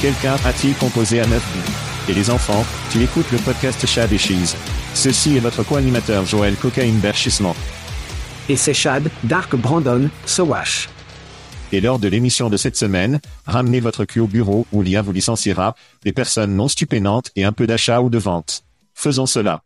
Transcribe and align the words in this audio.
Quelqu'un 0.00 0.36
a-t-il 0.44 0.76
composé 0.76 1.18
à 1.18 1.26
9 1.26 1.52
buts 1.52 1.72
Et 2.08 2.14
les 2.14 2.30
enfants, 2.30 2.64
tu 2.92 3.02
écoutes 3.02 3.32
le 3.32 3.38
podcast 3.38 3.84
Chad 3.84 4.12
et 4.12 4.18
Cheese. 4.18 4.54
Ceci 4.94 5.36
est 5.36 5.40
votre 5.40 5.64
co-animateur 5.64 6.24
Joël 6.24 6.54
Cocaine 6.54 7.00
Berchissement. 7.00 7.56
Et 8.48 8.54
c'est 8.54 8.74
Chad, 8.74 9.10
Dark 9.24 9.56
Brandon, 9.56 10.08
Sowash. 10.24 10.88
Et 11.72 11.80
lors 11.80 11.98
de 11.98 12.06
l'émission 12.06 12.48
de 12.48 12.56
cette 12.56 12.76
semaine, 12.76 13.18
ramenez 13.44 13.80
votre 13.80 14.04
cul 14.04 14.20
au 14.20 14.28
bureau 14.28 14.68
où 14.70 14.82
l'IA 14.82 15.02
vous 15.02 15.10
licenciera, 15.10 15.74
des 16.04 16.12
personnes 16.12 16.54
non 16.54 16.68
stupénantes 16.68 17.32
et 17.34 17.42
un 17.42 17.52
peu 17.52 17.66
d'achat 17.66 18.00
ou 18.00 18.08
de 18.08 18.18
vente. 18.18 18.62
Faisons 18.94 19.26
cela. 19.26 19.64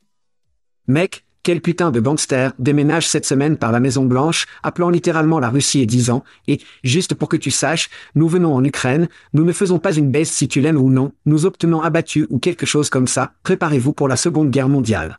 Mec, 0.89 1.25
quel 1.43 1.61
putain 1.61 1.91
de 1.91 2.01
bankster 2.01 2.51
déménage 2.59 3.09
cette 3.09 3.27
semaine 3.27 3.57
par 3.57 3.73
la 3.73 3.81
Maison 3.81 4.05
Blanche, 4.05 4.47
appelant 4.63 4.91
littéralement 4.91 5.41
la 5.41 5.51
Russie 5.51 5.81
et 5.81 5.87
disant, 5.87 6.25
et, 6.47 6.61
juste 6.85 7.15
pour 7.15 7.29
que 7.29 7.37
tu 7.37 7.51
saches, 7.51 7.91
nous 8.15 8.29
venons 8.29 8.55
en 8.55 8.65
Ukraine, 8.65 9.09
nous 9.33 9.45
ne 9.45 9.53
faisons 9.53 9.79
pas 9.79 9.95
une 9.95 10.11
baisse 10.11 10.31
si 10.31 10.49
tu 10.49 10.61
l'aimes 10.61 10.81
ou 10.81 10.91
non, 10.91 11.13
nous 11.27 11.47
obtenons 11.47 11.83
abattu 11.83 12.27
ou 12.31 12.39
quelque 12.39 12.67
chose 12.67 12.91
comme 12.91 13.09
ça, 13.09 13.33
préparez-vous 13.43 13.93
pour 13.93 14.09
la 14.09 14.17
Seconde 14.17 14.51
Guerre 14.51 14.69
mondiale. 14.69 15.19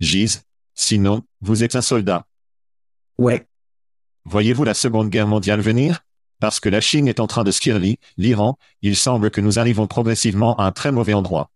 Gise. 0.00 0.42
Sinon, 0.74 1.22
vous 1.40 1.64
êtes 1.64 1.74
un 1.74 1.82
soldat. 1.82 2.24
Ouais. 3.18 3.46
Voyez-vous 4.24 4.62
la 4.62 4.74
Seconde 4.74 5.10
Guerre 5.10 5.26
mondiale 5.26 5.60
venir? 5.60 6.04
Parce 6.40 6.60
que 6.60 6.68
la 6.68 6.80
Chine 6.80 7.08
est 7.08 7.18
en 7.18 7.26
train 7.26 7.42
de 7.42 7.50
skirler, 7.50 7.98
l'Iran, 8.16 8.56
il 8.82 8.94
semble 8.94 9.30
que 9.30 9.40
nous 9.40 9.58
arrivons 9.58 9.88
progressivement 9.88 10.56
à 10.56 10.64
un 10.66 10.72
très 10.72 10.92
mauvais 10.92 11.14
endroit. 11.14 11.50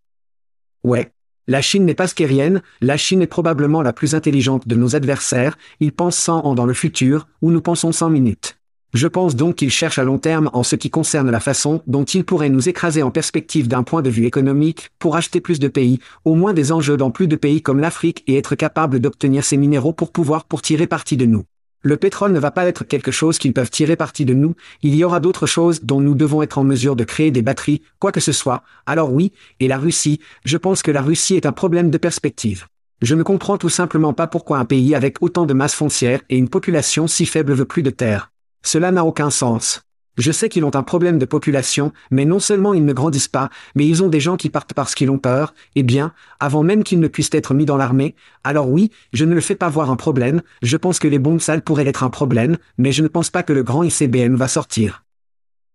Ouais. 0.82 1.12
La 1.48 1.60
Chine 1.60 1.84
n'est 1.84 1.94
pas 1.94 2.06
skérienne, 2.06 2.62
la 2.80 2.96
Chine 2.96 3.20
est 3.20 3.26
probablement 3.26 3.82
la 3.82 3.92
plus 3.92 4.14
intelligente 4.14 4.68
de 4.68 4.76
nos 4.76 4.94
adversaires, 4.94 5.58
ils 5.80 5.92
pensent 5.92 6.16
100 6.16 6.44
ans 6.44 6.54
dans 6.54 6.66
le 6.66 6.72
futur, 6.72 7.26
ou 7.42 7.50
nous 7.50 7.60
pensons 7.60 7.90
100 7.90 8.10
minutes. 8.10 8.58
Je 8.94 9.08
pense 9.08 9.34
donc 9.34 9.56
qu'ils 9.56 9.70
cherchent 9.70 9.98
à 9.98 10.04
long 10.04 10.18
terme 10.18 10.50
en 10.52 10.62
ce 10.62 10.76
qui 10.76 10.88
concerne 10.88 11.30
la 11.32 11.40
façon 11.40 11.82
dont 11.88 12.04
ils 12.04 12.24
pourraient 12.24 12.48
nous 12.48 12.68
écraser 12.68 13.02
en 13.02 13.10
perspective 13.10 13.66
d'un 13.66 13.82
point 13.82 14.02
de 14.02 14.10
vue 14.10 14.26
économique, 14.26 14.90
pour 15.00 15.16
acheter 15.16 15.40
plus 15.40 15.58
de 15.58 15.66
pays, 15.66 15.98
au 16.24 16.36
moins 16.36 16.52
des 16.52 16.70
enjeux 16.70 16.96
dans 16.96 17.10
plus 17.10 17.26
de 17.26 17.36
pays 17.36 17.60
comme 17.60 17.80
l'Afrique 17.80 18.22
et 18.28 18.36
être 18.36 18.54
capable 18.54 19.00
d'obtenir 19.00 19.42
ces 19.42 19.56
minéraux 19.56 19.94
pour 19.94 20.12
pouvoir 20.12 20.44
pour 20.44 20.62
tirer 20.62 20.86
parti 20.86 21.16
de 21.16 21.26
nous. 21.26 21.44
Le 21.84 21.96
pétrole 21.96 22.32
ne 22.32 22.38
va 22.38 22.52
pas 22.52 22.66
être 22.66 22.84
quelque 22.84 23.10
chose 23.10 23.38
qu'ils 23.38 23.52
peuvent 23.52 23.70
tirer 23.70 23.96
parti 23.96 24.24
de 24.24 24.34
nous, 24.34 24.54
il 24.82 24.94
y 24.94 25.02
aura 25.02 25.18
d'autres 25.18 25.46
choses 25.46 25.82
dont 25.82 26.00
nous 26.00 26.14
devons 26.14 26.40
être 26.40 26.58
en 26.58 26.64
mesure 26.64 26.94
de 26.94 27.02
créer 27.02 27.32
des 27.32 27.42
batteries, 27.42 27.82
quoi 27.98 28.12
que 28.12 28.20
ce 28.20 28.30
soit. 28.30 28.62
Alors 28.86 29.12
oui, 29.12 29.32
et 29.58 29.66
la 29.66 29.78
Russie, 29.78 30.20
je 30.44 30.56
pense 30.56 30.82
que 30.82 30.92
la 30.92 31.02
Russie 31.02 31.34
est 31.34 31.46
un 31.46 31.52
problème 31.52 31.90
de 31.90 31.98
perspective. 31.98 32.66
Je 33.00 33.16
ne 33.16 33.24
comprends 33.24 33.58
tout 33.58 33.68
simplement 33.68 34.12
pas 34.12 34.28
pourquoi 34.28 34.58
un 34.58 34.64
pays 34.64 34.94
avec 34.94 35.16
autant 35.22 35.44
de 35.44 35.54
masse 35.54 35.74
foncière 35.74 36.20
et 36.30 36.36
une 36.36 36.48
population 36.48 37.08
si 37.08 37.26
faible 37.26 37.52
veut 37.52 37.64
plus 37.64 37.82
de 37.82 37.90
terre. 37.90 38.30
Cela 38.62 38.92
n'a 38.92 39.04
aucun 39.04 39.30
sens. 39.30 39.82
Je 40.18 40.30
sais 40.30 40.48
qu'ils 40.48 40.64
ont 40.64 40.74
un 40.76 40.82
problème 40.82 41.18
de 41.18 41.24
population, 41.24 41.92
mais 42.10 42.24
non 42.24 42.38
seulement 42.38 42.74
ils 42.74 42.84
ne 42.84 42.92
grandissent 42.92 43.28
pas, 43.28 43.48
mais 43.74 43.86
ils 43.86 44.02
ont 44.02 44.08
des 44.08 44.20
gens 44.20 44.36
qui 44.36 44.50
partent 44.50 44.74
parce 44.74 44.94
qu'ils 44.94 45.10
ont 45.10 45.18
peur, 45.18 45.54
eh 45.74 45.82
bien, 45.82 46.12
avant 46.38 46.62
même 46.62 46.84
qu'ils 46.84 47.00
ne 47.00 47.08
puissent 47.08 47.30
être 47.32 47.54
mis 47.54 47.64
dans 47.64 47.78
l'armée, 47.78 48.14
alors 48.44 48.68
oui, 48.68 48.90
je 49.12 49.24
ne 49.24 49.34
le 49.34 49.40
fais 49.40 49.54
pas 49.54 49.70
voir 49.70 49.90
un 49.90 49.96
problème, 49.96 50.42
je 50.60 50.76
pense 50.76 50.98
que 50.98 51.08
les 51.08 51.18
bombes 51.18 51.40
sales 51.40 51.62
pourraient 51.62 51.86
être 51.86 52.04
un 52.04 52.10
problème, 52.10 52.58
mais 52.76 52.92
je 52.92 53.02
ne 53.02 53.08
pense 53.08 53.30
pas 53.30 53.42
que 53.42 53.54
le 53.54 53.62
grand 53.62 53.82
ICBM 53.82 54.34
va 54.34 54.48
sortir. 54.48 55.04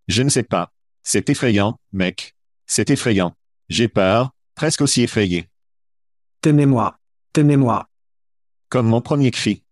Je 0.07 0.21
ne 0.21 0.29
sais 0.29 0.43
pas. 0.43 0.71
C'est 1.03 1.29
effrayant, 1.29 1.79
mec. 1.91 2.35
C'est 2.65 2.89
effrayant. 2.89 3.33
J'ai 3.69 3.87
peur, 3.87 4.31
presque 4.55 4.81
aussi 4.81 5.01
effrayé. 5.01 5.47
Tenez-moi. 6.41 6.97
Tenez-moi. 7.33 7.87
Comme 8.69 8.87
mon 8.87 9.01
premier 9.01 9.31
cri. 9.31 9.63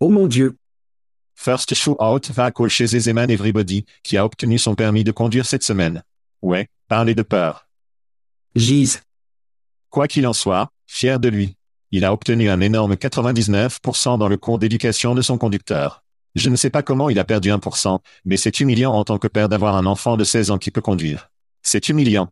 Oh 0.00 0.10
mon 0.10 0.26
Dieu. 0.26 0.56
First 1.40 1.72
Shootout 1.72 2.32
va 2.32 2.46
accrocher 2.46 2.88
Zeman 2.88 3.30
Everybody, 3.30 3.84
qui 4.02 4.16
a 4.16 4.24
obtenu 4.24 4.58
son 4.58 4.74
permis 4.74 5.04
de 5.04 5.12
conduire 5.12 5.46
cette 5.46 5.62
semaine. 5.62 6.02
Ouais, 6.42 6.66
parlez 6.88 7.14
de 7.14 7.22
peur. 7.22 7.68
Gise. 8.56 9.02
Quoi 9.88 10.08
qu'il 10.08 10.26
en 10.26 10.32
soit, 10.32 10.68
fier 10.88 11.20
de 11.20 11.28
lui. 11.28 11.54
Il 11.92 12.04
a 12.04 12.12
obtenu 12.12 12.50
un 12.50 12.60
énorme 12.60 12.94
99% 12.94 14.18
dans 14.18 14.26
le 14.26 14.36
cours 14.36 14.58
d'éducation 14.58 15.14
de 15.14 15.22
son 15.22 15.38
conducteur. 15.38 16.02
Je 16.34 16.50
ne 16.50 16.56
sais 16.56 16.70
pas 16.70 16.82
comment 16.82 17.08
il 17.08 17.20
a 17.20 17.24
perdu 17.24 17.50
1%, 17.50 18.00
mais 18.24 18.36
c'est 18.36 18.58
humiliant 18.58 18.92
en 18.92 19.04
tant 19.04 19.18
que 19.18 19.28
père 19.28 19.48
d'avoir 19.48 19.76
un 19.76 19.86
enfant 19.86 20.16
de 20.16 20.24
16 20.24 20.50
ans 20.50 20.58
qui 20.58 20.72
peut 20.72 20.80
conduire. 20.80 21.30
C'est 21.62 21.88
humiliant. 21.88 22.30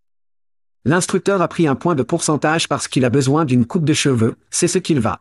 L'instructeur 0.85 1.41
a 1.41 1.47
pris 1.47 1.69
un 1.69 1.77
point 1.77 1.95
de 1.95 2.03
pourcentage 2.03 2.67
parce 2.67 2.89
qu'il 2.89 3.05
a 3.05 3.11
besoin 3.11 3.45
d'une 3.45 3.67
coupe 3.67 3.85
de 3.85 3.95
cheveux, 3.95 4.37
c'est 4.51 4.69
ce 4.69 4.79
qu'il 4.79 4.99
va. 4.99 5.21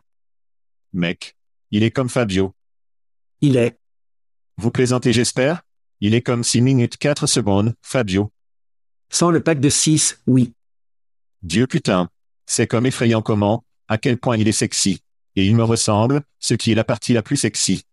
Mec. 0.92 1.36
Il 1.70 1.84
est 1.84 1.92
comme 1.92 2.08
Fabio. 2.08 2.52
Il 3.42 3.56
est. 3.56 3.78
Vous 4.56 4.70
plaisantez 4.70 5.12
j'espère 5.12 5.62
Il 6.00 6.14
est 6.14 6.22
comme 6.22 6.42
6 6.42 6.62
minutes 6.62 6.96
4 6.96 7.26
secondes, 7.26 7.74
Fabio. 7.82 8.30
Sans 9.10 9.30
le 9.30 9.40
pack 9.40 9.60
de 9.60 9.68
6, 9.68 10.22
oui. 10.26 10.54
Dieu 11.42 11.66
putain. 11.66 12.08
C'est 12.46 12.66
comme 12.66 12.86
effrayant 12.86 13.22
comment, 13.22 13.64
à 13.88 13.98
quel 13.98 14.16
point 14.16 14.36
il 14.36 14.48
est 14.48 14.52
sexy. 14.52 15.02
Et 15.34 15.44
il 15.44 15.54
me 15.54 15.64
ressemble, 15.64 16.22
ce 16.38 16.54
qui 16.54 16.72
est 16.72 16.74
la 16.74 16.84
partie 16.84 17.12
la 17.12 17.22
plus 17.22 17.36
sexy. 17.36 17.84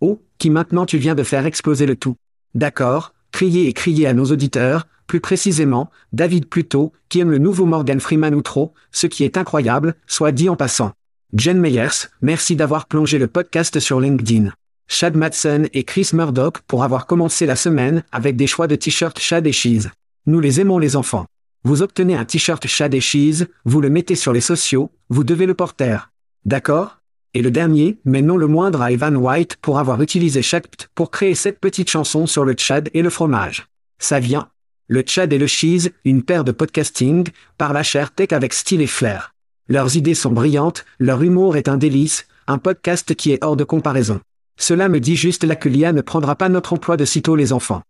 Oh, 0.00 0.22
qui 0.36 0.50
maintenant 0.50 0.84
tu 0.84 0.98
viens 0.98 1.14
de 1.14 1.22
faire 1.22 1.46
exploser 1.46 1.86
le 1.86 1.96
tout. 1.96 2.16
D'accord, 2.54 3.14
criez 3.32 3.68
et 3.68 3.72
criez 3.72 4.06
à 4.06 4.12
nos 4.12 4.26
auditeurs, 4.26 4.86
plus 5.06 5.20
précisément, 5.20 5.90
David 6.12 6.46
Pluto, 6.46 6.92
qui 7.08 7.20
aime 7.20 7.30
le 7.30 7.38
nouveau 7.38 7.64
Morgan 7.64 8.00
Freeman 8.00 8.34
ou 8.34 8.42
trop, 8.42 8.74
ce 8.92 9.06
qui 9.06 9.24
est 9.24 9.38
incroyable, 9.38 9.94
soit 10.06 10.32
dit 10.32 10.50
en 10.50 10.56
passant. 10.56 10.92
Jen 11.36 11.60
Meyers, 11.60 12.08
merci 12.22 12.56
d'avoir 12.56 12.86
plongé 12.86 13.18
le 13.18 13.26
podcast 13.26 13.80
sur 13.80 14.00
LinkedIn. 14.00 14.50
Chad 14.86 15.14
Madsen 15.14 15.68
et 15.74 15.84
Chris 15.84 16.10
Murdoch 16.14 16.60
pour 16.66 16.84
avoir 16.84 17.06
commencé 17.06 17.44
la 17.44 17.54
semaine 17.54 18.02
avec 18.12 18.34
des 18.34 18.46
choix 18.46 18.66
de 18.66 18.76
t-shirts 18.76 19.20
Chad 19.20 19.46
et 19.46 19.52
Cheese. 19.52 19.90
Nous 20.24 20.40
les 20.40 20.58
aimons 20.58 20.78
les 20.78 20.96
enfants. 20.96 21.26
Vous 21.64 21.82
obtenez 21.82 22.16
un 22.16 22.24
t-shirt 22.24 22.66
Chad 22.66 22.94
et 22.94 23.02
Cheese, 23.02 23.44
vous 23.66 23.82
le 23.82 23.90
mettez 23.90 24.14
sur 24.14 24.32
les 24.32 24.40
sociaux, 24.40 24.90
vous 25.10 25.22
devez 25.22 25.44
le 25.44 25.52
porter. 25.52 25.98
D'accord? 26.46 26.98
Et 27.34 27.42
le 27.42 27.50
dernier, 27.50 27.98
mais 28.06 28.22
non 28.22 28.38
le 28.38 28.46
moindre 28.46 28.80
à 28.80 28.90
Evan 28.90 29.14
White 29.14 29.56
pour 29.60 29.78
avoir 29.78 30.00
utilisé 30.00 30.40
Shapt 30.40 30.88
pour 30.94 31.10
créer 31.10 31.34
cette 31.34 31.60
petite 31.60 31.90
chanson 31.90 32.26
sur 32.26 32.46
le 32.46 32.54
Tchad 32.54 32.88
et 32.94 33.02
le 33.02 33.10
fromage. 33.10 33.66
Ça 33.98 34.18
vient. 34.18 34.48
Le 34.86 35.02
Tchad 35.02 35.30
et 35.30 35.38
le 35.38 35.46
Cheese, 35.46 35.90
une 36.06 36.22
paire 36.22 36.44
de 36.44 36.52
podcasting, 36.52 37.28
par 37.58 37.74
la 37.74 37.82
chair 37.82 38.14
tech 38.14 38.32
avec 38.32 38.54
style 38.54 38.80
et 38.80 38.86
flair. 38.86 39.34
Leurs 39.70 39.96
idées 39.96 40.14
sont 40.14 40.32
brillantes, 40.32 40.86
leur 40.98 41.22
humour 41.22 41.58
est 41.58 41.68
un 41.68 41.76
délice, 41.76 42.26
un 42.46 42.56
podcast 42.56 43.14
qui 43.14 43.32
est 43.32 43.44
hors 43.44 43.54
de 43.54 43.64
comparaison. 43.64 44.20
Cela 44.56 44.88
me 44.88 44.98
dit 44.98 45.14
juste 45.14 45.44
là 45.44 45.56
que 45.56 45.68
l'IA 45.68 45.92
ne 45.92 46.00
prendra 46.00 46.36
pas 46.36 46.48
notre 46.48 46.72
emploi 46.72 46.96
de 46.96 47.04
sitôt 47.04 47.36
les 47.36 47.52
enfants. 47.52 47.82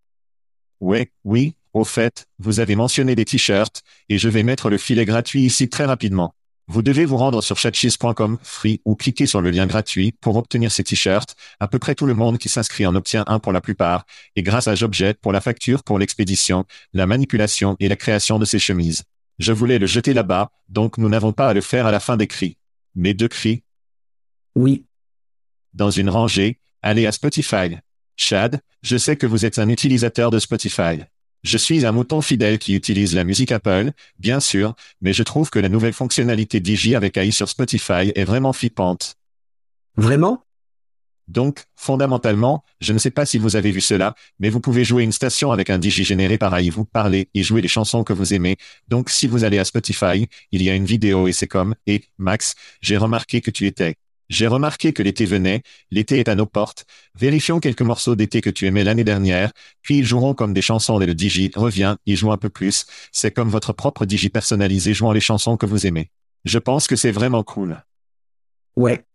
Ouais, 0.80 1.12
oui, 1.22 1.54
au 1.72 1.84
fait, 1.84 2.26
vous 2.40 2.58
avez 2.58 2.74
mentionné 2.74 3.14
des 3.14 3.24
t-shirts, 3.24 3.82
et 4.08 4.18
je 4.18 4.28
vais 4.28 4.42
mettre 4.42 4.70
le 4.70 4.76
filet 4.76 5.04
gratuit 5.04 5.42
ici 5.42 5.68
très 5.68 5.84
rapidement. 5.84 6.34
Vous 6.66 6.82
devez 6.82 7.04
vous 7.04 7.16
rendre 7.16 7.42
sur 7.42 7.56
chatcheese.com 7.56 8.38
free 8.42 8.80
ou 8.84 8.96
cliquer 8.96 9.26
sur 9.26 9.40
le 9.40 9.50
lien 9.50 9.66
gratuit 9.66 10.12
pour 10.20 10.36
obtenir 10.36 10.72
ces 10.72 10.82
t-shirts. 10.82 11.36
À 11.60 11.68
peu 11.68 11.78
près 11.78 11.94
tout 11.94 12.06
le 12.06 12.14
monde 12.14 12.38
qui 12.38 12.48
s'inscrit 12.48 12.86
en 12.86 12.96
obtient 12.96 13.22
un 13.28 13.38
pour 13.38 13.52
la 13.52 13.60
plupart, 13.60 14.04
et 14.34 14.42
grâce 14.42 14.66
à 14.66 14.74
Jobjet 14.74 15.14
pour 15.14 15.32
la 15.32 15.40
facture 15.40 15.84
pour 15.84 16.00
l'expédition, 16.00 16.64
la 16.92 17.06
manipulation 17.06 17.76
et 17.78 17.88
la 17.88 17.96
création 17.96 18.40
de 18.40 18.44
ces 18.44 18.58
chemises. 18.58 19.04
Je 19.38 19.52
voulais 19.52 19.78
le 19.78 19.86
jeter 19.86 20.14
là-bas, 20.14 20.50
donc 20.68 20.98
nous 20.98 21.08
n'avons 21.08 21.32
pas 21.32 21.48
à 21.48 21.54
le 21.54 21.60
faire 21.60 21.86
à 21.86 21.92
la 21.92 22.00
fin 22.00 22.16
des 22.16 22.26
cris. 22.26 22.56
Mais 22.94 23.14
deux 23.14 23.28
cris. 23.28 23.62
Oui. 24.54 24.84
Dans 25.74 25.90
une 25.90 26.10
rangée, 26.10 26.58
allez 26.82 27.06
à 27.06 27.12
Spotify. 27.12 27.76
Chad, 28.16 28.60
je 28.82 28.96
sais 28.96 29.16
que 29.16 29.26
vous 29.26 29.46
êtes 29.46 29.58
un 29.58 29.68
utilisateur 29.68 30.30
de 30.30 30.40
Spotify. 30.40 31.02
Je 31.44 31.56
suis 31.56 31.86
un 31.86 31.92
mouton 31.92 32.20
fidèle 32.20 32.58
qui 32.58 32.74
utilise 32.74 33.14
la 33.14 33.22
musique 33.22 33.52
Apple, 33.52 33.92
bien 34.18 34.40
sûr, 34.40 34.74
mais 35.00 35.12
je 35.12 35.22
trouve 35.22 35.50
que 35.50 35.60
la 35.60 35.68
nouvelle 35.68 35.92
fonctionnalité 35.92 36.60
DJ 36.62 36.94
avec 36.94 37.16
AI 37.16 37.30
sur 37.30 37.48
Spotify 37.48 38.12
est 38.14 38.24
vraiment 38.24 38.52
flippante. 38.52 39.14
Vraiment? 39.96 40.44
Donc, 41.28 41.64
fondamentalement, 41.76 42.64
je 42.80 42.92
ne 42.92 42.98
sais 42.98 43.10
pas 43.10 43.26
si 43.26 43.38
vous 43.38 43.54
avez 43.54 43.70
vu 43.70 43.82
cela, 43.82 44.14
mais 44.38 44.48
vous 44.48 44.60
pouvez 44.60 44.82
jouer 44.82 45.04
une 45.04 45.12
station 45.12 45.52
avec 45.52 45.68
un 45.70 45.80
DJ 45.80 46.02
généré 46.02 46.38
par 46.38 46.56
AI, 46.56 46.70
vous 46.70 46.86
parler 46.86 47.28
et 47.34 47.42
jouer 47.42 47.60
les 47.60 47.68
chansons 47.68 48.02
que 48.02 48.14
vous 48.14 48.32
aimez. 48.32 48.56
Donc, 48.88 49.10
si 49.10 49.26
vous 49.26 49.44
allez 49.44 49.58
à 49.58 49.64
Spotify, 49.64 50.26
il 50.52 50.62
y 50.62 50.70
a 50.70 50.74
une 50.74 50.86
vidéo 50.86 51.28
et 51.28 51.32
c'est 51.32 51.46
comme, 51.46 51.74
et, 51.86 52.04
Max, 52.16 52.54
j'ai 52.80 52.96
remarqué 52.96 53.42
que 53.42 53.50
tu 53.50 53.66
étais. 53.66 53.96
J'ai 54.30 54.46
remarqué 54.46 54.92
que 54.92 55.02
l'été 55.02 55.24
venait, 55.24 55.62
l'été 55.90 56.18
est 56.18 56.28
à 56.28 56.34
nos 56.34 56.44
portes, 56.44 56.84
vérifions 57.14 57.60
quelques 57.60 57.82
morceaux 57.82 58.14
d'été 58.14 58.42
que 58.42 58.50
tu 58.50 58.66
aimais 58.66 58.84
l'année 58.84 59.04
dernière, 59.04 59.52
puis 59.80 59.98
ils 59.98 60.04
joueront 60.04 60.34
comme 60.34 60.52
des 60.52 60.60
chansons 60.60 61.00
et 61.00 61.06
le 61.06 61.16
DJ 61.16 61.50
revient, 61.54 61.96
ils 62.04 62.16
jouent 62.16 62.32
un 62.32 62.36
peu 62.36 62.50
plus, 62.50 62.84
c'est 63.10 63.30
comme 63.30 63.48
votre 63.48 63.72
propre 63.72 64.04
DJ 64.06 64.28
personnalisé 64.28 64.92
jouant 64.92 65.12
les 65.12 65.20
chansons 65.20 65.56
que 65.56 65.64
vous 65.64 65.86
aimez. 65.86 66.10
Je 66.44 66.58
pense 66.58 66.86
que 66.86 66.96
c'est 66.96 67.10
vraiment 67.10 67.42
cool. 67.42 67.82
Ouais. 68.76 69.07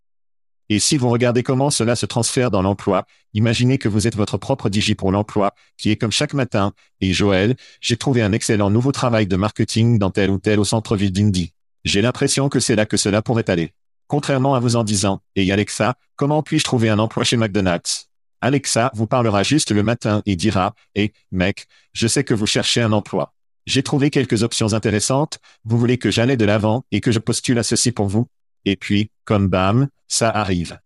Et 0.74 0.80
si 0.80 0.96
vous 0.96 1.08
regardez 1.08 1.44
comment 1.44 1.70
cela 1.70 1.94
se 1.94 2.04
transfère 2.04 2.50
dans 2.50 2.60
l'emploi, 2.60 3.06
imaginez 3.32 3.78
que 3.78 3.88
vous 3.88 4.08
êtes 4.08 4.16
votre 4.16 4.38
propre 4.38 4.68
DJ 4.68 4.94
pour 4.94 5.12
l'emploi, 5.12 5.54
qui 5.78 5.92
est 5.92 5.96
comme 5.96 6.10
chaque 6.10 6.34
matin, 6.34 6.72
et 7.00 7.12
Joël, 7.12 7.54
j'ai 7.80 7.96
trouvé 7.96 8.22
un 8.22 8.32
excellent 8.32 8.70
nouveau 8.70 8.90
travail 8.90 9.28
de 9.28 9.36
marketing 9.36 10.00
dans 10.00 10.10
tel 10.10 10.30
ou 10.30 10.38
tel 10.40 10.58
au 10.58 10.64
centre-ville 10.64 11.12
d'Indy. 11.12 11.52
J'ai 11.84 12.02
l'impression 12.02 12.48
que 12.48 12.58
c'est 12.58 12.74
là 12.74 12.86
que 12.86 12.96
cela 12.96 13.22
pourrait 13.22 13.48
aller. 13.48 13.72
Contrairement 14.08 14.56
à 14.56 14.58
vous 14.58 14.74
en 14.74 14.82
disant, 14.82 15.20
et 15.36 15.52
Alexa, 15.52 15.94
comment 16.16 16.42
puis-je 16.42 16.64
trouver 16.64 16.88
un 16.88 16.98
emploi 16.98 17.22
chez 17.22 17.36
McDonald's? 17.36 18.08
Alexa 18.40 18.90
vous 18.94 19.06
parlera 19.06 19.44
juste 19.44 19.70
le 19.70 19.84
matin 19.84 20.22
et 20.26 20.34
dira, 20.34 20.74
Eh, 20.96 21.12
mec, 21.30 21.68
je 21.92 22.08
sais 22.08 22.24
que 22.24 22.34
vous 22.34 22.46
cherchez 22.46 22.80
un 22.80 22.90
emploi. 22.90 23.32
J'ai 23.66 23.84
trouvé 23.84 24.10
quelques 24.10 24.42
options 24.42 24.72
intéressantes, 24.72 25.38
vous 25.64 25.78
voulez 25.78 25.98
que 25.98 26.10
j'aille 26.10 26.36
de 26.36 26.44
l'avant 26.44 26.84
et 26.90 27.00
que 27.00 27.12
je 27.12 27.20
postule 27.20 27.60
à 27.60 27.62
ceci 27.62 27.92
pour 27.92 28.08
vous? 28.08 28.26
Et 28.64 28.76
puis, 28.76 29.10
comme 29.24 29.48
bam, 29.48 29.88
ça 30.08 30.30
arrive. 30.30 30.78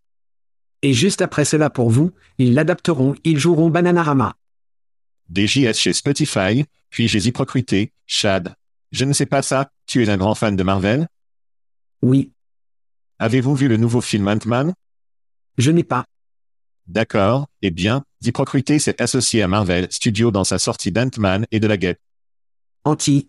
Et 0.82 0.92
juste 0.92 1.22
après 1.22 1.44
cela 1.44 1.70
pour 1.70 1.90
vous, 1.90 2.12
ils 2.38 2.54
l'adapteront, 2.54 3.14
ils 3.24 3.38
joueront 3.38 3.70
Bananarama. 3.70 4.36
DJS 5.34 5.74
chez 5.74 5.92
Spotify, 5.92 6.64
puis 6.90 7.08
j'ai 7.08 7.26
Hypocrité, 7.26 7.92
Chad. 8.06 8.54
Je 8.92 9.04
ne 9.04 9.12
sais 9.12 9.26
pas 9.26 9.42
ça, 9.42 9.70
tu 9.86 10.02
es 10.02 10.08
un 10.08 10.16
grand 10.16 10.34
fan 10.34 10.56
de 10.56 10.62
Marvel? 10.62 11.08
Oui, 12.00 12.32
Avez-vous 13.20 13.56
vu 13.56 13.66
le 13.68 13.76
nouveau 13.76 14.00
film 14.00 14.28
Ant-Man? 14.28 14.74
je 15.56 15.72
n'ai 15.72 15.82
pas. 15.82 16.04
D'accord, 16.86 17.48
eh 17.62 17.72
bien, 17.72 18.04
Hypocrité 18.22 18.78
s'est 18.78 19.02
associé 19.02 19.42
à 19.42 19.48
Marvel 19.48 19.88
Studios 19.90 20.30
dans 20.30 20.44
sa 20.44 20.58
sortie 20.58 20.92
d'Ant-Man 20.92 21.44
et 21.50 21.58
de 21.58 21.66
la 21.66 21.76
guette. 21.76 22.00
Anti. 22.84 23.28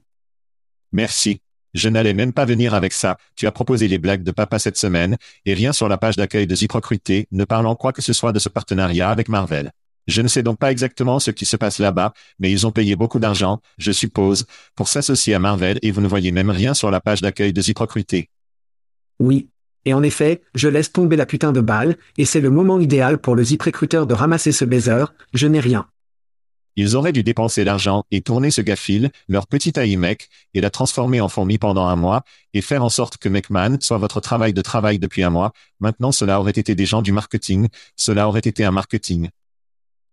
Merci. 0.92 1.42
Je 1.74 1.89
n'allais 1.89 2.13
même 2.13 2.33
pas 2.33 2.45
venir 2.45 2.74
avec 2.74 2.94
ça. 2.94 3.18
Tu 3.36 3.48
as 3.48 3.51
proposé 3.51 3.88
les 3.88 3.98
blagues 3.98 4.24
de 4.24 4.31
papa 4.31 4.60
cette 4.60 4.77
semaine, 4.77 5.18
et 5.45 5.54
rien 5.54 5.74
sur 5.74 5.88
la 5.89 5.98
page 5.98 6.16
d'accueil 6.16 6.48
de 6.48 6.56
Hypocrité 6.56 7.27
ne 7.31 7.45
parlant 7.45 7.75
quoi 7.75 7.94
que 7.94 8.01
ce 8.01 8.13
soit 8.13 8.31
de 8.31 8.39
ce 8.39 8.50
partenariat 8.50 9.10
avec 9.10 9.30
Marvel. 9.30 9.71
Je 10.07 10.21
ne 10.24 10.27
sais 10.27 10.42
donc 10.42 10.57
pas 10.57 10.71
exactement 10.71 11.19
ce 11.19 11.30
qui 11.30 11.45
se 11.45 11.56
passe 11.56 11.77
là-bas, 11.77 12.13
mais 12.39 12.51
ils 12.51 12.66
ont 12.66 12.71
payé 12.71 12.95
beaucoup 12.95 13.19
d'argent, 13.19 13.62
je 13.77 13.92
suppose, 13.92 14.45
pour 14.75 14.88
s'associer 14.88 15.36
à 15.36 15.39
Marvel 15.39 15.77
et 15.83 15.92
vous 15.92 16.01
ne 16.01 16.07
voyez 16.07 16.31
même 16.31 16.50
rien 16.50 16.74
sur 16.74 16.89
la 16.89 17.00
page 17.00 17.21
d'accueil 17.21 17.54
de 17.54 17.62
Hypocrité. 17.62 18.30
Oui. 19.19 19.50
Et 19.86 19.94
en 19.94 20.04
effet, 20.04 20.42
je 20.56 20.68
laisse 20.68 20.92
tomber 20.92 21.15
la 21.15 21.25
putain 21.25 21.51
de 21.51 21.62
balle, 21.62 21.95
et 22.18 22.25
c'est 22.25 22.42
le 22.42 22.50
moment 22.50 22.80
idéal 22.80 23.18
pour 23.18 23.36
le 23.36 23.44
zip 23.44 23.62
recruteur 23.62 24.07
de 24.07 24.13
ramasser 24.13 24.51
ce 24.51 24.65
baiser, 24.65 25.06
je 25.33 25.48
n'ai 25.48 25.60
rien. 25.60 25.88
Ils 26.75 26.95
auraient 26.95 27.12
dû 27.12 27.24
dépenser 27.24 27.63
l'argent 27.63 28.04
et 28.12 28.21
tourner 28.21 28.51
ce 28.51 28.62
gars-fil, 28.62 29.12
leur 29.27 29.48
petit 29.48 29.74
mec, 29.98 30.30
et 30.54 30.62
la 30.62 30.69
transformer 30.69 31.21
en 31.21 31.30
fourmi 31.30 31.57
pendant 31.57 31.88
un 31.88 31.95
mois, 31.95 32.24
et 32.54 32.62
faire 32.62 32.83
en 32.83 32.89
sorte 32.89 33.18
que 33.18 33.30
McMahon 33.30 33.77
soit 33.81 33.98
votre 33.98 34.21
travail 34.21 34.54
de 34.54 34.62
travail 34.62 35.00
depuis 35.00 35.24
un 35.24 35.30
mois. 35.30 35.51
Maintenant, 35.80 36.12
cela 36.12 36.39
aurait 36.39 36.51
été 36.51 36.75
des 36.75 36.86
gens 36.86 37.01
du 37.01 37.12
marketing, 37.12 37.68
cela 37.95 38.27
aurait 38.27 38.39
été 38.39 38.63
un 38.63 38.71
marketing. 38.71 39.30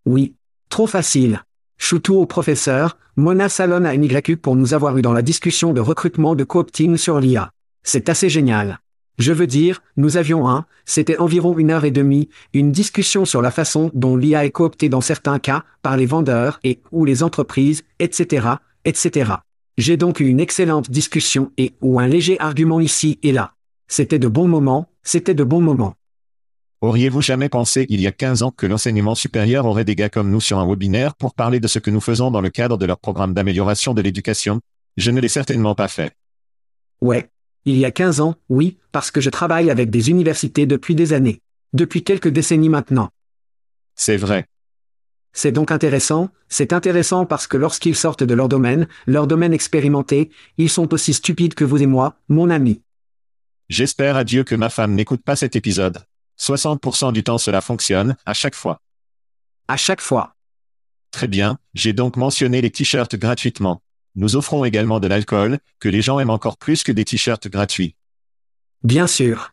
Oui. 0.04 0.34
Trop 0.68 0.86
facile. 0.86 1.42
Choutou 1.78 2.16
au 2.16 2.26
professeur, 2.26 2.96
Mona 3.16 3.48
Salon 3.48 3.84
à 3.84 3.96
NYQ 3.96 4.36
pour 4.36 4.56
nous 4.56 4.74
avoir 4.74 4.96
eu 4.98 5.02
dans 5.02 5.12
la 5.12 5.22
discussion 5.22 5.72
de 5.72 5.80
recrutement 5.80 6.34
de 6.34 6.44
co-opting 6.44 6.96
sur 6.96 7.20
l'IA. 7.20 7.52
C'est 7.82 8.08
assez 8.08 8.28
génial. 8.28 8.80
Je 9.18 9.32
veux 9.32 9.46
dire, 9.46 9.82
nous 9.96 10.18
avions 10.18 10.48
un, 10.48 10.66
c'était 10.84 11.18
environ 11.18 11.56
une 11.58 11.70
heure 11.70 11.84
et 11.84 11.90
demie, 11.90 12.28
une 12.52 12.70
discussion 12.70 13.24
sur 13.24 13.40
la 13.40 13.50
façon 13.50 13.90
dont 13.94 14.16
l'IA 14.16 14.44
est 14.44 14.50
cooptée 14.50 14.88
dans 14.88 15.00
certains 15.00 15.38
cas, 15.38 15.64
par 15.82 15.96
les 15.96 16.06
vendeurs 16.06 16.60
et 16.64 16.80
ou 16.92 17.04
les 17.04 17.22
entreprises, 17.22 17.84
etc., 17.98 18.48
etc. 18.84 19.32
J'ai 19.78 19.96
donc 19.96 20.20
eu 20.20 20.26
une 20.26 20.40
excellente 20.40 20.90
discussion 20.90 21.50
et 21.56 21.74
ou 21.80 21.98
un 21.98 22.06
léger 22.06 22.38
argument 22.40 22.80
ici 22.80 23.18
et 23.22 23.32
là. 23.32 23.54
C'était 23.88 24.18
de 24.18 24.28
bons 24.28 24.48
moments, 24.48 24.88
c'était 25.02 25.34
de 25.34 25.44
bons 25.44 25.60
moments. 25.60 25.94
Auriez-vous 26.82 27.22
jamais 27.22 27.48
pensé 27.48 27.86
il 27.88 28.00
y 28.02 28.06
a 28.06 28.12
15 28.12 28.42
ans 28.42 28.50
que 28.50 28.66
l'enseignement 28.66 29.14
supérieur 29.14 29.64
aurait 29.64 29.84
des 29.84 29.94
gars 29.94 30.10
comme 30.10 30.30
nous 30.30 30.42
sur 30.42 30.58
un 30.58 30.68
webinaire 30.68 31.14
pour 31.14 31.34
parler 31.34 31.58
de 31.58 31.68
ce 31.68 31.78
que 31.78 31.90
nous 31.90 32.02
faisons 32.02 32.30
dans 32.30 32.42
le 32.42 32.50
cadre 32.50 32.76
de 32.76 32.84
leur 32.84 32.98
programme 32.98 33.32
d'amélioration 33.32 33.94
de 33.94 34.02
l'éducation? 34.02 34.60
Je 34.98 35.10
ne 35.10 35.20
l'ai 35.20 35.28
certainement 35.28 35.74
pas 35.74 35.88
fait. 35.88 36.12
Ouais. 37.00 37.30
Il 37.68 37.76
y 37.76 37.84
a 37.84 37.90
15 37.90 38.20
ans, 38.20 38.36
oui, 38.48 38.78
parce 38.92 39.10
que 39.10 39.20
je 39.20 39.28
travaille 39.28 39.70
avec 39.70 39.90
des 39.90 40.08
universités 40.08 40.66
depuis 40.66 40.94
des 40.94 41.12
années. 41.12 41.40
Depuis 41.72 42.04
quelques 42.04 42.28
décennies 42.28 42.68
maintenant. 42.68 43.10
C'est 43.96 44.16
vrai. 44.16 44.46
C'est 45.32 45.50
donc 45.50 45.72
intéressant, 45.72 46.30
c'est 46.48 46.72
intéressant 46.72 47.26
parce 47.26 47.48
que 47.48 47.56
lorsqu'ils 47.56 47.96
sortent 47.96 48.22
de 48.22 48.34
leur 48.34 48.48
domaine, 48.48 48.86
leur 49.06 49.26
domaine 49.26 49.52
expérimenté, 49.52 50.30
ils 50.58 50.70
sont 50.70 50.94
aussi 50.94 51.12
stupides 51.12 51.54
que 51.54 51.64
vous 51.64 51.82
et 51.82 51.86
moi, 51.86 52.16
mon 52.28 52.50
ami. 52.50 52.82
J'espère 53.68 54.14
à 54.14 54.22
Dieu 54.22 54.44
que 54.44 54.54
ma 54.54 54.70
femme 54.70 54.94
n'écoute 54.94 55.22
pas 55.24 55.34
cet 55.34 55.56
épisode. 55.56 55.98
60% 56.38 57.12
du 57.12 57.24
temps 57.24 57.38
cela 57.38 57.60
fonctionne, 57.60 58.16
à 58.26 58.32
chaque 58.32 58.54
fois. 58.54 58.80
À 59.66 59.76
chaque 59.76 60.00
fois. 60.00 60.36
Très 61.10 61.26
bien, 61.26 61.58
j'ai 61.74 61.92
donc 61.92 62.16
mentionné 62.16 62.60
les 62.60 62.70
t-shirts 62.70 63.16
gratuitement. 63.16 63.82
Nous 64.16 64.34
offrons 64.34 64.64
également 64.64 64.98
de 64.98 65.06
l'alcool, 65.06 65.58
que 65.78 65.88
les 65.88 66.02
gens 66.02 66.18
aiment 66.18 66.30
encore 66.30 66.56
plus 66.56 66.82
que 66.82 66.92
des 66.92 67.04
t-shirts 67.04 67.48
gratuits. 67.48 67.94
Bien 68.82 69.06
sûr. 69.06 69.52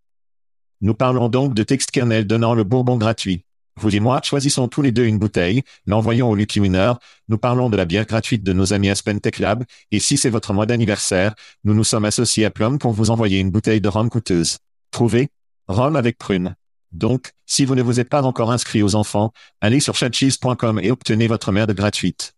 Nous 0.81 0.93
parlons 0.93 1.29
donc 1.29 1.53
de 1.53 1.63
Text 1.63 1.91
Kernel 1.91 2.25
donnant 2.25 2.55
le 2.55 2.63
bourbon 2.63 2.97
gratuit. 2.97 3.45
Vous 3.75 3.95
et 3.95 3.99
moi 3.99 4.21
choisissons 4.23 4.67
tous 4.67 4.81
les 4.81 4.91
deux 4.91 5.05
une 5.05 5.17
bouteille, 5.17 5.63
l'envoyons 5.85 6.29
au 6.29 6.35
Lucky 6.35 6.59
Winner, 6.59 6.93
nous 7.27 7.37
parlons 7.37 7.69
de 7.69 7.77
la 7.77 7.85
bière 7.85 8.05
gratuite 8.05 8.43
de 8.43 8.53
nos 8.53 8.71
amis 8.71 8.89
Aspen 8.89 9.19
Tech 9.19 9.39
Lab, 9.39 9.63
et 9.91 9.99
si 9.99 10.15
c'est 10.15 10.29
votre 10.29 10.53
mois 10.53 10.65
d'anniversaire, 10.65 11.33
nous 11.63 11.73
nous 11.73 11.83
sommes 11.83 12.05
associés 12.05 12.45
à 12.45 12.51
Plum 12.51 12.77
pour 12.77 12.91
vous 12.91 13.09
envoyer 13.09 13.39
une 13.39 13.49
bouteille 13.49 13.81
de 13.81 13.89
rhum 13.89 14.09
coûteuse. 14.09 14.59
Trouvez 14.91 15.29
Rhum 15.67 15.95
avec 15.95 16.17
prune. 16.17 16.55
Donc, 16.91 17.31
si 17.45 17.65
vous 17.65 17.75
ne 17.75 17.81
vous 17.81 17.99
êtes 17.99 18.09
pas 18.09 18.23
encore 18.23 18.51
inscrit 18.51 18.83
aux 18.83 18.95
enfants, 18.95 19.31
allez 19.61 19.79
sur 19.79 19.95
chatcheese.com 19.95 20.79
et 20.83 20.91
obtenez 20.91 21.27
votre 21.27 21.51
merde 21.51 21.73
gratuite. 21.73 22.35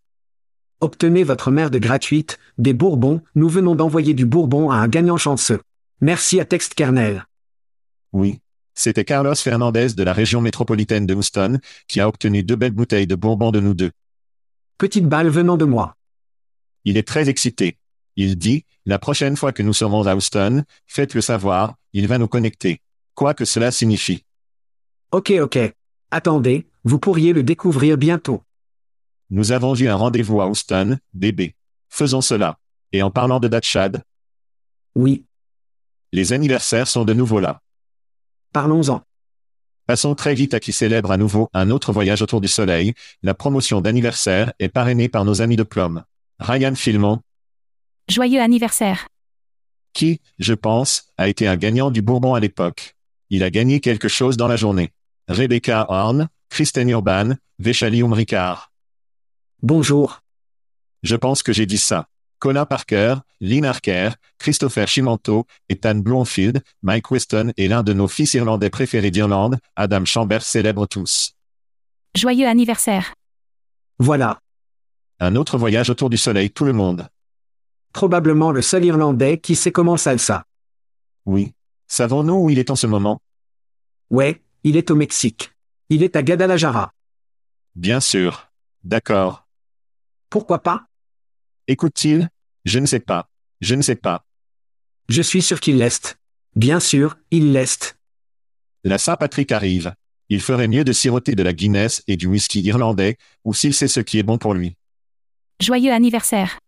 Obtenez 0.86 1.24
votre 1.24 1.50
merde 1.50 1.78
gratuite, 1.78 2.38
des 2.60 2.74
bourbons, 2.74 3.20
nous 3.34 3.50
venons 3.50 3.74
d'envoyer 3.74 4.14
du 4.14 4.28
bourbon 4.28 4.70
à 4.70 4.76
un 4.76 4.88
gagnant 4.88 5.18
chanceux. 5.18 5.60
Merci 6.00 6.40
à 6.40 6.46
Text 6.46 6.76
Kernel. 6.76 7.26
Oui. 8.14 8.40
C'était 8.76 9.04
Carlos 9.04 9.34
Fernandez 9.34 9.96
de 9.98 10.04
la 10.04 10.14
région 10.14 10.42
métropolitaine 10.42 11.08
de 11.08 11.16
Houston, 11.16 11.58
qui 11.88 12.02
a 12.02 12.08
obtenu 12.08 12.44
deux 12.44 12.56
belles 12.56 12.72
bouteilles 12.72 13.08
de 13.08 13.16
bourbon 13.16 13.50
de 13.50 13.60
nous 13.60 13.74
deux. 13.74 13.90
Petite 14.78 15.08
balle 15.08 15.30
venant 15.30 15.58
de 15.58 15.66
moi. 15.66 15.96
Il 16.84 16.98
est 16.98 17.08
très 17.08 17.30
excité. 17.30 17.80
Il 18.16 18.38
dit, 18.38 18.66
la 18.86 19.00
prochaine 19.00 19.38
fois 19.38 19.54
que 19.54 19.64
nous 19.64 19.74
serons 19.74 20.06
à 20.06 20.16
Houston, 20.16 20.66
faites-le 20.86 21.22
savoir, 21.22 21.74
il 21.94 22.06
va 22.08 22.20
nous 22.20 22.28
connecter. 22.28 22.80
Quoi 23.16 23.34
que 23.34 23.44
cela 23.44 23.72
signifie. 23.72 24.24
Ok 25.12 25.34
ok. 25.42 25.58
Attendez, 26.12 26.68
vous 26.84 27.00
pourriez 27.00 27.34
le 27.34 27.42
découvrir 27.42 27.98
bientôt. 27.98 28.44
Nous 29.30 29.52
avons 29.52 29.76
eu 29.76 29.88
un 29.88 29.96
rendez-vous 29.96 30.42
à 30.42 30.48
Houston, 30.48 30.98
bébé. 31.14 31.56
Faisons 31.90 32.22
cela. 32.22 32.58
Et 32.92 33.02
en 33.02 33.12
parlant 33.12 33.40
de 33.40 33.48
Datchad, 33.48 34.04
Oui, 34.96 35.26
les 36.12 36.32
anniversaires 36.34 36.88
sont 36.88 37.04
de 37.06 37.14
nouveau 37.14 37.40
là. 37.40 37.62
parlons-en. 38.54 39.02
Passons 39.88 40.16
très 40.16 40.34
vite 40.34 40.54
à 40.54 40.60
qui 40.60 40.72
célèbre 40.74 41.12
à 41.12 41.18
nouveau 41.18 41.50
un 41.54 41.70
autre 41.70 41.92
voyage 41.94 42.22
autour 42.22 42.42
du 42.42 42.48
soleil. 42.48 42.94
La 43.22 43.34
promotion 43.36 43.82
d'anniversaire 43.82 44.52
est 44.60 44.70
parrainée 44.70 45.10
par 45.10 45.26
nos 45.26 45.42
amis 45.42 45.58
de 45.58 45.64
Plum. 45.64 46.04
Ryan 46.40 46.74
Filmon, 46.76 47.22
Joyeux 48.10 48.42
anniversaire. 48.42 49.08
qui, 49.94 50.22
je 50.40 50.54
pense, 50.54 51.12
a 51.18 51.28
été 51.28 51.48
un 51.48 51.56
gagnant 51.58 51.92
du 51.92 52.02
Bourbon 52.02 52.34
à 52.34 52.40
l'époque. 52.40 52.96
Il 53.30 53.44
a 53.44 53.50
gagné 53.50 53.80
quelque 53.80 54.08
chose 54.08 54.38
dans 54.38 54.48
la 54.48 54.56
journée. 54.56 54.92
Rebecca 55.28 55.86
Horn, 55.90 56.30
Kristen 56.50 56.90
Urban, 56.90 57.34
Veshalium 57.60 58.14
Ricard. 58.14 58.72
Bonjour. 59.62 60.22
Je 61.04 61.16
pense 61.16 61.42
que 61.42 61.54
j'ai 61.54 61.66
dit 61.66 61.78
ça. 61.78 62.08
Colin 62.40 62.66
Parker, 62.66 63.16
Lynn 63.40 63.66
Harker, 63.66 64.10
Christopher 64.38 64.88
Chimanto, 64.88 65.46
Ethan 65.70 65.96
Bloomfield, 65.96 66.62
Mike 66.84 67.10
Weston 67.10 67.54
et 67.58 67.68
l'un 67.68 67.82
de 67.82 67.94
nos 67.94 68.08
fils 68.08 68.34
irlandais 68.34 68.70
préférés 68.70 69.12
d'Irlande, 69.12 69.58
Adam 69.76 70.04
Chambers 70.06 70.44
célèbrent 70.44 70.88
tous. 70.88 71.34
Joyeux 72.16 72.48
anniversaire. 72.48 73.14
Voilà. 73.98 74.40
Un 75.20 75.36
autre 75.38 75.58
voyage 75.58 75.90
autour 75.90 76.10
du 76.10 76.18
soleil 76.18 76.52
tout 76.52 76.66
le 76.66 76.74
monde. 76.74 77.08
Probablement 77.94 78.52
le 78.52 78.62
seul 78.62 78.84
Irlandais 78.84 79.40
qui 79.40 79.56
sait 79.56 79.72
comment 79.72 79.96
salsa. 79.96 80.44
Oui. 81.26 81.54
Savons-nous 81.88 82.36
où 82.36 82.50
il 82.50 82.60
est 82.60 82.70
en 82.70 82.76
ce 82.76 82.88
moment? 82.88 83.22
Ouais, 84.10 84.44
il 84.64 84.76
est 84.76 84.92
au 84.92 84.96
Mexique. 84.96 85.54
Il 85.90 86.04
est 86.04 86.18
à 86.18 86.24
Guadalajara. 86.24 86.92
Bien 87.76 88.02
sûr. 88.02 88.52
D'accord. 88.84 89.45
Pourquoi 90.36 90.62
pas? 90.62 90.84
Écoute-t-il 91.70 92.28
Je 92.66 92.80
ne 92.80 92.86
sais 92.86 93.00
pas. 93.00 93.30
Je 93.62 93.74
ne 93.74 93.82
sais 93.82 93.96
pas. 93.96 94.26
Je 95.08 95.22
suis 95.22 95.42
sûr 95.42 95.62
qu'il 95.62 95.78
l'est. 95.78 96.18
Bien 96.58 96.82
sûr, 96.82 97.16
il 97.32 97.54
l'est. 97.54 97.98
La 98.84 98.98
Saint-Patrick 98.98 99.54
arrive. 99.54 99.94
Il 100.28 100.42
ferait 100.42 100.68
mieux 100.68 100.84
de 100.84 100.92
siroter 100.92 101.36
de 101.36 101.44
la 101.44 101.54
Guinness 101.54 102.04
et 102.08 102.18
du 102.18 102.28
whisky 102.28 102.60
irlandais, 102.60 103.16
ou 103.46 103.54
s'il 103.54 103.74
sait 103.74 103.88
ce 103.88 104.02
qui 104.02 104.20
est 104.20 104.24
bon 104.24 104.38
pour 104.38 104.54
lui. 104.54 104.76
Joyeux 105.62 105.94
anniversaire. 105.94 106.60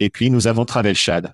Et 0.00 0.10
puis 0.10 0.28
nous 0.28 0.48
avons 0.48 0.64
Travel 0.64 0.96
Chad. 0.96 1.32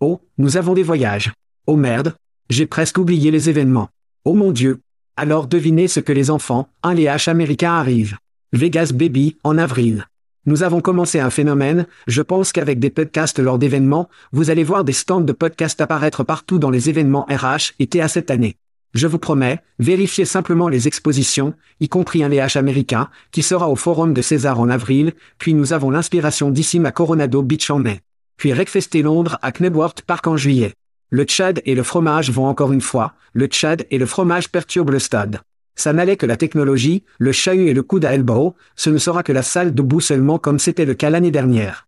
Oh, 0.00 0.20
nous 0.36 0.58
avons 0.58 0.74
des 0.74 0.82
voyages. 0.82 1.32
Oh 1.66 1.76
merde, 1.76 2.14
j'ai 2.50 2.66
presque 2.66 2.98
oublié 2.98 3.30
les 3.30 3.48
événements. 3.48 3.88
Oh 4.26 4.34
mon 4.34 4.52
Dieu. 4.52 4.82
Alors 5.16 5.46
devinez 5.46 5.88
ce 5.88 6.00
que 6.00 6.12
les 6.12 6.28
enfants, 6.28 6.68
un 6.82 6.92
les 6.92 7.04
H 7.04 7.30
américains 7.30 7.72
arrivent. 7.72 8.18
Vegas 8.52 8.92
Baby, 8.92 9.38
en 9.44 9.56
avril. 9.56 10.04
Nous 10.46 10.62
avons 10.62 10.80
commencé 10.80 11.20
un 11.20 11.30
phénomène, 11.30 11.86
je 12.06 12.22
pense 12.22 12.52
qu'avec 12.52 12.78
des 12.78 12.90
podcasts 12.90 13.38
lors 13.38 13.58
d'événements, 13.58 14.08
vous 14.32 14.50
allez 14.50 14.64
voir 14.64 14.84
des 14.84 14.92
stands 14.92 15.20
de 15.20 15.32
podcasts 15.32 15.80
apparaître 15.80 16.24
partout 16.24 16.58
dans 16.58 16.70
les 16.70 16.88
événements 16.88 17.26
RH 17.28 17.74
et 17.78 17.86
TA 17.86 18.08
cette 18.08 18.30
année. 18.30 18.56
Je 18.94 19.06
vous 19.06 19.18
promets, 19.18 19.60
vérifiez 19.78 20.24
simplement 20.24 20.68
les 20.68 20.88
expositions, 20.88 21.52
y 21.80 21.88
compris 21.88 22.24
un 22.24 22.30
LH 22.30 22.56
américain, 22.56 23.10
qui 23.32 23.42
sera 23.42 23.68
au 23.68 23.76
Forum 23.76 24.14
de 24.14 24.22
César 24.22 24.58
en 24.58 24.70
avril, 24.70 25.12
puis 25.38 25.52
nous 25.52 25.74
avons 25.74 25.90
l'inspiration 25.90 26.50
d'Issim 26.50 26.86
à 26.86 26.92
Coronado 26.92 27.42
Beach 27.42 27.70
en 27.70 27.78
mai. 27.78 28.00
Puis 28.38 28.54
Recfesté 28.54 29.02
Londres 29.02 29.38
à 29.42 29.52
Knebworth 29.52 30.02
Park 30.02 30.26
en 30.26 30.36
juillet. 30.36 30.72
Le 31.10 31.24
Tchad 31.24 31.60
et 31.66 31.74
le 31.74 31.82
fromage 31.82 32.30
vont 32.30 32.46
encore 32.46 32.72
une 32.72 32.80
fois, 32.80 33.14
le 33.34 33.46
Tchad 33.46 33.86
et 33.90 33.98
le 33.98 34.06
fromage 34.06 34.50
perturbent 34.50 34.92
le 34.92 34.98
stade. 34.98 35.40
Ça 35.78 35.92
n'allait 35.92 36.16
que 36.16 36.26
la 36.26 36.36
technologie, 36.36 37.04
le 37.18 37.30
chahut 37.30 37.68
et 37.68 37.72
le 37.72 37.84
coude 37.84 38.04
à 38.04 38.12
elbow, 38.12 38.56
ce 38.74 38.90
ne 38.90 38.98
sera 38.98 39.22
que 39.22 39.30
la 39.30 39.44
salle 39.44 39.72
debout 39.72 40.00
seulement 40.00 40.36
comme 40.36 40.58
c'était 40.58 40.84
le 40.84 40.94
cas 40.94 41.08
l'année 41.08 41.30
dernière. 41.30 41.86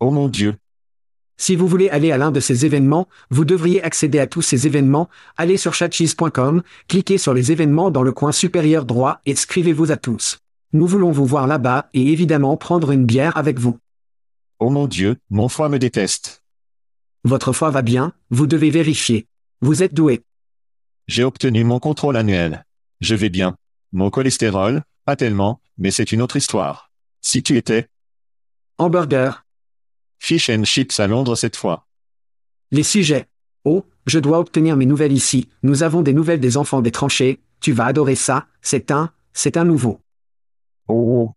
Oh 0.00 0.10
mon 0.10 0.28
Dieu. 0.28 0.54
Si 1.36 1.54
vous 1.54 1.66
voulez 1.68 1.90
aller 1.90 2.10
à 2.10 2.16
l'un 2.16 2.30
de 2.30 2.40
ces 2.40 2.64
événements, 2.64 3.08
vous 3.28 3.44
devriez 3.44 3.82
accéder 3.82 4.18
à 4.18 4.26
tous 4.26 4.40
ces 4.40 4.66
événements, 4.66 5.10
allez 5.36 5.58
sur 5.58 5.74
chatcheese.com, 5.74 6.62
cliquez 6.88 7.18
sur 7.18 7.34
les 7.34 7.52
événements 7.52 7.90
dans 7.90 8.02
le 8.02 8.12
coin 8.12 8.32
supérieur 8.32 8.86
droit 8.86 9.20
et 9.26 9.32
inscrivez-vous 9.32 9.92
à 9.92 9.98
tous. 9.98 10.38
Nous 10.72 10.86
voulons 10.86 11.10
vous 11.10 11.26
voir 11.26 11.46
là-bas 11.46 11.90
et 11.92 12.12
évidemment 12.12 12.56
prendre 12.56 12.92
une 12.92 13.04
bière 13.04 13.36
avec 13.36 13.58
vous. 13.58 13.76
Oh 14.58 14.70
mon 14.70 14.86
Dieu, 14.86 15.16
mon 15.28 15.50
foie 15.50 15.68
me 15.68 15.78
déteste. 15.78 16.42
Votre 17.24 17.52
foie 17.52 17.70
va 17.70 17.82
bien, 17.82 18.14
vous 18.30 18.46
devez 18.46 18.70
vérifier. 18.70 19.26
Vous 19.60 19.82
êtes 19.82 19.92
doué. 19.92 20.22
J'ai 21.08 21.24
obtenu 21.24 21.62
mon 21.62 21.78
contrôle 21.78 22.16
annuel. 22.16 22.64
Je 23.02 23.16
vais 23.16 23.30
bien. 23.30 23.56
Mon 23.90 24.10
cholestérol, 24.10 24.84
pas 25.04 25.16
tellement, 25.16 25.60
mais 25.76 25.90
c'est 25.90 26.12
une 26.12 26.22
autre 26.22 26.36
histoire. 26.36 26.92
Si 27.20 27.42
tu 27.42 27.56
étais 27.56 27.88
Hamburger. 28.78 29.44
fish 30.20 30.48
and 30.48 30.62
chips 30.62 31.00
à 31.00 31.08
Londres 31.08 31.34
cette 31.34 31.56
fois. 31.56 31.88
Les 32.70 32.84
sujets. 32.84 33.26
Oh, 33.64 33.84
je 34.06 34.20
dois 34.20 34.38
obtenir 34.38 34.76
mes 34.76 34.86
nouvelles 34.86 35.10
ici. 35.10 35.48
Nous 35.64 35.82
avons 35.82 36.02
des 36.02 36.12
nouvelles 36.12 36.38
des 36.38 36.56
enfants 36.56 36.80
des 36.80 36.92
tranchées. 36.92 37.40
Tu 37.58 37.72
vas 37.72 37.86
adorer 37.86 38.14
ça. 38.14 38.46
C'est 38.60 38.92
un, 38.92 39.10
c'est 39.32 39.56
un 39.56 39.64
nouveau. 39.64 39.98
Oh. 40.86 41.32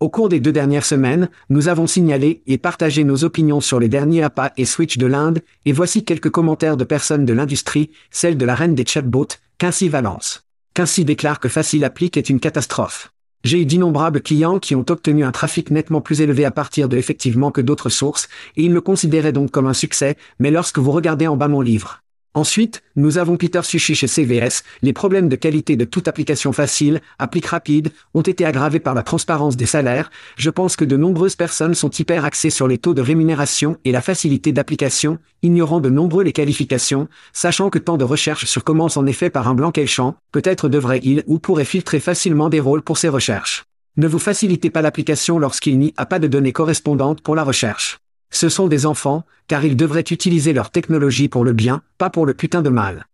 Au 0.00 0.10
cours 0.10 0.28
des 0.28 0.40
deux 0.40 0.52
dernières 0.52 0.84
semaines, 0.84 1.30
nous 1.48 1.68
avons 1.68 1.86
signalé 1.86 2.42
et 2.46 2.58
partagé 2.58 3.04
nos 3.04 3.24
opinions 3.24 3.62
sur 3.62 3.80
les 3.80 3.88
derniers 3.88 4.22
appâts 4.22 4.52
et 4.58 4.66
switch 4.66 4.98
de 4.98 5.06
l'Inde, 5.06 5.40
et 5.64 5.72
voici 5.72 6.04
quelques 6.04 6.30
commentaires 6.30 6.76
de 6.76 6.84
personnes 6.84 7.24
de 7.24 7.32
l'industrie, 7.32 7.90
celle 8.10 8.36
de 8.36 8.44
la 8.44 8.54
reine 8.54 8.74
des 8.74 8.84
chatbots, 8.84 9.38
Quincy 9.56 9.88
Valence. 9.88 10.43
Quincy 10.76 11.04
déclare 11.04 11.38
que 11.38 11.48
Facile 11.48 11.84
Applique 11.84 12.16
est 12.16 12.28
une 12.28 12.40
catastrophe. 12.40 13.12
J'ai 13.44 13.60
eu 13.60 13.64
d'innombrables 13.64 14.20
clients 14.20 14.58
qui 14.58 14.74
ont 14.74 14.84
obtenu 14.88 15.22
un 15.22 15.30
trafic 15.30 15.70
nettement 15.70 16.00
plus 16.00 16.20
élevé 16.20 16.44
à 16.44 16.50
partir 16.50 16.88
de 16.88 16.96
effectivement 16.96 17.52
que 17.52 17.60
d'autres 17.60 17.90
sources, 17.90 18.28
et 18.56 18.64
ils 18.64 18.72
le 18.72 18.80
considéraient 18.80 19.30
donc 19.30 19.52
comme 19.52 19.68
un 19.68 19.72
succès, 19.72 20.16
mais 20.40 20.50
lorsque 20.50 20.80
vous 20.80 20.90
regardez 20.90 21.28
en 21.28 21.36
bas 21.36 21.46
mon 21.46 21.60
livre. 21.60 22.03
Ensuite, 22.36 22.82
nous 22.96 23.18
avons 23.18 23.36
Peter 23.36 23.62
Sushi 23.62 23.94
chez 23.94 24.08
CVS. 24.08 24.64
Les 24.82 24.92
problèmes 24.92 25.28
de 25.28 25.36
qualité 25.36 25.76
de 25.76 25.84
toute 25.84 26.08
application 26.08 26.52
facile, 26.52 27.00
applique 27.20 27.46
rapide, 27.46 27.92
ont 28.12 28.22
été 28.22 28.44
aggravés 28.44 28.80
par 28.80 28.94
la 28.94 29.04
transparence 29.04 29.56
des 29.56 29.66
salaires. 29.66 30.10
Je 30.36 30.50
pense 30.50 30.74
que 30.74 30.84
de 30.84 30.96
nombreuses 30.96 31.36
personnes 31.36 31.74
sont 31.74 31.90
hyper 31.90 32.24
axées 32.24 32.50
sur 32.50 32.66
les 32.66 32.78
taux 32.78 32.92
de 32.92 33.02
rémunération 33.02 33.76
et 33.84 33.92
la 33.92 34.00
facilité 34.00 34.50
d'application, 34.50 35.20
ignorant 35.42 35.78
de 35.78 35.90
nombreux 35.90 36.24
les 36.24 36.32
qualifications, 36.32 37.06
sachant 37.32 37.70
que 37.70 37.78
tant 37.78 37.96
de 37.98 38.04
recherches 38.04 38.46
sur 38.46 38.64
commence 38.64 38.96
en 38.96 39.06
effet 39.06 39.30
par 39.30 39.46
un 39.46 39.54
blanc 39.54 39.70
champ, 39.86 40.16
peut-être 40.32 40.68
devrait-il 40.68 41.22
ou 41.28 41.38
pourrait 41.38 41.64
filtrer 41.64 42.00
facilement 42.00 42.48
des 42.48 42.58
rôles 42.58 42.82
pour 42.82 42.98
ces 42.98 43.08
recherches. 43.08 43.62
Ne 43.96 44.08
vous 44.08 44.18
facilitez 44.18 44.70
pas 44.70 44.82
l'application 44.82 45.38
lorsqu'il 45.38 45.78
n'y 45.78 45.94
a 45.96 46.04
pas 46.04 46.18
de 46.18 46.26
données 46.26 46.52
correspondantes 46.52 47.20
pour 47.20 47.36
la 47.36 47.44
recherche. 47.44 47.98
Ce 48.34 48.48
sont 48.48 48.66
des 48.66 48.84
enfants, 48.84 49.24
car 49.46 49.64
ils 49.64 49.76
devraient 49.76 50.00
utiliser 50.00 50.52
leur 50.52 50.70
technologie 50.70 51.28
pour 51.28 51.44
le 51.44 51.52
bien, 51.52 51.82
pas 51.98 52.10
pour 52.10 52.26
le 52.26 52.34
putain 52.34 52.62
de 52.62 52.68
mal. 52.68 53.06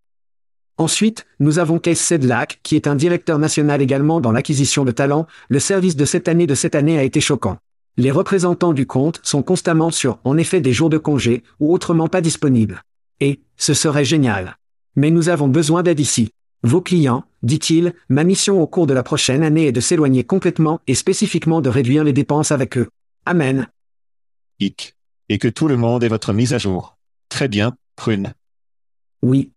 Ensuite, 0.79 1.27
nous 1.41 1.59
avons 1.59 1.79
Case 1.79 1.99
Sedlak, 1.99 2.61
qui 2.63 2.75
est 2.75 2.87
un 2.87 2.95
directeur 2.95 3.39
national 3.39 3.83
également 3.83 4.23
dans 4.23 4.33
l'acquisition 4.33 4.87
de 4.87 4.93
talents. 4.93 5.27
Le 5.51 5.59
service 5.59 5.95
de 5.95 6.07
cette 6.07 6.27
année 6.27 6.47
de 6.47 6.55
cette 6.55 6.75
année 6.75 6.99
a 6.99 7.03
été 7.03 7.21
choquant. 7.21 7.59
Les 7.99 8.11
représentants 8.11 8.73
du 8.73 8.87
compte 8.87 9.21
sont 9.23 9.43
constamment 9.43 9.91
sur, 9.91 10.19
en 10.25 10.39
effet, 10.39 10.63
des 10.63 10.73
jours 10.73 10.89
de 10.89 10.97
congé, 10.97 11.43
ou 11.61 11.75
autrement 11.75 12.09
pas 12.09 12.23
disponibles. 12.23 12.83
Et, 13.21 13.41
ce 13.59 13.75
serait 13.75 14.07
génial. 14.07 14.57
Mais 14.97 15.11
nous 15.11 15.29
avons 15.29 15.49
besoin 15.49 15.83
d'aide 15.83 16.01
ici. 16.01 16.31
Vos 16.63 16.81
clients, 16.81 17.25
dit-il, 17.43 17.93
ma 18.09 18.25
mission 18.25 18.63
au 18.63 18.67
cours 18.67 18.87
de 18.87 18.95
la 18.95 19.03
prochaine 19.03 19.43
année 19.43 19.67
est 19.67 19.73
de 19.73 19.81
s'éloigner 19.81 20.25
complètement 20.25 20.81
et 20.87 20.95
spécifiquement 20.95 21.61
de 21.61 21.69
réduire 21.69 22.05
les 22.05 22.15
dépenses 22.15 22.53
avec 22.53 22.79
eux. 22.79 22.89
Amen. 23.27 23.67
Et 25.31 25.39
que 25.39 25.49
tout 25.49 25.69
le 25.69 25.77
monde 25.77 26.03
ait 26.03 26.09
votre 26.09 26.33
mise 26.33 26.53
à 26.55 26.59
jour. 26.59 26.99
Très 27.29 27.47
bien, 27.47 27.77
prune. 27.95 28.35
Oui, 29.23 29.53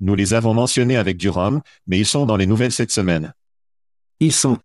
Nous 0.00 0.16
les 0.16 0.34
avons 0.34 0.52
mentionnés 0.52 0.96
avec 0.96 1.16
du 1.16 1.28
rhum, 1.28 1.62
mais 1.86 1.98
ils 1.98 2.06
sont 2.06 2.26
dans 2.26 2.36
les 2.36 2.46
nouvelles 2.46 2.72
cette 2.72 2.90
semaine. 2.90 3.32
ils 4.18 4.32
sont. 4.32 4.58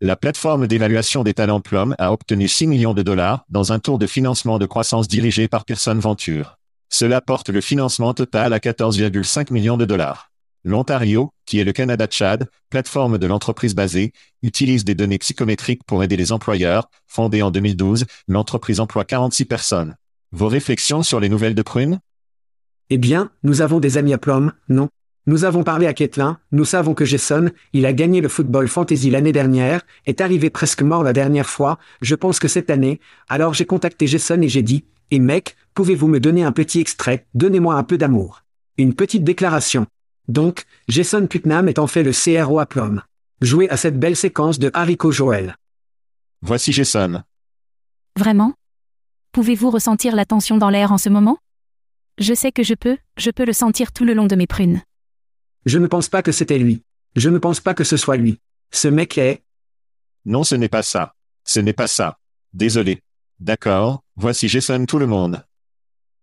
La 0.00 0.16
plateforme 0.16 0.66
d'évaluation 0.66 1.22
des 1.22 1.32
talents 1.32 1.60
Plum 1.60 1.94
a 1.98 2.12
obtenu 2.12 2.48
6 2.48 2.66
millions 2.66 2.92
de 2.92 3.02
dollars 3.02 3.44
dans 3.48 3.72
un 3.72 3.78
tour 3.78 3.98
de 3.98 4.06
financement 4.06 4.58
de 4.58 4.66
croissance 4.66 5.06
dirigé 5.08 5.46
par 5.46 5.64
Pearson 5.64 5.94
Venture. 5.94 6.58
Cela 6.90 7.20
porte 7.20 7.48
le 7.48 7.60
financement 7.60 8.14
total 8.14 8.52
à 8.52 8.58
14,5 8.58 9.52
millions 9.52 9.76
de 9.76 9.84
dollars. 9.84 10.32
L'Ontario, 10.66 11.30
qui 11.44 11.60
est 11.60 11.64
le 11.64 11.70
Canada-Tchad, 11.70 12.48
plateforme 12.70 13.18
de 13.18 13.26
l'entreprise 13.28 13.76
basée, 13.76 14.12
utilise 14.42 14.84
des 14.84 14.96
données 14.96 15.16
psychométriques 15.16 15.84
pour 15.86 16.02
aider 16.02 16.16
les 16.16 16.32
employeurs. 16.32 16.90
Fondée 17.06 17.40
en 17.40 17.52
2012, 17.52 18.04
l'entreprise 18.26 18.80
emploie 18.80 19.04
46 19.04 19.44
personnes. 19.44 19.94
Vos 20.32 20.48
réflexions 20.48 21.04
sur 21.04 21.20
les 21.20 21.28
nouvelles 21.28 21.54
de 21.54 21.62
Prune? 21.62 22.00
Eh 22.90 22.98
bien, 22.98 23.30
nous 23.44 23.60
avons 23.60 23.78
des 23.78 23.96
amis 23.96 24.12
à 24.12 24.18
Plum, 24.18 24.52
non? 24.68 24.88
Nous 25.28 25.44
avons 25.44 25.62
parlé 25.62 25.86
à 25.86 25.94
Ketlin, 25.94 26.40
nous 26.50 26.64
savons 26.64 26.94
que 26.94 27.04
Jason, 27.04 27.50
il 27.72 27.86
a 27.86 27.92
gagné 27.92 28.20
le 28.20 28.28
football 28.28 28.66
fantasy 28.66 29.08
l'année 29.08 29.30
dernière, 29.30 29.82
est 30.04 30.20
arrivé 30.20 30.50
presque 30.50 30.82
mort 30.82 31.04
la 31.04 31.12
dernière 31.12 31.48
fois, 31.48 31.78
je 32.02 32.16
pense 32.16 32.40
que 32.40 32.48
cette 32.48 32.70
année, 32.70 32.98
alors 33.28 33.54
j'ai 33.54 33.66
contacté 33.66 34.08
Jason 34.08 34.42
et 34.42 34.48
j'ai 34.48 34.62
dit, 34.62 34.84
et 35.12 35.20
mec, 35.20 35.54
pouvez-vous 35.74 36.08
me 36.08 36.18
donner 36.18 36.42
un 36.42 36.50
petit 36.50 36.80
extrait, 36.80 37.24
donnez-moi 37.34 37.76
un 37.76 37.84
peu 37.84 37.98
d'amour. 37.98 38.42
Une 38.78 38.94
petite 38.94 39.22
déclaration. 39.22 39.86
Donc, 40.28 40.64
Jason 40.88 41.26
Putnam 41.26 41.68
est 41.68 41.78
en 41.78 41.86
fait 41.86 42.02
le 42.02 42.12
CRO 42.12 42.58
à 42.58 42.66
Plum. 42.66 43.02
Jouez 43.40 43.68
à 43.70 43.76
cette 43.76 43.98
belle 43.98 44.16
séquence 44.16 44.58
de 44.58 44.70
Haricot 44.74 45.12
Joel. 45.12 45.56
Voici 46.42 46.72
Jason. 46.72 47.22
Vraiment? 48.16 48.54
Pouvez-vous 49.32 49.70
ressentir 49.70 50.16
la 50.16 50.24
tension 50.24 50.56
dans 50.56 50.70
l'air 50.70 50.92
en 50.92 50.98
ce 50.98 51.08
moment? 51.08 51.38
Je 52.18 52.32
sais 52.32 52.50
que 52.50 52.62
je 52.62 52.74
peux, 52.74 52.96
je 53.18 53.30
peux 53.30 53.44
le 53.44 53.52
sentir 53.52 53.92
tout 53.92 54.04
le 54.04 54.14
long 54.14 54.26
de 54.26 54.36
mes 54.36 54.46
prunes. 54.46 54.82
Je 55.66 55.78
ne 55.78 55.86
pense 55.86 56.08
pas 56.08 56.22
que 56.22 56.32
c'était 56.32 56.58
lui. 56.58 56.82
Je 57.14 57.28
ne 57.28 57.38
pense 57.38 57.60
pas 57.60 57.74
que 57.74 57.84
ce 57.84 57.96
soit 57.96 58.16
lui. 58.16 58.40
Ce 58.72 58.88
mec 58.88 59.18
est... 59.18 59.42
Non, 60.24 60.44
ce 60.44 60.54
n'est 60.54 60.68
pas 60.68 60.82
ça. 60.82 61.14
Ce 61.44 61.60
n'est 61.60 61.72
pas 61.72 61.86
ça. 61.86 62.18
Désolé. 62.52 63.02
D'accord, 63.38 64.02
voici 64.16 64.48
Jason 64.48 64.86
tout 64.86 64.98
le 64.98 65.06
monde. 65.06 65.44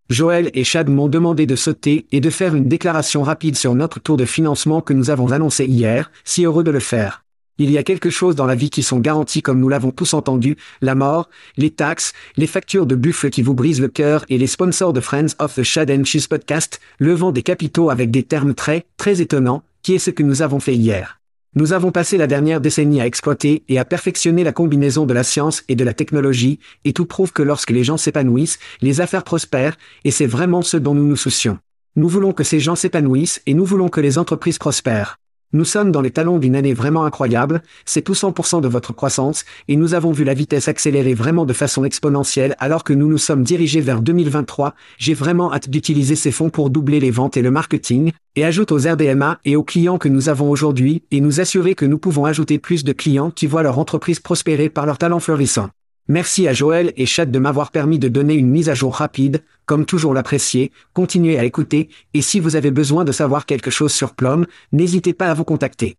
Joël 0.10 0.52
et 0.54 0.64
Chad 0.64 0.90
m'ont 0.90 1.08
demandé 1.08 1.46
de 1.46 1.56
sauter 1.56 2.08
et 2.12 2.20
de 2.20 2.30
faire 2.30 2.56
une 2.56 2.68
déclaration 2.68 3.24
rapide 3.24 3.56
sur 3.56 3.74
notre 3.74 4.00
tour 4.00 4.18
de 4.18 4.26
financement 4.26 4.82
que 4.82 4.94
nous 4.94 5.10
avons 5.10 5.32
annoncé 5.32 5.66
hier, 5.66 6.12
si 6.26 6.44
heureux 6.44 6.64
de 6.64 6.72
le 6.72 6.80
faire. 6.80 7.24
Il 7.58 7.70
y 7.72 7.78
a 7.78 7.84
quelque 7.84 8.10
chose 8.10 8.36
dans 8.36 8.46
la 8.46 8.56
vie 8.56 8.70
qui 8.70 8.84
sont 8.84 9.00
garanties 9.00 9.42
comme 9.42 9.60
nous 9.60 9.70
l'avons 9.70 9.92
tous 9.92 10.14
entendu, 10.14 10.58
la 10.82 10.96
mort, 10.96 11.30
les 11.56 11.70
taxes, 11.70 12.14
les 12.36 12.48
factures 12.48 12.86
de 12.86 12.96
buffle 12.96 13.30
qui 13.30 13.44
vous 13.44 13.54
brisent 13.54 13.82
le 13.82 13.88
cœur 13.88 14.26
et 14.28 14.38
les 14.38 14.48
sponsors 14.48 14.92
de 14.92 15.00
Friends 15.00 15.36
of 15.40 15.56
the 15.56 15.64
Shad 15.64 15.90
and 15.92 16.04
Cheese 16.04 16.28
Podcast, 16.28 16.82
levant 17.00 17.32
des 17.32 17.44
capitaux 17.44 17.90
avec 17.90 18.12
des 18.12 18.24
termes 18.24 18.56
très, 18.56 18.86
très 18.98 19.22
étonnants, 19.22 19.64
qui 19.84 19.94
est 19.94 20.00
ce 20.00 20.10
que 20.10 20.24
nous 20.24 20.42
avons 20.42 20.60
fait 20.60 20.76
hier. 20.76 21.23
Nous 21.56 21.72
avons 21.72 21.92
passé 21.92 22.18
la 22.18 22.26
dernière 22.26 22.62
décennie 22.62 23.00
à 23.00 23.06
exploiter 23.06 23.64
et 23.70 23.78
à 23.78 23.86
perfectionner 23.86 24.44
la 24.44 24.52
combinaison 24.52 25.06
de 25.06 25.14
la 25.14 25.24
science 25.24 25.64
et 25.68 25.76
de 25.76 25.84
la 25.84 25.94
technologie, 25.94 26.60
et 26.84 26.94
tout 26.94 27.06
prouve 27.06 27.32
que 27.32 27.44
lorsque 27.44 27.70
les 27.70 27.84
gens 27.84 27.98
s'épanouissent, 27.98 28.58
les 28.82 29.02
affaires 29.02 29.24
prospèrent, 29.24 29.78
et 30.04 30.10
c'est 30.10 30.26
vraiment 30.26 30.64
ce 30.64 30.78
dont 30.78 30.96
nous 30.96 31.06
nous 31.06 31.16
soucions. 31.16 31.60
Nous 31.96 32.10
voulons 32.10 32.34
que 32.34 32.44
ces 32.44 32.60
gens 32.60 32.76
s'épanouissent 32.76 33.40
et 33.46 33.54
nous 33.54 33.66
voulons 33.66 33.90
que 33.90 34.02
les 34.02 34.18
entreprises 34.18 34.58
prospèrent. 34.58 35.20
Nous 35.56 35.66
sommes 35.66 35.92
dans 35.92 36.02
les 36.02 36.10
talons 36.10 36.40
d'une 36.40 36.56
année 36.56 36.74
vraiment 36.74 37.06
incroyable, 37.06 37.62
c'est 37.86 38.02
tout 38.02 38.14
100% 38.14 38.60
de 38.62 38.68
votre 38.68 38.92
croissance, 38.92 39.46
et 39.68 39.76
nous 39.76 39.94
avons 39.94 40.12
vu 40.12 40.24
la 40.24 40.34
vitesse 40.34 40.68
accélérer 40.68 41.14
vraiment 41.14 41.46
de 41.46 41.54
façon 41.54 41.86
exponentielle 41.86 42.56
alors 42.58 42.84
que 42.84 42.92
nous 42.92 43.08
nous 43.08 43.20
sommes 43.20 43.44
dirigés 43.44 43.80
vers 43.80 44.02
2023, 44.02 44.74
j'ai 44.98 45.14
vraiment 45.14 45.54
hâte 45.54 45.70
d'utiliser 45.70 46.16
ces 46.16 46.32
fonds 46.32 46.50
pour 46.50 46.72
doubler 46.72 47.00
les 47.00 47.12
ventes 47.12 47.38
et 47.38 47.44
le 47.44 47.52
marketing, 47.52 48.14
et 48.36 48.46
ajoute 48.46 48.72
aux 48.72 48.90
RDMA 48.90 49.38
et 49.46 49.56
aux 49.56 49.64
clients 49.64 50.00
que 50.00 50.10
nous 50.10 50.28
avons 50.28 50.50
aujourd'hui, 50.50 51.04
et 51.12 51.22
nous 51.22 51.40
assurer 51.40 51.76
que 51.76 51.86
nous 51.86 52.00
pouvons 52.00 52.26
ajouter 52.26 52.58
plus 52.58 52.84
de 52.84 52.92
clients 52.92 53.30
qui 53.30 53.46
voient 53.46 53.62
leur 53.62 53.78
entreprise 53.78 54.20
prospérer 54.20 54.70
par 54.70 54.88
leur 54.88 54.98
talent 54.98 55.20
florissant. 55.20 55.70
Merci 56.10 56.50
à 56.50 56.54
Joël 56.54 56.92
et 56.98 57.06
Chad 57.06 57.32
de 57.32 57.40
m'avoir 57.40 57.72
permis 57.72 57.98
de 57.98 58.10
donner 58.10 58.34
une 58.34 58.50
mise 58.50 58.68
à 58.68 58.74
jour 58.74 58.94
rapide, 58.94 59.42
comme 59.66 59.86
toujours 59.86 60.14
l'apprécier, 60.14 60.72
continuez 60.94 61.40
à 61.40 61.46
écouter, 61.46 61.90
et 62.14 62.22
si 62.22 62.40
vous 62.40 62.56
avez 62.56 62.72
besoin 62.72 63.06
de 63.06 63.12
savoir 63.12 63.46
quelque 63.46 63.72
chose 63.72 63.94
sur 63.94 64.14
Plum, 64.14 64.46
n'hésitez 64.72 65.14
pas 65.14 65.30
à 65.30 65.34
vous 65.34 65.44
contacter. 65.44 65.96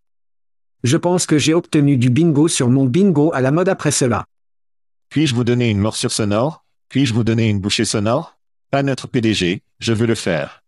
Je 0.82 0.96
pense 0.96 1.26
que 1.26 1.38
j'ai 1.38 1.54
obtenu 1.54 1.96
du 1.96 2.10
bingo 2.10 2.46
sur 2.48 2.68
mon 2.68 2.84
bingo 2.84 3.32
à 3.32 3.40
la 3.40 3.50
mode 3.50 3.68
après 3.68 3.90
cela. 3.90 4.26
Puis-je 5.08 5.34
vous 5.34 5.44
donner 5.44 5.70
une 5.70 5.78
morsure 5.78 6.12
sonore? 6.12 6.64
Puis-je 6.88 7.14
vous 7.14 7.24
donner 7.24 7.48
une 7.48 7.60
bouchée 7.60 7.84
sonore? 7.84 8.36
Pas 8.70 8.82
notre 8.82 9.08
PDG, 9.08 9.62
je 9.78 9.92
veux 9.92 10.06
le 10.06 10.14
faire. 10.14 10.62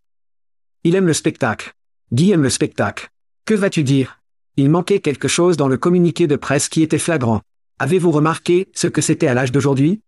Il 0.84 0.94
aime 0.94 1.06
le 1.06 1.12
spectacle. 1.12 1.72
Guy 2.12 2.30
aime 2.30 2.42
le 2.42 2.50
spectacle. 2.50 3.08
Que 3.44 3.54
vas-tu 3.54 3.82
dire? 3.82 4.20
Il 4.56 4.70
manquait 4.70 5.00
quelque 5.00 5.28
chose 5.28 5.56
dans 5.56 5.68
le 5.68 5.76
communiqué 5.76 6.26
de 6.26 6.36
presse 6.36 6.68
qui 6.68 6.82
était 6.82 6.98
flagrant. 6.98 7.42
Avez-vous 7.78 8.10
remarqué 8.10 8.68
ce 8.72 8.86
que 8.86 9.02
c'était 9.02 9.26
à 9.26 9.34
l'âge 9.34 9.52
d'aujourd'hui? 9.52 10.00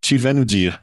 Tu 0.00 0.16
vas 0.16 0.32
nous 0.32 0.44
dire. 0.44 0.82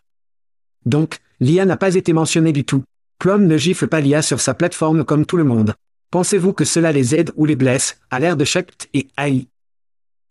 Donc, 0.87 1.17
l'IA 1.41 1.65
n'a 1.65 1.75
pas 1.75 1.95
été 1.95 2.13
mentionnée 2.13 2.53
du 2.53 2.63
tout. 2.63 2.83
Plum 3.19 3.45
ne 3.45 3.57
gifle 3.57 3.89
pas 3.89 3.99
l'IA 3.99 4.21
sur 4.21 4.39
sa 4.39 4.53
plateforme 4.53 5.03
comme 5.03 5.25
tout 5.25 5.35
le 5.35 5.43
monde. 5.43 5.73
Pensez-vous 6.11 6.53
que 6.53 6.63
cela 6.63 6.93
les 6.93 7.13
aide 7.13 7.31
ou 7.35 7.45
les 7.45 7.57
blesse, 7.57 7.99
à 8.09 8.21
l'ère 8.21 8.37
de 8.37 8.45
Shakt 8.45 8.87
et 8.93 9.09
AI 9.17 9.47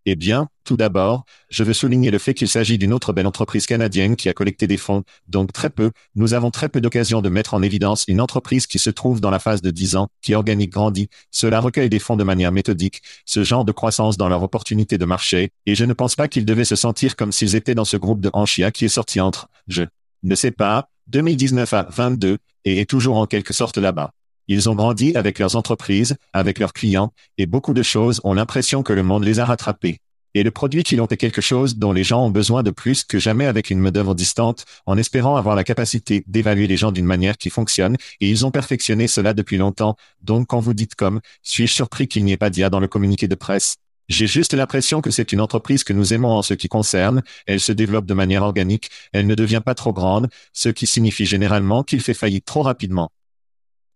Eh 0.07 0.17
bien, 0.17 0.49
tout 0.65 0.79
d'abord, 0.79 1.27
je 1.51 1.63
veux 1.63 1.75
souligner 1.75 2.11
le 2.11 2.17
fait 2.17 2.33
qu'il 2.33 2.49
s'agit 2.49 2.79
d'une 2.79 2.95
autre 2.95 3.13
belle 3.13 3.27
entreprise 3.27 3.67
canadienne 3.67 4.17
qui 4.17 4.31
a 4.31 4.33
collecté 4.33 4.67
des 4.67 4.79
fonds, 4.79 5.03
donc 5.29 5.53
très 5.53 5.69
peu, 5.69 5.91
nous 6.15 6.33
avons 6.33 6.51
très 6.51 6.71
peu 6.71 6.81
d'occasions 6.81 7.21
de 7.21 7.29
mettre 7.29 7.53
en 7.53 7.61
évidence 7.61 8.05
une 8.09 8.23
entreprise 8.23 8.67
qui 8.67 8.79
se 8.79 8.89
trouve 8.89 9.21
dans 9.21 9.31
la 9.31 9.39
phase 9.39 9.61
de 9.61 9.71
10 9.71 9.97
ans, 9.97 10.09
qui 10.23 10.35
organique 10.35 10.73
grandit, 10.73 11.11
cela 11.31 11.61
recueille 11.61 11.91
des 11.91 11.99
fonds 11.99 12.17
de 12.17 12.25
manière 12.25 12.51
méthodique, 12.51 13.03
ce 13.27 13.45
genre 13.45 13.67
de 13.67 13.73
croissance 13.73 14.17
dans 14.17 14.31
leur 14.31 14.43
opportunité 14.43 14.97
de 14.97 15.05
marché, 15.05 15.51
et 15.67 15.75
je 15.75 15.85
ne 15.85 15.93
pense 15.93 16.17
pas 16.17 16.29
qu'ils 16.29 16.47
devaient 16.47 16.65
se 16.65 16.77
sentir 16.77 17.15
comme 17.15 17.33
s'ils 17.33 17.57
étaient 17.57 17.75
dans 17.75 17.85
ce 17.85 17.99
groupe 17.99 18.23
de 18.23 18.31
Hanchia 18.33 18.71
qui 18.71 18.87
est 18.87 18.89
sorti 18.89 19.21
entre, 19.21 19.51
je 19.69 19.85
ne 20.27 20.35
sais 20.35 20.51
pas, 20.51 20.89
2019 21.09 21.73
à 21.73 21.87
22, 21.91 22.39
et 22.65 22.81
est 22.81 22.91
toujours 22.91 23.17
en 23.17 23.27
quelque 23.27 23.53
sorte 23.53 23.79
là-bas. 23.79 24.13
Ils 24.49 24.69
ont 24.69 24.75
grandi 24.75 25.17
avec 25.17 25.39
leurs 25.39 25.57
entreprises, 25.57 26.17
avec 26.33 26.59
leurs 26.59 26.73
clients, 26.73 27.13
et 27.39 27.47
beaucoup 27.47 27.75
de 27.75 27.83
choses 27.83 28.21
ont 28.25 28.35
l'impression 28.35 28.83
que 28.83 28.93
le 28.93 29.03
monde 29.03 29.25
les 29.25 29.41
a 29.41 29.45
rattrapés. 29.45 29.99
Et 30.35 30.43
le 30.43 30.51
produit 30.51 30.83
qu'ils 30.83 31.01
ont 31.01 31.07
est 31.07 31.17
quelque 31.17 31.41
chose 31.41 31.77
dont 31.77 31.93
les 31.93 32.05
gens 32.05 32.25
ont 32.27 32.31
besoin 32.31 32.63
de 32.63 32.71
plus 32.71 33.05
que 33.05 33.19
jamais 33.19 33.47
avec 33.47 33.71
une 33.71 33.79
main-d'œuvre 33.79 34.15
distante, 34.15 34.67
en 34.85 34.99
espérant 34.99 35.37
avoir 35.37 35.57
la 35.57 35.65
capacité 35.65 36.25
d'évaluer 36.27 36.67
les 36.67 36.77
gens 36.77 36.93
d'une 36.93 37.07
manière 37.07 37.39
qui 37.39 37.49
fonctionne, 37.49 37.97
et 38.21 38.29
ils 38.29 38.45
ont 38.45 38.51
perfectionné 38.51 39.09
cela 39.09 39.33
depuis 39.33 39.57
longtemps. 39.57 39.97
Donc 40.21 40.49
quand 40.49 40.61
vous 40.61 40.75
dites 40.75 40.95
comme, 40.95 41.21
suis-je 41.43 41.73
surpris 41.73 42.07
qu'il 42.07 42.25
n'y 42.25 42.33
ait 42.33 42.37
pas 42.37 42.51
d'IA 42.51 42.69
dans 42.69 42.81
le 42.81 42.89
communiqué 42.89 43.29
de 43.29 43.35
presse? 43.35 43.77
J'ai 44.09 44.27
juste 44.27 44.55
l'impression 44.55 45.01
que 45.01 45.11
c'est 45.11 45.33
une 45.33 45.41
entreprise 45.41 45.83
que 45.83 45.93
nous 45.93 46.15
aimons 46.15 46.31
en 46.31 46.43
ce 46.43 46.55
qui 46.55 46.69
concerne, 46.69 47.23
elle 47.47 47.61
se 47.61 47.73
développe 47.73 48.07
de 48.07 48.15
manière 48.15 48.45
organique, 48.45 48.91
elle 49.13 49.27
ne 49.27 49.35
devient 49.35 49.63
pas 49.65 49.75
trop 49.75 49.93
grande, 49.93 50.29
ce 50.53 50.69
qui 50.69 50.87
signifie 50.87 51.27
généralement 51.27 51.83
qu'il 51.83 52.01
fait 52.01 52.15
faillite 52.15 52.45
trop 52.45 52.63
rapidement. 52.63 53.11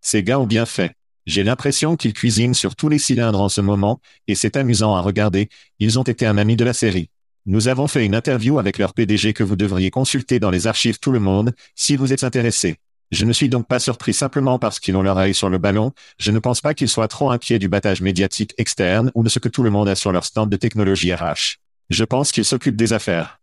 Ces 0.01 0.25
gars 0.25 0.41
ont 0.41 0.47
bien 0.47 0.67
fait. 0.67 0.93
J'ai 1.27 1.45
l'impression 1.45 1.97
qu'ils 1.97 2.13
cuisinent 2.13 2.55
sur 2.55 2.75
tous 2.75 2.89
les 2.89 2.99
cylindres 2.99 3.41
en 3.41 3.49
ce 3.49 3.61
moment, 3.61 4.01
et 4.27 4.35
c'est 4.35 4.57
amusant 4.57 4.97
à 4.97 5.01
regarder, 5.01 5.49
ils 5.79 5.99
ont 5.99 6.03
été 6.03 6.27
un 6.27 6.39
ami 6.39 6.57
de 6.57 6.65
la 6.65 6.73
série. 6.73 7.11
Nous 7.47 7.69
avons 7.69 7.87
fait 7.87 8.05
une 8.05 8.15
interview 8.15 8.59
avec 8.59 8.79
leur 8.79 8.95
PDG 8.95 9.33
que 9.33 9.45
vous 9.45 9.57
devriez 9.57 9.91
consulter 9.91 10.41
dans 10.41 10.51
les 10.51 10.67
archives 10.67 10.99
tout 10.99 11.13
le 11.13 11.21
monde, 11.21 11.55
si 11.75 11.97
vous 11.97 12.13
êtes 12.13 12.25
intéressé. 12.25 12.77
Je 13.11 13.25
ne 13.25 13.33
suis 13.33 13.49
donc 13.49 13.67
pas 13.67 13.81
surpris 13.81 14.15
simplement 14.15 14.61
parce 14.61 14.79
qu'ils 14.79 14.97
ont 14.97 15.03
leur 15.03 15.19
œil 15.19 15.35
sur 15.35 15.51
le 15.51 15.59
ballon, 15.59 15.93
je 16.19 16.31
ne 16.31 16.39
pense 16.39 16.61
pas 16.61 16.75
qu'ils 16.75 16.89
soient 16.89 17.09
trop 17.09 17.33
inquiets 17.33 17.59
du 17.59 17.69
battage 17.69 18.03
médiatique 18.03 18.55
externe 18.57 19.11
ou 19.17 19.25
de 19.25 19.29
ce 19.29 19.41
que 19.41 19.49
tout 19.49 19.65
le 19.65 19.71
monde 19.71 19.89
a 19.89 19.97
sur 19.97 20.13
leur 20.13 20.25
stand 20.25 20.49
de 20.49 20.57
technologie 20.57 21.13
RH. 21.13 21.59
Je 21.91 22.05
pense 22.05 22.31
qu'ils 22.31 22.45
s'occupent 22.45 22.77
des 22.77 22.93
affaires. 22.93 23.41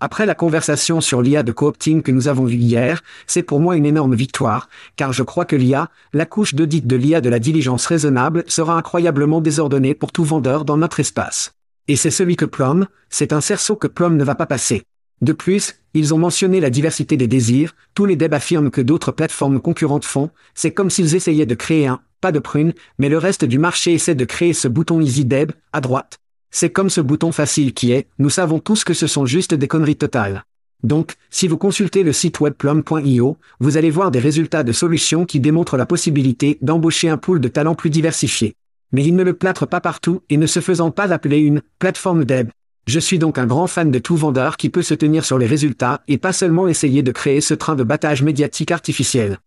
Après 0.00 0.26
la 0.26 0.34
conversation 0.34 1.00
sur 1.00 1.22
l'IA 1.22 1.44
de 1.44 1.52
co-opting 1.52 2.02
que 2.02 2.10
nous 2.10 2.26
avons 2.26 2.46
vue 2.46 2.56
hier, 2.56 3.02
c'est 3.28 3.44
pour 3.44 3.60
moi 3.60 3.76
une 3.76 3.86
énorme 3.86 4.16
victoire, 4.16 4.68
car 4.96 5.12
je 5.12 5.22
crois 5.22 5.44
que 5.44 5.54
l'IA, 5.56 5.88
la 6.12 6.26
couche 6.26 6.54
d'audit 6.54 6.84
de 6.84 6.96
l'IA 6.96 7.20
de 7.20 7.28
la 7.28 7.38
diligence 7.38 7.86
raisonnable, 7.86 8.42
sera 8.48 8.74
incroyablement 8.74 9.40
désordonnée 9.40 9.94
pour 9.94 10.10
tout 10.10 10.24
vendeur 10.24 10.64
dans 10.64 10.78
notre 10.78 10.98
espace. 10.98 11.52
Et 11.86 11.94
c'est 11.96 12.10
celui 12.10 12.34
que 12.34 12.44
Plum, 12.44 12.86
c'est 13.08 13.32
un 13.32 13.40
cerceau 13.40 13.76
que 13.76 13.86
Plum 13.86 14.16
ne 14.16 14.24
va 14.24 14.34
pas 14.34 14.46
passer. 14.46 14.82
De 15.20 15.32
plus, 15.32 15.74
ils 15.92 16.14
ont 16.14 16.18
mentionné 16.18 16.60
la 16.60 16.70
diversité 16.70 17.16
des 17.16 17.26
désirs, 17.26 17.74
tous 17.94 18.06
les 18.06 18.16
devs 18.16 18.32
affirment 18.32 18.70
que 18.70 18.80
d'autres 18.80 19.12
plateformes 19.12 19.60
concurrentes 19.60 20.04
font, 20.04 20.30
c'est 20.54 20.72
comme 20.72 20.88
s'ils 20.88 21.14
essayaient 21.14 21.46
de 21.46 21.54
créer 21.54 21.86
un, 21.86 22.00
pas 22.20 22.32
de 22.32 22.38
prune, 22.38 22.72
mais 22.98 23.08
le 23.08 23.18
reste 23.18 23.44
du 23.44 23.58
marché 23.58 23.92
essaie 23.92 24.14
de 24.14 24.24
créer 24.24 24.52
ce 24.52 24.68
bouton 24.68 25.00
Easy 25.00 25.24
Deb, 25.24 25.52
à 25.72 25.80
droite. 25.80 26.18
C'est 26.50 26.70
comme 26.70 26.90
ce 26.90 27.00
bouton 27.00 27.32
facile 27.32 27.74
qui 27.74 27.92
est, 27.92 28.08
nous 28.18 28.30
savons 28.30 28.58
tous 28.58 28.84
que 28.84 28.94
ce 28.94 29.06
sont 29.06 29.26
juste 29.26 29.54
des 29.54 29.68
conneries 29.68 29.96
totales. 29.96 30.44
Donc, 30.82 31.14
si 31.28 31.46
vous 31.46 31.58
consultez 31.58 32.02
le 32.02 32.12
site 32.12 32.40
webplum.io, 32.40 33.36
vous 33.60 33.76
allez 33.76 33.90
voir 33.90 34.10
des 34.10 34.18
résultats 34.18 34.62
de 34.62 34.72
solutions 34.72 35.26
qui 35.26 35.38
démontrent 35.38 35.76
la 35.76 35.86
possibilité 35.86 36.58
d'embaucher 36.62 37.10
un 37.10 37.18
pool 37.18 37.40
de 37.40 37.48
talents 37.48 37.74
plus 37.74 37.90
diversifié. 37.90 38.54
Mais 38.92 39.04
ils 39.04 39.14
ne 39.14 39.22
le 39.22 39.34
plâtrent 39.34 39.66
pas 39.66 39.80
partout 39.80 40.22
et 40.30 40.38
ne 40.38 40.46
se 40.46 40.60
faisant 40.60 40.90
pas 40.90 41.12
appeler 41.12 41.38
une 41.38 41.62
plateforme 41.78 42.24
dev. 42.24 42.48
Je 42.86 42.98
suis 42.98 43.18
donc 43.18 43.38
un 43.38 43.46
grand 43.46 43.66
fan 43.66 43.90
de 43.90 43.98
tout 43.98 44.16
vendeur 44.16 44.56
qui 44.56 44.68
peut 44.68 44.82
se 44.82 44.94
tenir 44.94 45.24
sur 45.24 45.38
les 45.38 45.46
résultats 45.46 46.02
et 46.08 46.18
pas 46.18 46.32
seulement 46.32 46.66
essayer 46.66 47.02
de 47.02 47.12
créer 47.12 47.40
ce 47.40 47.54
train 47.54 47.76
de 47.76 47.84
battage 47.84 48.22
médiatique 48.22 48.70
artificiel. 48.70 49.38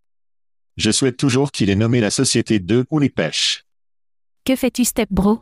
Je 0.77 0.91
souhaite 0.91 1.17
toujours 1.17 1.51
qu'il 1.51 1.69
ait 1.69 1.75
nommé 1.75 1.99
la 1.99 2.09
société 2.09 2.59
de 2.59 2.85
ou 2.89 2.99
les 2.99 3.09
pêches. 3.09 3.65
Que 4.45 4.55
fais-tu, 4.55 4.85
Step 4.85 5.09
Bro? 5.11 5.41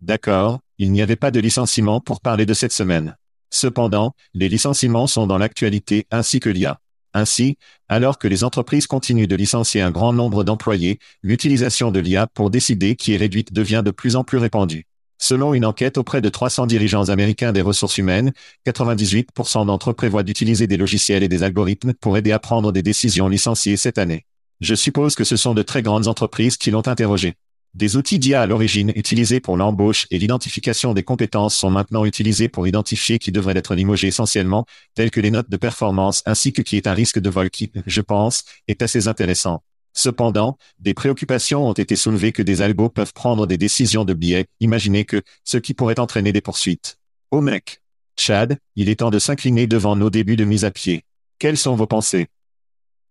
D'accord, 0.00 0.60
il 0.78 0.92
n'y 0.92 1.02
avait 1.02 1.16
pas 1.16 1.30
de 1.30 1.40
licenciement 1.40 2.00
pour 2.00 2.20
parler 2.20 2.46
de 2.46 2.54
cette 2.54 2.72
semaine. 2.72 3.16
Cependant, 3.50 4.14
les 4.32 4.48
licenciements 4.48 5.06
sont 5.06 5.26
dans 5.26 5.36
l'actualité 5.38 6.06
ainsi 6.10 6.40
que 6.40 6.48
l'IA. 6.48 6.80
Ainsi, 7.12 7.56
alors 7.88 8.18
que 8.18 8.28
les 8.28 8.44
entreprises 8.44 8.86
continuent 8.86 9.26
de 9.26 9.34
licencier 9.34 9.80
un 9.80 9.90
grand 9.90 10.12
nombre 10.12 10.44
d'employés, 10.44 11.00
l'utilisation 11.22 11.90
de 11.90 11.98
l'IA 11.98 12.28
pour 12.28 12.50
décider 12.50 12.94
qui 12.94 13.14
est 13.14 13.16
réduite 13.16 13.52
devient 13.52 13.82
de 13.84 13.90
plus 13.90 14.14
en 14.14 14.22
plus 14.22 14.38
répandue. 14.38 14.86
Selon 15.22 15.52
une 15.52 15.66
enquête 15.66 15.98
auprès 15.98 16.22
de 16.22 16.30
300 16.30 16.66
dirigeants 16.66 17.10
américains 17.10 17.52
des 17.52 17.60
ressources 17.60 17.98
humaines, 17.98 18.32
98% 18.66 19.66
d'entre 19.66 19.90
eux 19.90 19.94
prévoient 19.94 20.22
d'utiliser 20.22 20.66
des 20.66 20.78
logiciels 20.78 21.22
et 21.22 21.28
des 21.28 21.42
algorithmes 21.42 21.92
pour 21.92 22.16
aider 22.16 22.32
à 22.32 22.38
prendre 22.38 22.72
des 22.72 22.82
décisions 22.82 23.28
licenciées 23.28 23.76
cette 23.76 23.98
année. 23.98 24.24
Je 24.60 24.74
suppose 24.74 25.14
que 25.14 25.24
ce 25.24 25.36
sont 25.36 25.52
de 25.52 25.62
très 25.62 25.82
grandes 25.82 26.08
entreprises 26.08 26.56
qui 26.56 26.70
l'ont 26.70 26.88
interrogé. 26.88 27.34
Des 27.74 27.96
outils 27.96 28.18
d'IA 28.18 28.42
à 28.42 28.46
l'origine 28.46 28.92
utilisés 28.96 29.40
pour 29.40 29.58
l'embauche 29.58 30.06
et 30.10 30.18
l'identification 30.18 30.94
des 30.94 31.04
compétences 31.04 31.54
sont 31.54 31.70
maintenant 31.70 32.06
utilisés 32.06 32.48
pour 32.48 32.66
identifier 32.66 33.18
qui 33.18 33.30
devrait 33.30 33.56
être 33.56 33.74
limogé 33.74 34.08
essentiellement, 34.08 34.64
tels 34.94 35.10
que 35.10 35.20
les 35.20 35.30
notes 35.30 35.50
de 35.50 35.56
performance 35.58 36.22
ainsi 36.24 36.52
que 36.52 36.62
qui 36.62 36.78
est 36.78 36.86
un 36.86 36.94
risque 36.94 37.20
de 37.20 37.30
vol 37.30 37.50
qui, 37.50 37.70
je 37.86 38.00
pense, 38.00 38.44
est 38.68 38.82
assez 38.82 39.06
intéressant. 39.06 39.62
Cependant, 39.92 40.56
des 40.78 40.94
préoccupations 40.94 41.68
ont 41.68 41.72
été 41.72 41.96
soulevées 41.96 42.32
que 42.32 42.42
des 42.42 42.62
algos 42.62 42.88
peuvent 42.88 43.12
prendre 43.12 43.46
des 43.46 43.58
décisions 43.58 44.04
de 44.04 44.14
biais, 44.14 44.46
imaginez 44.60 45.04
que, 45.04 45.22
ce 45.44 45.58
qui 45.58 45.74
pourrait 45.74 46.00
entraîner 46.00 46.32
des 46.32 46.40
poursuites. 46.40 46.98
Oh 47.30 47.40
mec. 47.40 47.82
Chad, 48.16 48.58
il 48.76 48.88
est 48.88 48.96
temps 48.96 49.10
de 49.10 49.18
s'incliner 49.18 49.66
devant 49.66 49.96
nos 49.96 50.10
débuts 50.10 50.36
de 50.36 50.44
mise 50.44 50.64
à 50.64 50.70
pied. 50.70 51.04
Quelles 51.38 51.56
sont 51.56 51.74
vos 51.74 51.86
pensées? 51.86 52.28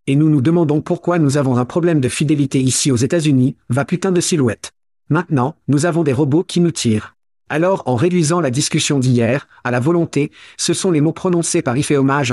Et 0.07 0.15
nous 0.15 0.29
nous 0.29 0.41
demandons 0.41 0.81
pourquoi 0.81 1.19
nous 1.19 1.37
avons 1.37 1.57
un 1.57 1.65
problème 1.65 1.99
de 1.99 2.09
fidélité 2.09 2.61
ici 2.61 2.91
aux 2.91 2.95
États-Unis, 2.95 3.55
va 3.69 3.85
putain 3.85 4.11
de 4.11 4.21
silhouette. 4.21 4.71
Maintenant, 5.09 5.55
nous 5.67 5.85
avons 5.85 6.03
des 6.03 6.13
robots 6.13 6.43
qui 6.43 6.59
nous 6.59 6.71
tirent. 6.71 7.15
Alors, 7.49 7.81
en 7.88 7.95
réduisant 7.95 8.41
la 8.41 8.51
discussion 8.51 8.99
d'hier, 8.99 9.47
à 9.63 9.71
la 9.71 9.79
volonté, 9.79 10.31
ce 10.55 10.75
sont 10.75 10.91
les 10.91 11.01
mots 11.01 11.13
prononcés 11.13 11.63
par 11.63 11.75
Ife 11.75 11.91
Hommage 11.91 12.31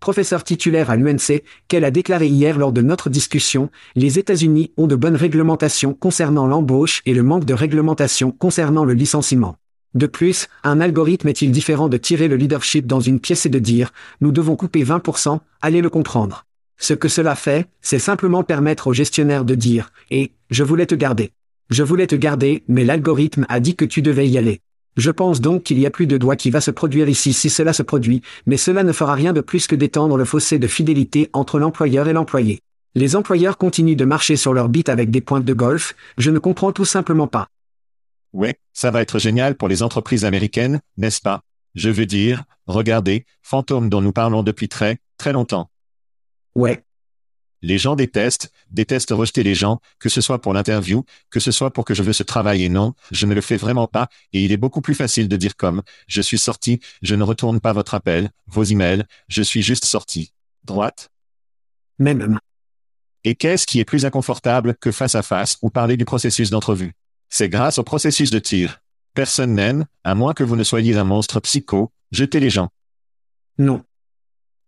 professeur 0.00 0.42
titulaire 0.42 0.90
à 0.90 0.96
l'UNC, 0.96 1.42
qu'elle 1.68 1.84
a 1.84 1.92
déclaré 1.92 2.26
hier 2.26 2.58
lors 2.58 2.72
de 2.72 2.82
notre 2.82 3.08
discussion, 3.08 3.70
les 3.94 4.18
États-Unis 4.18 4.72
ont 4.76 4.88
de 4.88 4.96
bonnes 4.96 5.14
réglementations 5.14 5.94
concernant 5.94 6.48
l'embauche 6.48 7.02
et 7.06 7.14
le 7.14 7.22
manque 7.22 7.44
de 7.44 7.54
réglementation 7.54 8.32
concernant 8.32 8.84
le 8.84 8.94
licenciement. 8.94 9.56
De 9.94 10.06
plus, 10.06 10.48
un 10.64 10.80
algorithme 10.80 11.28
est-il 11.28 11.52
différent 11.52 11.88
de 11.88 11.96
tirer 11.96 12.26
le 12.26 12.36
leadership 12.36 12.86
dans 12.86 13.00
une 13.00 13.20
pièce 13.20 13.46
et 13.46 13.50
de 13.50 13.60
dire, 13.60 13.92
nous 14.20 14.32
devons 14.32 14.56
couper 14.56 14.84
20%, 14.84 15.38
allez 15.62 15.80
le 15.80 15.90
comprendre. 15.90 16.44
Ce 16.76 16.92
que 16.92 17.08
cela 17.08 17.34
fait, 17.34 17.68
c'est 17.80 17.98
simplement 17.98 18.42
permettre 18.42 18.88
au 18.88 18.92
gestionnaire 18.92 19.44
de 19.44 19.54
dire, 19.54 19.92
et, 20.10 20.32
je 20.50 20.64
voulais 20.64 20.86
te 20.86 20.94
garder. 20.94 21.32
Je 21.68 21.82
voulais 21.82 22.06
te 22.06 22.14
garder, 22.14 22.62
mais 22.68 22.84
l'algorithme 22.84 23.44
a 23.48 23.58
dit 23.58 23.74
que 23.74 23.84
tu 23.84 24.00
devais 24.00 24.28
y 24.28 24.38
aller. 24.38 24.60
Je 24.96 25.10
pense 25.10 25.40
donc 25.40 25.64
qu'il 25.64 25.78
y 25.80 25.86
a 25.86 25.90
plus 25.90 26.06
de 26.06 26.16
doigts 26.16 26.36
qui 26.36 26.50
va 26.50 26.60
se 26.60 26.70
produire 26.70 27.08
ici 27.08 27.32
si 27.32 27.50
cela 27.50 27.72
se 27.72 27.82
produit, 27.82 28.22
mais 28.46 28.56
cela 28.56 28.84
ne 28.84 28.92
fera 28.92 29.14
rien 29.14 29.32
de 29.32 29.40
plus 29.40 29.66
que 29.66 29.74
d'étendre 29.74 30.16
le 30.16 30.24
fossé 30.24 30.58
de 30.58 30.66
fidélité 30.68 31.28
entre 31.32 31.58
l'employeur 31.58 32.06
et 32.08 32.12
l'employé. 32.12 32.60
Les 32.94 33.16
employeurs 33.16 33.58
continuent 33.58 33.96
de 33.96 34.04
marcher 34.04 34.36
sur 34.36 34.54
leur 34.54 34.68
bite 34.68 34.88
avec 34.88 35.10
des 35.10 35.20
pointes 35.20 35.44
de 35.44 35.52
golf, 35.52 35.94
je 36.18 36.30
ne 36.30 36.38
comprends 36.38 36.72
tout 36.72 36.84
simplement 36.84 37.26
pas. 37.26 37.48
Ouais, 38.32 38.54
ça 38.72 38.90
va 38.90 39.02
être 39.02 39.18
génial 39.18 39.56
pour 39.56 39.68
les 39.68 39.82
entreprises 39.82 40.24
américaines, 40.24 40.80
n'est-ce 40.96 41.20
pas? 41.20 41.42
Je 41.74 41.90
veux 41.90 42.06
dire, 42.06 42.44
regardez, 42.66 43.26
fantôme 43.42 43.90
dont 43.90 44.00
nous 44.00 44.12
parlons 44.12 44.42
depuis 44.42 44.68
très, 44.68 44.98
très 45.18 45.32
longtemps. 45.32 45.68
Ouais, 46.54 46.84
Les 47.66 47.78
gens 47.78 47.96
détestent, 47.96 48.52
détestent 48.70 49.10
rejeter 49.10 49.42
les 49.42 49.56
gens, 49.56 49.80
que 49.98 50.08
ce 50.08 50.20
soit 50.20 50.40
pour 50.40 50.54
l'interview, 50.54 51.04
que 51.30 51.40
ce 51.40 51.50
soit 51.50 51.72
pour 51.72 51.84
que 51.84 51.94
je 51.94 52.04
veux 52.04 52.12
ce 52.12 52.22
travail 52.22 52.62
et 52.62 52.68
non, 52.68 52.94
je 53.10 53.26
ne 53.26 53.34
le 53.34 53.40
fais 53.40 53.56
vraiment 53.56 53.88
pas, 53.88 54.08
et 54.32 54.44
il 54.44 54.52
est 54.52 54.56
beaucoup 54.56 54.80
plus 54.80 54.94
facile 54.94 55.26
de 55.26 55.36
dire 55.36 55.56
comme, 55.56 55.82
je 56.06 56.22
suis 56.22 56.38
sorti, 56.38 56.78
je 57.02 57.16
ne 57.16 57.24
retourne 57.24 57.58
pas 57.58 57.72
votre 57.72 57.94
appel, 57.94 58.30
vos 58.46 58.62
emails, 58.62 59.02
je 59.26 59.42
suis 59.42 59.62
juste 59.62 59.84
sorti. 59.84 60.32
Droite 60.62 61.10
même. 61.98 62.38
Et 63.24 63.34
qu'est-ce 63.34 63.66
qui 63.66 63.80
est 63.80 63.84
plus 63.84 64.04
inconfortable 64.04 64.76
que 64.80 64.92
face 64.92 65.16
à 65.16 65.22
face 65.22 65.58
ou 65.60 65.68
parler 65.68 65.96
du 65.96 66.04
processus 66.04 66.50
d'entrevue? 66.50 66.92
C'est 67.30 67.48
grâce 67.48 67.78
au 67.78 67.82
processus 67.82 68.30
de 68.30 68.38
tir. 68.38 68.80
Personne 69.12 69.54
n'aime, 69.54 69.86
à 70.04 70.14
moins 70.14 70.34
que 70.34 70.44
vous 70.44 70.54
ne 70.54 70.62
soyez 70.62 70.96
un 70.98 71.04
monstre 71.04 71.40
psycho, 71.40 71.90
jeter 72.12 72.38
les 72.38 72.50
gens. 72.50 72.68
Non. 73.58 73.82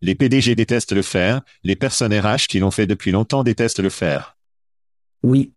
Les 0.00 0.14
PDG 0.14 0.54
détestent 0.54 0.92
le 0.92 1.02
faire, 1.02 1.40
les 1.64 1.76
personnes 1.76 2.14
RH 2.14 2.46
qui 2.48 2.60
l'ont 2.60 2.70
fait 2.70 2.86
depuis 2.86 3.10
longtemps 3.10 3.42
détestent 3.42 3.80
le 3.80 3.90
faire. 3.90 4.36
Oui. 5.22 5.52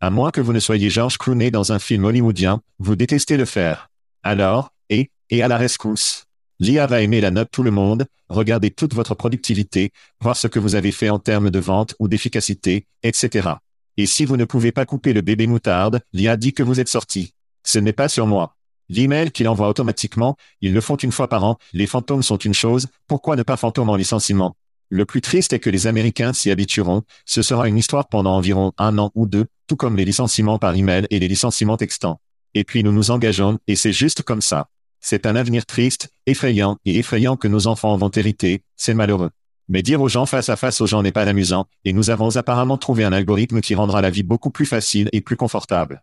À 0.00 0.10
moins 0.10 0.30
que 0.30 0.40
vous 0.40 0.52
ne 0.52 0.60
soyez 0.60 0.90
George 0.90 1.18
Clooney 1.18 1.50
dans 1.50 1.72
un 1.72 1.80
film 1.80 2.04
hollywoodien, 2.04 2.60
vous 2.78 2.94
détestez 2.94 3.36
le 3.36 3.44
faire. 3.44 3.90
Alors, 4.22 4.72
et, 4.90 5.10
et 5.30 5.42
à 5.42 5.48
la 5.48 5.56
rescousse. 5.56 6.26
L'IA 6.60 6.86
va 6.86 7.02
aimer 7.02 7.20
la 7.20 7.30
note 7.30 7.50
tout 7.50 7.62
le 7.62 7.70
monde, 7.70 8.06
regarder 8.28 8.70
toute 8.70 8.94
votre 8.94 9.14
productivité, 9.14 9.92
voir 10.20 10.36
ce 10.36 10.46
que 10.46 10.58
vous 10.58 10.74
avez 10.74 10.92
fait 10.92 11.08
en 11.08 11.18
termes 11.18 11.50
de 11.50 11.58
vente 11.58 11.94
ou 11.98 12.08
d'efficacité, 12.08 12.86
etc. 13.02 13.50
Et 13.96 14.06
si 14.06 14.24
vous 14.24 14.36
ne 14.36 14.44
pouvez 14.44 14.70
pas 14.70 14.86
couper 14.86 15.12
le 15.12 15.20
bébé 15.20 15.46
moutarde, 15.46 16.00
l'IA 16.12 16.36
dit 16.36 16.52
que 16.52 16.62
vous 16.62 16.78
êtes 16.78 16.88
sorti. 16.88 17.34
Ce 17.64 17.78
n'est 17.78 17.92
pas 17.92 18.08
sur 18.08 18.26
moi. 18.26 18.56
L'email 18.88 19.30
qu'il 19.30 19.48
envoie 19.48 19.68
automatiquement, 19.68 20.36
ils 20.60 20.72
le 20.72 20.80
font 20.80 20.96
une 20.96 21.12
fois 21.12 21.28
par 21.28 21.44
an, 21.44 21.58
les 21.72 21.86
fantômes 21.86 22.22
sont 22.22 22.38
une 22.38 22.54
chose, 22.54 22.86
pourquoi 23.06 23.36
ne 23.36 23.42
pas 23.42 23.56
fantôme 23.56 23.90
en 23.90 23.96
licenciement? 23.96 24.56
Le 24.90 25.04
plus 25.04 25.20
triste 25.20 25.52
est 25.52 25.58
que 25.58 25.68
les 25.68 25.86
Américains 25.86 26.32
s'y 26.32 26.50
habitueront, 26.50 27.02
ce 27.26 27.42
sera 27.42 27.68
une 27.68 27.76
histoire 27.76 28.08
pendant 28.08 28.34
environ 28.34 28.72
un 28.78 28.96
an 28.96 29.10
ou 29.14 29.26
deux, 29.26 29.46
tout 29.66 29.76
comme 29.76 29.96
les 29.96 30.06
licenciements 30.06 30.58
par 30.58 30.74
email 30.74 31.06
et 31.10 31.18
les 31.18 31.28
licenciements 31.28 31.76
textants. 31.76 32.20
Et 32.54 32.64
puis 32.64 32.82
nous 32.82 32.92
nous 32.92 33.10
engageons, 33.10 33.58
et 33.66 33.76
c'est 33.76 33.92
juste 33.92 34.22
comme 34.22 34.40
ça. 34.40 34.68
C'est 35.00 35.26
un 35.26 35.36
avenir 35.36 35.66
triste, 35.66 36.08
effrayant 36.26 36.78
et 36.86 36.98
effrayant 36.98 37.36
que 37.36 37.48
nos 37.48 37.66
enfants 37.66 37.96
vont 37.98 38.10
hériter, 38.10 38.62
c'est 38.76 38.94
malheureux. 38.94 39.30
Mais 39.68 39.82
dire 39.82 40.00
aux 40.00 40.08
gens 40.08 40.24
face 40.24 40.48
à 40.48 40.56
face 40.56 40.80
aux 40.80 40.86
gens 40.86 41.02
n'est 41.02 41.12
pas 41.12 41.28
amusant, 41.28 41.66
et 41.84 41.92
nous 41.92 42.08
avons 42.08 42.36
apparemment 42.36 42.78
trouvé 42.78 43.04
un 43.04 43.12
algorithme 43.12 43.60
qui 43.60 43.74
rendra 43.74 44.00
la 44.00 44.08
vie 44.08 44.22
beaucoup 44.22 44.50
plus 44.50 44.64
facile 44.64 45.10
et 45.12 45.20
plus 45.20 45.36
confortable. 45.36 46.02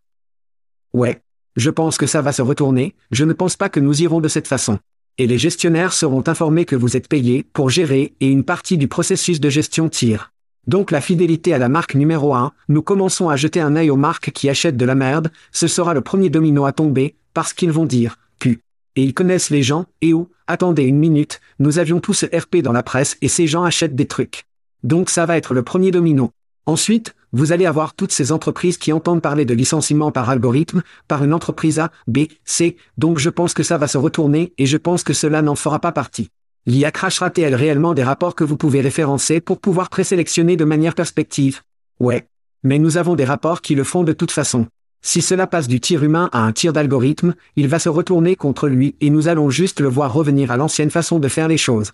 Ouais. 0.94 1.24
Je 1.56 1.70
pense 1.70 1.98
que 1.98 2.06
ça 2.06 2.22
va 2.22 2.34
se 2.34 2.42
retourner, 2.42 2.96
je 3.12 3.24
ne 3.24 3.32
pense 3.32 3.56
pas 3.56 3.70
que 3.70 3.80
nous 3.80 4.02
irons 4.02 4.20
de 4.20 4.28
cette 4.28 4.48
façon. 4.48 4.78
Et 5.18 5.26
les 5.26 5.38
gestionnaires 5.38 5.94
seront 5.94 6.24
informés 6.28 6.66
que 6.66 6.76
vous 6.76 6.98
êtes 6.98 7.08
payé 7.08 7.46
pour 7.54 7.70
gérer 7.70 8.14
et 8.20 8.28
une 8.28 8.44
partie 8.44 8.78
du 8.78 8.90
processus 8.90 9.40
de 9.40 9.50
gestion 9.50 9.88
tire. 9.88 10.34
Donc 10.68 10.92
la 10.92 11.00
fidélité 11.00 11.54
à 11.54 11.58
la 11.58 11.70
marque 11.70 11.96
numéro 11.96 12.34
1, 12.34 12.52
nous 12.68 12.82
commençons 12.82 13.30
à 13.30 13.38
jeter 13.38 13.62
un 13.62 13.78
œil 13.78 13.90
aux 13.90 13.96
marques 13.96 14.32
qui 14.32 14.50
achètent 14.50 14.76
de 14.76 14.86
la 14.86 14.96
merde, 14.96 15.32
ce 15.54 15.68
sera 15.68 15.94
le 15.94 16.02
premier 16.02 16.30
domino 16.30 16.66
à 16.66 16.74
tomber, 16.74 17.16
parce 17.34 17.54
qu'ils 17.54 17.72
vont 17.72 17.86
dire, 17.86 18.18
pu. 18.38 18.62
Et 18.98 19.04
ils 19.04 19.14
connaissent 19.14 19.50
les 19.50 19.64
gens, 19.64 19.86
et 20.02 20.14
où, 20.14 20.30
attendez 20.48 20.84
une 20.84 20.98
minute, 20.98 21.40
nous 21.60 21.80
avions 21.80 22.02
tous 22.02 22.26
RP 22.26 22.58
dans 22.58 22.74
la 22.74 22.84
presse 22.84 23.16
et 23.22 23.30
ces 23.30 23.48
gens 23.48 23.64
achètent 23.64 23.96
des 23.96 24.08
trucs. 24.08 24.44
Donc 24.84 25.10
ça 25.10 25.26
va 25.26 25.38
être 25.38 25.54
le 25.54 25.64
premier 25.64 25.92
domino. 25.92 26.32
Ensuite, 26.66 27.16
vous 27.36 27.52
allez 27.52 27.66
avoir 27.66 27.96
toutes 27.96 28.14
ces 28.14 28.32
entreprises 28.32 28.78
qui 28.78 28.94
entendent 28.94 29.22
parler 29.22 29.44
de 29.44 29.54
licenciement 29.54 30.10
par 30.10 30.30
algorithme, 30.30 30.84
par 31.10 31.22
une 31.22 31.34
entreprise 31.34 31.80
A, 31.80 31.92
B, 32.08 32.28
C, 32.46 32.78
donc 32.98 33.20
je 33.20 33.30
pense 33.30 33.54
que 33.54 33.62
ça 33.62 33.78
va 33.78 33.90
se 33.90 33.98
retourner 33.98 34.54
et 34.58 34.66
je 34.66 34.78
pense 34.78 35.04
que 35.04 35.12
cela 35.12 35.42
n'en 35.42 35.56
fera 35.56 35.80
pas 35.80 35.92
partie. 35.92 36.30
L'IA 36.66 36.92
crachera-t-elle 36.92 37.54
réellement 37.54 37.94
des 37.94 38.04
rapports 38.04 38.36
que 38.36 38.46
vous 38.46 38.56
pouvez 38.56 38.80
référencer 38.80 39.42
pour 39.42 39.60
pouvoir 39.60 39.90
présélectionner 39.90 40.56
de 40.56 40.64
manière 40.64 40.96
perspective? 40.96 41.60
Ouais. 42.00 42.26
Mais 42.64 42.80
nous 42.80 42.96
avons 42.96 43.16
des 43.16 43.26
rapports 43.26 43.62
qui 43.62 43.76
le 43.76 43.84
font 43.84 44.06
de 44.06 44.14
toute 44.14 44.32
façon. 44.32 44.68
Si 45.02 45.22
cela 45.22 45.46
passe 45.46 45.68
du 45.68 45.82
tir 45.82 46.06
humain 46.06 46.30
à 46.32 46.40
un 46.40 46.54
tir 46.54 46.72
d'algorithme, 46.72 47.36
il 47.58 47.68
va 47.68 47.80
se 47.80 47.90
retourner 47.90 48.38
contre 48.38 48.70
lui 48.70 48.96
et 49.02 49.10
nous 49.10 49.28
allons 49.28 49.50
juste 49.50 49.82
le 49.82 49.90
voir 49.90 50.14
revenir 50.14 50.52
à 50.52 50.58
l'ancienne 50.58 50.90
façon 50.90 51.20
de 51.20 51.28
faire 51.28 51.50
les 51.50 51.58
choses. 51.58 51.92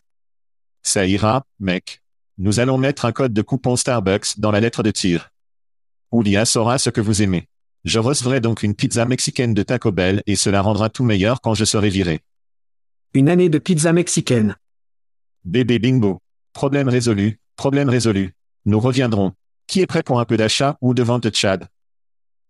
Ça 0.83 1.07
ira, 1.07 1.43
mec. 1.59 2.03
Nous 2.37 2.59
allons 2.59 2.77
mettre 2.77 3.05
un 3.05 3.11
code 3.11 3.33
de 3.33 3.41
coupon 3.41 3.75
Starbucks 3.75 4.39
dans 4.39 4.51
la 4.51 4.59
lettre 4.59 4.83
de 4.83 4.91
tir. 4.91 5.29
Ou 6.11 6.21
l'IA 6.21 6.45
saura 6.45 6.77
ce 6.77 6.89
que 6.89 7.01
vous 7.01 7.21
aimez. 7.21 7.47
Je 7.83 7.99
recevrai 7.99 8.41
donc 8.41 8.63
une 8.63 8.75
pizza 8.75 9.05
mexicaine 9.05 9.53
de 9.53 9.63
Taco 9.63 9.91
Bell 9.91 10.23
et 10.27 10.35
cela 10.35 10.61
rendra 10.61 10.89
tout 10.89 11.03
meilleur 11.03 11.41
quand 11.41 11.53
je 11.53 11.65
serai 11.65 11.89
viré. 11.89 12.21
Une 13.13 13.29
année 13.29 13.49
de 13.49 13.57
pizza 13.57 13.91
mexicaine. 13.91 14.55
Bébé 15.43 15.79
bingo. 15.79 16.19
Problème 16.53 16.89
résolu, 16.89 17.39
problème 17.55 17.89
résolu. 17.89 18.33
Nous 18.65 18.79
reviendrons. 18.79 19.33
Qui 19.67 19.81
est 19.81 19.87
prêt 19.87 20.03
pour 20.03 20.19
un 20.19 20.25
peu 20.25 20.37
d'achat 20.37 20.77
ou 20.81 20.93
de 20.93 21.01
vente 21.01 21.23
de 21.23 21.33
Chad 21.33 21.67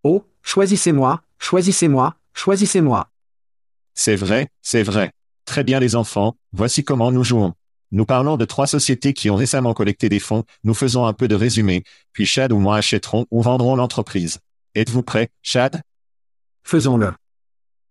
Oh, 0.03 0.25
choisissez-moi, 0.41 1.21
choisissez-moi, 1.37 2.15
choisissez-moi. 2.33 3.09
C'est 3.93 4.15
vrai, 4.15 4.49
c'est 4.61 4.83
vrai. 4.83 5.11
Très 5.45 5.63
bien 5.63 5.79
les 5.79 5.95
enfants, 5.95 6.35
voici 6.51 6.83
comment 6.83 7.11
nous 7.11 7.23
jouons. 7.23 7.53
Nous 7.91 8.05
parlons 8.05 8.37
de 8.37 8.45
trois 8.45 8.67
sociétés 8.67 9.13
qui 9.13 9.29
ont 9.29 9.35
récemment 9.35 9.73
collecté 9.73 10.07
des 10.07 10.19
fonds, 10.19 10.45
nous 10.63 10.73
faisons 10.73 11.05
un 11.05 11.13
peu 11.13 11.27
de 11.27 11.35
résumé, 11.35 11.83
puis 12.13 12.25
Chad 12.25 12.53
ou 12.53 12.59
moi 12.59 12.77
achèterons 12.77 13.25
ou 13.31 13.41
vendrons 13.41 13.75
l'entreprise. 13.75 14.39
Êtes-vous 14.75 15.03
prêt, 15.03 15.29
Chad? 15.41 15.81
Faisons-le. 16.63 17.11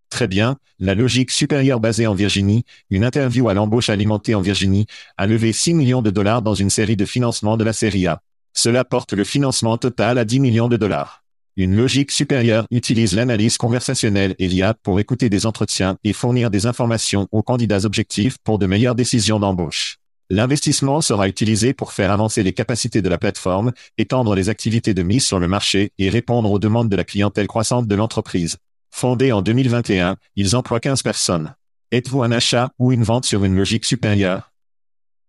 Très 0.09 0.27
bien, 0.27 0.57
la 0.79 0.95
logique 0.95 1.31
supérieure 1.31 1.81
basée 1.81 2.07
en 2.07 2.15
Virginie, 2.15 2.65
une 2.89 3.05
interview 3.05 3.49
à 3.49 3.55
l'embauche 3.55 3.91
alimentée 3.91 4.35
en 4.35 4.41
Virginie, 4.41 4.87
a 5.19 5.27
levé 5.27 5.53
6 5.53 5.75
millions 5.75 6.03
de 6.03 6.11
dollars 6.11 6.41
dans 6.41 6.55
une 6.55 6.71
série 6.71 6.97
de 6.97 7.05
financements 7.05 7.59
de 7.59 7.65
la 7.65 7.75
série 7.75 8.07
A. 8.07 8.23
Cela 8.55 8.85
porte 8.85 9.13
le 9.13 9.25
financement 9.25 9.77
total 9.77 10.19
à 10.19 10.25
10 10.25 10.41
millions 10.41 10.69
de 10.69 10.77
dollars. 10.77 11.23
Une 11.57 11.77
logique 11.77 12.13
supérieure 12.13 12.67
utilise 12.71 13.15
l'analyse 13.15 13.59
conversationnelle 13.59 14.35
et 14.39 14.47
l'IA 14.47 14.75
pour 14.75 15.01
écouter 15.01 15.29
des 15.29 15.47
entretiens 15.47 15.97
et 16.05 16.13
fournir 16.13 16.51
des 16.51 16.67
informations 16.67 17.27
aux 17.33 17.43
candidats 17.43 17.85
objectifs 17.85 18.39
pour 18.45 18.59
de 18.59 18.67
meilleures 18.67 18.95
décisions 18.95 19.41
d'embauche. 19.41 19.99
L'investissement 20.33 21.01
sera 21.01 21.27
utilisé 21.27 21.75
pour 21.75 21.93
faire 21.93 22.13
avancer 22.13 22.45
les 22.45 22.53
capacités 22.53 23.03
de 23.03 23.09
la 23.09 23.19
plateforme, 23.19 23.73
étendre 23.99 24.37
les 24.37 24.49
activités 24.49 24.95
de 24.95 25.03
mise 25.03 25.27
sur 25.27 25.41
le 25.41 25.49
marché 25.49 25.91
et 25.99 26.09
répondre 26.09 26.53
aux 26.53 26.61
demandes 26.61 26.89
de 26.89 26.95
la 26.95 27.03
clientèle 27.03 27.49
croissante 27.49 27.89
de 27.89 27.95
l'entreprise. 27.97 28.57
Fondée 28.93 29.33
en 29.33 29.43
2021, 29.43 30.17
ils 30.37 30.55
emploient 30.55 30.79
15 30.79 31.03
personnes. 31.03 31.55
Êtes-vous 31.91 32.23
un 32.23 32.31
achat 32.31 32.71
ou 32.79 32.93
une 32.93 33.03
vente 33.03 33.25
sur 33.25 33.45
une 33.45 33.57
logique 33.57 33.85
supérieure? 33.85 34.53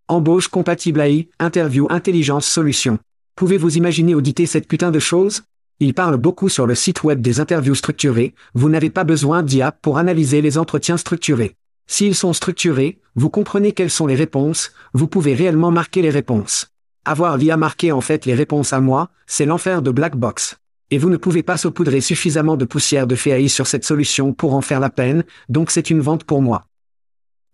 Embauche 0.08 0.50
compatible 0.50 1.02
AI, 1.02 1.30
interview 1.40 1.88
intelligence 1.90 2.46
solution. 2.46 3.00
Pouvez-vous 3.36 3.78
imaginer 3.78 4.14
auditer 4.14 4.46
cette 4.46 4.68
putain 4.68 4.92
de 4.92 5.00
chose? 5.00 5.42
Il 5.84 5.96
parle 5.96 6.18
beaucoup 6.18 6.48
sur 6.48 6.68
le 6.68 6.76
site 6.76 7.04
web 7.04 7.22
des 7.22 7.40
interviews 7.40 7.74
structurées, 7.74 8.36
vous 8.54 8.70
n'avez 8.70 8.92
pas 8.92 9.04
besoin 9.04 9.42
d'IA 9.42 9.72
pour 9.72 9.98
analyser 9.98 10.40
les 10.40 10.60
entretiens 10.60 10.96
structurés. 10.96 11.56
S'ils 11.88 12.14
sont 12.14 12.34
structurés, 12.34 13.00
vous 13.16 13.32
comprenez 13.32 13.72
quelles 13.72 13.90
sont 13.90 14.06
les 14.06 14.14
réponses, 14.14 14.74
vous 14.94 15.08
pouvez 15.08 15.34
réellement 15.34 15.72
marquer 15.72 16.04
les 16.04 16.12
réponses. 16.12 16.68
Avoir 17.04 17.36
l'IA 17.36 17.58
marquer 17.58 17.92
en 17.92 18.00
fait 18.00 18.28
les 18.28 18.36
réponses 18.36 18.74
à 18.74 18.80
moi, 18.80 19.10
c'est 19.26 19.48
l'enfer 19.48 19.82
de 19.82 19.90
Black 19.90 20.16
Box. 20.16 20.58
Et 20.92 21.00
vous 21.00 21.10
ne 21.10 21.18
pouvez 21.18 21.42
pas 21.42 21.58
saupoudrer 21.58 22.00
suffisamment 22.00 22.58
de 22.58 22.66
poussière 22.66 23.08
de 23.08 23.16
FAI 23.16 23.48
sur 23.48 23.66
cette 23.66 23.84
solution 23.84 24.34
pour 24.34 24.54
en 24.54 24.62
faire 24.62 24.82
la 24.82 24.92
peine, 24.92 25.24
donc 25.50 25.72
c'est 25.72 25.90
une 25.90 26.02
vente 26.02 26.26
pour 26.26 26.44
moi. 26.44 26.68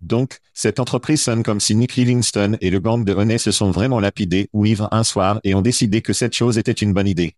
Donc, 0.01 0.39
cette 0.53 0.81
entreprise 0.81 1.21
sonne 1.21 1.43
comme 1.43 1.61
si 1.61 1.75
Nick 1.75 1.95
Livingstone 1.95 2.57
et 2.59 2.71
le 2.71 2.81
gang 2.81 3.05
de 3.05 3.13
Honey 3.13 3.37
se 3.37 3.51
sont 3.51 3.71
vraiment 3.71 4.01
lapidés 4.01 4.49
ou 4.51 4.65
ivres 4.65 4.89
un 4.91 5.05
soir 5.05 5.39
et 5.45 5.55
ont 5.55 5.61
décidé 5.61 6.01
que 6.01 6.11
cette 6.11 6.35
chose 6.35 6.57
était 6.57 6.73
une 6.73 6.91
bonne 6.91 7.07
idée. 7.07 7.35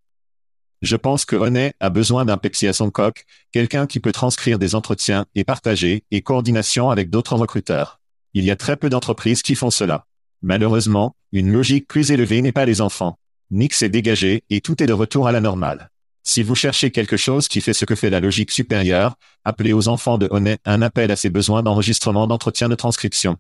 Je 0.82 0.96
pense 0.96 1.26
que 1.26 1.36
Honey 1.36 1.74
a 1.80 1.90
besoin 1.90 2.24
d'un 2.24 2.38
Pepsi 2.38 2.68
à 2.68 2.74
son 2.74 2.90
coq, 2.90 3.26
quelqu'un 3.52 3.86
qui 3.86 4.00
peut 4.00 4.14
transcrire 4.14 4.60
des 4.60 4.76
entretiens 4.76 5.26
et 5.36 5.44
partager 5.44 6.04
et 6.12 6.22
coordination 6.22 6.90
avec 6.90 7.10
d'autres 7.10 7.36
recruteurs. 7.36 8.00
Il 8.34 8.46
y 8.46 8.52
a 8.52 8.56
très 8.56 8.78
peu 8.78 8.90
d'entreprises 8.90 9.42
qui 9.42 9.56
font 9.56 9.72
cela. 9.72 10.06
Malheureusement, 10.42 11.16
une 11.34 11.52
logique 11.52 11.88
plus 11.88 12.12
élevée 12.12 12.42
n'est 12.42 12.54
pas 12.54 12.66
les 12.66 12.80
enfants. 12.80 13.18
Nick 13.52 13.74
s'est 13.74 13.90
dégagé 13.90 14.44
et 14.50 14.62
tout 14.62 14.82
est 14.82 14.86
de 14.86 14.94
retour 14.94 15.28
à 15.28 15.32
la 15.34 15.42
normale. 15.42 15.90
Si 16.24 16.44
vous 16.44 16.56
cherchez 16.56 16.92
quelque 16.92 17.18
chose 17.18 17.48
qui 17.48 17.60
fait 17.60 17.74
ce 17.74 17.86
que 17.86 17.96
fait 17.96 18.10
la 18.10 18.20
logique 18.20 18.52
supérieure, 18.52 19.16
appelez 19.44 19.74
aux 19.74 19.88
enfants 19.88 20.18
de 20.18 20.28
Honey 20.32 20.60
un 20.64 20.82
appel 20.82 21.12
à 21.12 21.16
ses 21.16 21.30
besoins 21.30 21.64
d'enregistrement 21.64 22.28
d'entretien 22.28 22.70
de 22.70 22.76
transcription. 22.76 23.38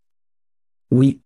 Oui. 0.91 1.21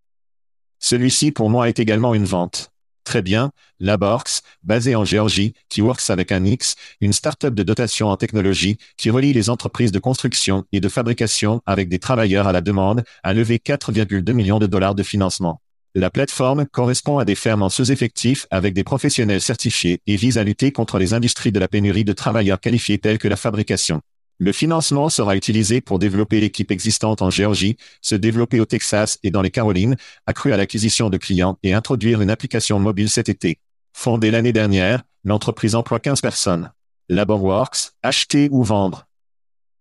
Celui-ci 0.80 1.32
pour 1.32 1.50
moi 1.50 1.70
est 1.70 1.80
également 1.80 2.14
une 2.14 2.26
vente. 2.26 2.73
Très 3.04 3.22
bien, 3.22 3.52
Laborx, 3.80 4.42
basée 4.64 4.96
en 4.96 5.04
Géorgie, 5.04 5.54
qui 5.68 5.82
works 5.82 6.10
avec 6.10 6.32
un 6.32 6.46
X, 6.46 6.76
une 7.02 7.12
start-up 7.12 7.54
de 7.54 7.64
dotation 7.64 8.08
en 8.08 8.18
technologie, 8.18 8.78
qui 8.98 9.10
relie 9.10 9.34
les 9.34 9.50
entreprises 9.50 9.92
de 9.92 10.00
construction 10.00 10.64
et 10.72 10.80
de 10.80 10.88
fabrication 10.90 11.62
avec 11.66 11.90
des 11.90 12.00
travailleurs 12.00 12.48
à 12.48 12.54
la 12.54 12.62
demande, 12.62 13.04
a 13.24 13.34
levé 13.34 13.58
4,2 13.58 14.32
millions 14.34 14.60
de 14.60 14.68
dollars 14.68 14.96
de 14.96 15.04
financement. 15.04 15.62
La 15.96 16.10
plateforme 16.10 16.66
correspond 16.66 17.20
à 17.20 17.26
des 17.26 17.36
fermes 17.36 17.62
en 17.62 17.70
sous-effectifs 17.70 18.48
avec 18.50 18.74
des 18.74 18.84
professionnels 18.84 19.42
certifiés 19.42 20.02
et 20.08 20.16
vise 20.16 20.40
à 20.40 20.44
lutter 20.44 20.72
contre 20.72 20.98
les 20.98 21.14
industries 21.14 21.52
de 21.52 21.60
la 21.60 21.68
pénurie 21.68 22.04
de 22.04 22.14
travailleurs 22.14 22.60
qualifiés 22.60 22.98
telles 22.98 23.20
que 23.20 23.28
la 23.28 23.36
fabrication. 23.36 24.02
Le 24.44 24.52
financement 24.52 25.08
sera 25.08 25.38
utilisé 25.38 25.80
pour 25.80 26.00
développer 26.00 26.42
l'équipe 26.42 26.70
existante 26.70 27.22
en 27.22 27.30
Géorgie, 27.30 27.78
se 28.02 28.14
développer 28.14 28.60
au 28.60 28.66
Texas 28.66 29.18
et 29.24 29.32
dans 29.32 29.42
les 29.42 29.52
Carolines, 29.52 29.96
accru 30.28 30.52
à 30.52 30.58
l'acquisition 30.58 31.10
de 31.10 31.16
clients 31.16 31.58
et 31.64 31.74
introduire 31.74 32.20
une 32.20 32.30
application 32.30 32.78
mobile 32.78 33.10
cet 33.10 33.30
été. 33.30 33.62
Fondée 33.94 34.32
l'année 34.32 34.52
dernière, 34.52 35.04
l'entreprise 35.24 35.76
emploie 35.76 36.02
15 36.02 36.20
personnes. 36.20 36.74
Laborworks, 37.08 37.94
acheter 38.04 38.50
ou 38.52 38.64
vendre. 38.64 39.08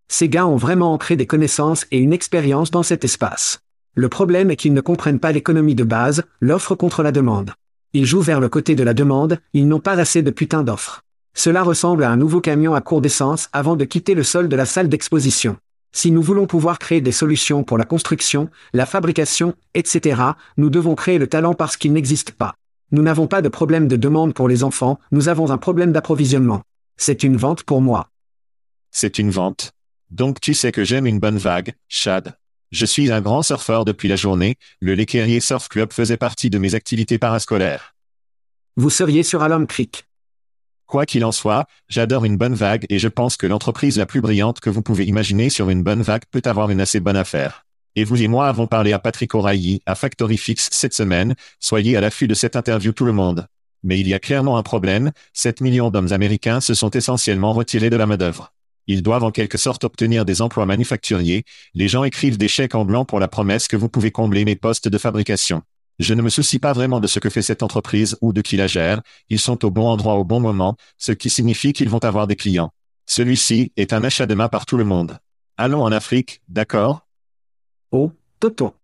Ces 0.07 0.29
gars 0.29 0.47
ont 0.47 0.55
vraiment 0.55 0.93
ancré 0.93 1.17
des 1.17 1.27
connaissances 1.27 1.85
et 1.91 1.99
une 1.99 2.13
expérience 2.13 2.71
dans 2.71 2.85
cet 2.85 3.03
espace. 3.03 3.63
Le 3.97 4.09
problème 4.09 4.53
est 4.53 4.57
qu'ils 4.57 4.75
ne 4.75 4.81
comprennent 4.81 5.19
pas 5.19 5.33
l'économie 5.33 5.75
de 5.75 5.83
base, 5.83 6.23
l'offre 6.41 6.77
contre 6.77 7.03
la 7.03 7.11
demande. 7.11 7.51
Ils 7.95 8.07
jouent 8.07 8.21
vers 8.21 8.39
le 8.39 8.49
côté 8.49 8.77
de 8.77 8.85
la 8.85 8.95
demande, 8.95 9.41
ils 9.55 9.67
n'ont 9.67 9.81
pas 9.81 9.99
assez 9.99 10.23
de 10.23 10.31
putain 10.31 10.63
d'offres. 10.63 11.03
Cela 11.35 11.63
ressemble 11.63 12.05
à 12.05 12.11
un 12.11 12.17
nouveau 12.17 12.41
camion 12.41 12.75
à 12.75 12.81
court 12.81 13.01
d'essence 13.01 13.49
avant 13.53 13.77
de 13.77 13.85
quitter 13.85 14.15
le 14.15 14.23
sol 14.23 14.49
de 14.49 14.57
la 14.57 14.67
salle 14.67 14.89
d'exposition. 14.89 15.57
Si 15.95 16.11
nous 16.11 16.23
voulons 16.23 16.47
pouvoir 16.47 16.79
créer 16.79 17.01
des 17.01 17.13
solutions 17.13 17.65
pour 17.65 17.77
la 17.77 17.85
construction, 17.85 18.49
la 18.73 18.87
fabrication, 18.87 19.55
etc., 19.75 20.23
nous 20.57 20.71
devons 20.71 20.95
créer 20.95 21.19
le 21.19 21.27
talent 21.27 21.55
parce 21.55 21.77
qu'il 21.77 21.93
n'existe 21.93 22.33
pas. 22.33 22.55
Nous 22.93 23.03
n'avons 23.03 23.27
pas 23.27 23.43
de 23.43 23.49
problème 23.49 23.89
de 23.89 23.97
demande 23.97 24.35
pour 24.35 24.49
les 24.49 24.65
enfants, 24.65 24.99
nous 25.11 25.29
avons 25.29 25.51
un 25.51 25.59
problème 25.59 25.93
d'approvisionnement. 25.93 26.63
C'est 26.97 27.23
une 27.23 27.37
vente 27.37 27.63
pour 27.63 27.81
moi. 27.81 28.09
C'est 28.91 29.19
une 29.19 29.31
vente. 29.31 29.73
Donc 30.11 30.41
tu 30.41 30.55
sais 30.55 30.73
que 30.73 30.85
j'aime 30.85 31.07
une 31.07 31.19
bonne 31.19 31.39
vague, 31.39 31.75
Chad. 31.89 32.37
Je 32.71 32.87
suis 32.87 33.11
un 33.11 33.21
grand 33.21 33.43
surfeur 33.43 33.85
depuis 33.85 34.09
la 34.09 34.17
journée, 34.17 34.57
le 34.81 34.95
Lequerrier 34.95 35.41
Surf 35.41 35.69
Club 35.69 35.93
faisait 35.93 36.17
partie 36.17 36.49
de 36.49 36.59
mes 36.59 36.75
activités 36.75 37.19
parascolaires. 37.19 37.95
Vous 38.77 38.89
seriez 38.89 39.23
sur 39.23 39.43
Alum 39.43 39.67
Creek. 39.67 40.07
Quoi 40.93 41.07
qu'il 41.07 41.25
en 41.25 41.33
soit, 41.33 41.65
j'adore 41.89 42.27
une 42.27 42.37
bonne 42.37 42.53
vague 42.53 42.85
et 42.91 42.99
je 42.99 43.09
pense 43.09 43.39
que 43.39 43.47
l'entreprise 43.47 43.97
la 43.97 44.05
plus 44.05 44.21
brillante 44.21 44.61
que 44.61 44.69
vous 44.69 44.83
pouvez 44.83 45.07
imaginer 45.07 45.49
sur 45.49 45.71
une 45.71 45.83
bonne 45.83 46.03
vague 46.03 46.25
peut 46.31 46.43
avoir 46.45 46.69
une 46.69 46.83
assez 46.83 47.01
bonne 47.01 47.17
affaire. 47.17 47.65
Et 47.97 48.05
vous 48.05 48.23
et 48.23 48.29
moi 48.29 48.47
avons 48.47 48.67
parlé 48.67 48.93
à 48.93 48.99
Patrick 48.99 49.35
O'Reilly 49.35 49.81
à 49.87 49.95
Factory 49.95 50.37
Fix 50.37 50.69
cette 50.71 50.93
semaine, 50.93 51.35
soyez 51.61 51.97
à 51.97 52.03
l'affût 52.03 52.29
de 52.29 52.35
cette 52.35 52.57
interview 52.57 52.93
tout 52.93 53.07
le 53.07 53.15
monde. 53.15 53.47
Mais 53.83 54.01
il 54.01 54.07
y 54.07 54.13
a 54.13 54.19
clairement 54.19 54.59
un 54.59 54.63
problème, 54.63 55.13
7 55.33 55.63
millions 55.63 55.89
d'hommes 55.89 56.13
américains 56.13 56.61
se 56.61 56.75
sont 56.75 56.91
essentiellement 56.91 57.55
retirés 57.55 57.89
de 57.89 57.97
la 57.97 58.05
main-d'œuvre. 58.05 58.53
Ils 58.87 59.03
doivent 59.03 59.25
en 59.25 59.31
quelque 59.31 59.57
sorte 59.57 59.85
obtenir 59.85 60.27
des 60.27 60.43
emplois 60.43 60.67
manufacturiers. 60.67 61.45
Les 61.73 61.89
gens 61.89 62.05
écrivent 62.05 62.37
des 62.37 62.49
chèques 62.49 62.75
en 62.75 62.85
blanc 62.85 63.07
pour 63.07 63.19
la 63.19 63.29
promesse 63.29 63.67
que 63.67 63.77
vous 63.77 63.89
pouvez 63.89 64.11
combler 64.11 64.45
mes 64.45 64.57
postes 64.57 64.89
de 64.89 64.99
fabrication. 64.99 65.63
Je 65.99 66.15
ne 66.15 66.23
me 66.23 66.31
soucie 66.31 66.59
pas 66.59 66.73
vraiment 66.73 67.01
de 67.01 67.07
ce 67.07 67.19
que 67.19 67.31
fait 67.31 67.43
cette 67.43 67.63
entreprise 67.63 68.17
ou 68.21 68.33
de 68.33 68.41
qui 68.41 68.57
la 68.57 68.67
gère. 68.67 69.03
Ils 69.29 69.39
sont 69.39 69.65
au 69.65 69.71
bon 69.71 69.87
endroit 69.89 70.15
au 70.15 70.25
bon 70.25 70.41
moment, 70.41 70.77
ce 70.99 71.13
qui 71.13 71.31
signifie 71.31 71.73
qu'ils 71.73 71.91
vont 71.91 72.05
avoir 72.05 72.27
des 72.27 72.37
clients. 72.37 72.73
Celui-ci 73.07 73.73
est 73.77 73.93
un 73.93 74.05
achat 74.05 74.27
de 74.27 74.35
main 74.35 74.49
par 74.49 74.67
tout 74.67 74.77
le 74.77 74.85
monde. 74.85 75.19
Allons 75.57 75.83
en 75.83 75.93
Afrique, 75.93 76.41
d'accord? 76.49 77.07
Oh, 77.91 78.11
Toto. 78.41 78.75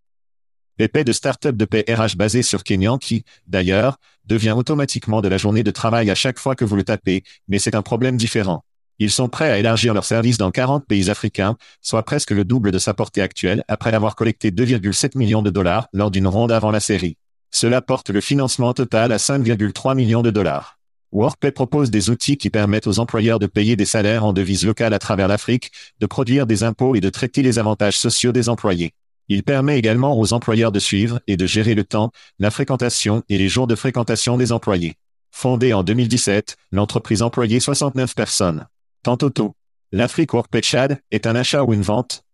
Épée 0.77 1.03
de 1.03 1.11
start-up 1.11 1.57
de 1.57 1.65
paix 1.65 1.83
RH 1.89 2.15
basé 2.15 2.41
sur 2.41 2.63
Kenyan 2.63 2.97
qui, 2.97 3.25
d'ailleurs, 3.47 3.97
devient 4.25 4.51
automatiquement 4.51 5.21
de 5.21 5.27
la 5.27 5.37
journée 5.37 5.63
de 5.63 5.71
travail 5.71 6.09
à 6.09 6.15
chaque 6.15 6.39
fois 6.39 6.55
que 6.55 6.63
vous 6.63 6.77
le 6.77 6.83
tapez, 6.83 7.23
mais 7.49 7.59
c'est 7.59 7.75
un 7.75 7.81
problème 7.81 8.15
différent. 8.15 8.63
Ils 8.99 9.11
sont 9.11 9.29
prêts 9.29 9.49
à 9.49 9.57
élargir 9.57 9.93
leurs 9.93 10.05
services 10.05 10.37
dans 10.37 10.51
40 10.51 10.85
pays 10.85 11.09
africains, 11.09 11.55
soit 11.81 12.03
presque 12.03 12.31
le 12.31 12.43
double 12.43 12.71
de 12.71 12.79
sa 12.79 12.93
portée 12.93 13.21
actuelle 13.21 13.63
après 13.69 13.93
avoir 13.93 14.15
collecté 14.15 14.51
2,7 14.51 15.17
millions 15.17 15.41
de 15.41 15.49
dollars 15.49 15.87
lors 15.93 16.11
d'une 16.11 16.27
ronde 16.27 16.51
avant 16.51 16.69
la 16.71 16.81
série. 16.81 17.15
Cela 17.49 17.81
porte 17.81 18.09
le 18.09 18.19
financement 18.19 18.73
total 18.73 19.13
à 19.13 19.17
5,3 19.17 19.95
millions 19.95 20.21
de 20.21 20.31
dollars. 20.31 20.77
WorkPay 21.11 21.51
propose 21.51 21.89
des 21.89 22.09
outils 22.09 22.37
qui 22.37 22.49
permettent 22.49 22.87
aux 22.87 22.99
employeurs 22.99 23.39
de 23.39 23.47
payer 23.47 23.75
des 23.75 23.85
salaires 23.85 24.25
en 24.25 24.33
devises 24.33 24.65
locales 24.65 24.93
à 24.93 24.99
travers 24.99 25.27
l'Afrique, 25.27 25.71
de 25.99 26.05
produire 26.05 26.45
des 26.45 26.63
impôts 26.63 26.93
et 26.93 26.99
de 26.99 27.09
traiter 27.09 27.41
les 27.41 27.57
avantages 27.57 27.97
sociaux 27.97 28.31
des 28.31 28.49
employés. 28.49 28.91
Il 29.29 29.43
permet 29.43 29.79
également 29.79 30.19
aux 30.19 30.33
employeurs 30.33 30.71
de 30.71 30.79
suivre 30.79 31.19
et 31.25 31.37
de 31.37 31.45
gérer 31.45 31.73
le 31.73 31.83
temps, 31.83 32.11
la 32.37 32.51
fréquentation 32.51 33.23
et 33.29 33.37
les 33.37 33.47
jours 33.47 33.65
de 33.65 33.75
fréquentation 33.75 34.37
des 34.37 34.51
employés. 34.51 34.95
Fondée 35.31 35.73
en 35.73 35.83
2017, 35.83 36.57
l'entreprise 36.71 37.21
employait 37.21 37.59
69 37.59 38.13
personnes. 38.13 38.67
Tantôt. 39.01 39.55
L'Afrique 39.93 40.33
Workpay 40.33 40.61
Chad 40.61 40.99
est 41.09 41.25
un 41.25 41.35
achat 41.35 41.63
ou 41.63 41.73
une 41.73 41.81
vente? 41.81 42.25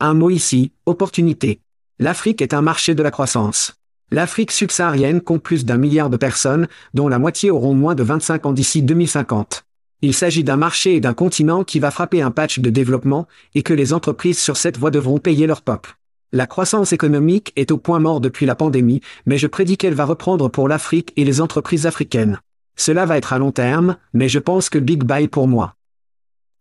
Un 0.00 0.14
mot 0.14 0.30
ici, 0.30 0.72
opportunité. 0.84 1.60
L'Afrique 2.00 2.42
est 2.42 2.54
un 2.54 2.60
marché 2.60 2.96
de 2.96 3.02
la 3.04 3.12
croissance. 3.12 3.76
L'Afrique 4.10 4.50
subsaharienne 4.50 5.20
compte 5.20 5.42
plus 5.42 5.64
d'un 5.64 5.76
milliard 5.76 6.10
de 6.10 6.16
personnes, 6.16 6.66
dont 6.92 7.06
la 7.06 7.20
moitié 7.20 7.50
auront 7.50 7.72
moins 7.72 7.94
de 7.94 8.02
25 8.02 8.46
ans 8.46 8.52
d'ici 8.52 8.82
2050. 8.82 9.64
Il 10.02 10.12
s'agit 10.12 10.44
d'un 10.44 10.56
marché 10.56 10.96
et 10.96 11.00
d'un 11.00 11.14
continent 11.14 11.62
qui 11.62 11.78
va 11.78 11.92
frapper 11.92 12.20
un 12.20 12.32
patch 12.32 12.58
de 12.58 12.70
développement, 12.70 13.28
et 13.54 13.62
que 13.62 13.72
les 13.72 13.92
entreprises 13.92 14.40
sur 14.40 14.56
cette 14.56 14.78
voie 14.78 14.90
devront 14.90 15.18
payer 15.18 15.46
leur 15.46 15.62
peuple. 15.62 15.96
La 16.32 16.48
croissance 16.48 16.92
économique 16.92 17.52
est 17.54 17.70
au 17.70 17.78
point 17.78 18.00
mort 18.00 18.20
depuis 18.20 18.44
la 18.44 18.56
pandémie, 18.56 19.00
mais 19.24 19.38
je 19.38 19.46
prédis 19.46 19.76
qu'elle 19.76 19.94
va 19.94 20.04
reprendre 20.04 20.48
pour 20.48 20.68
l'Afrique 20.68 21.12
et 21.16 21.24
les 21.24 21.40
entreprises 21.40 21.86
africaines. 21.86 22.40
Cela 22.76 23.06
va 23.06 23.16
être 23.16 23.32
à 23.32 23.38
long 23.38 23.52
terme, 23.52 23.96
mais 24.12 24.28
je 24.28 24.38
pense 24.38 24.68
que 24.68 24.78
Big 24.78 25.02
Buy 25.02 25.28
pour 25.28 25.48
moi. 25.48 25.76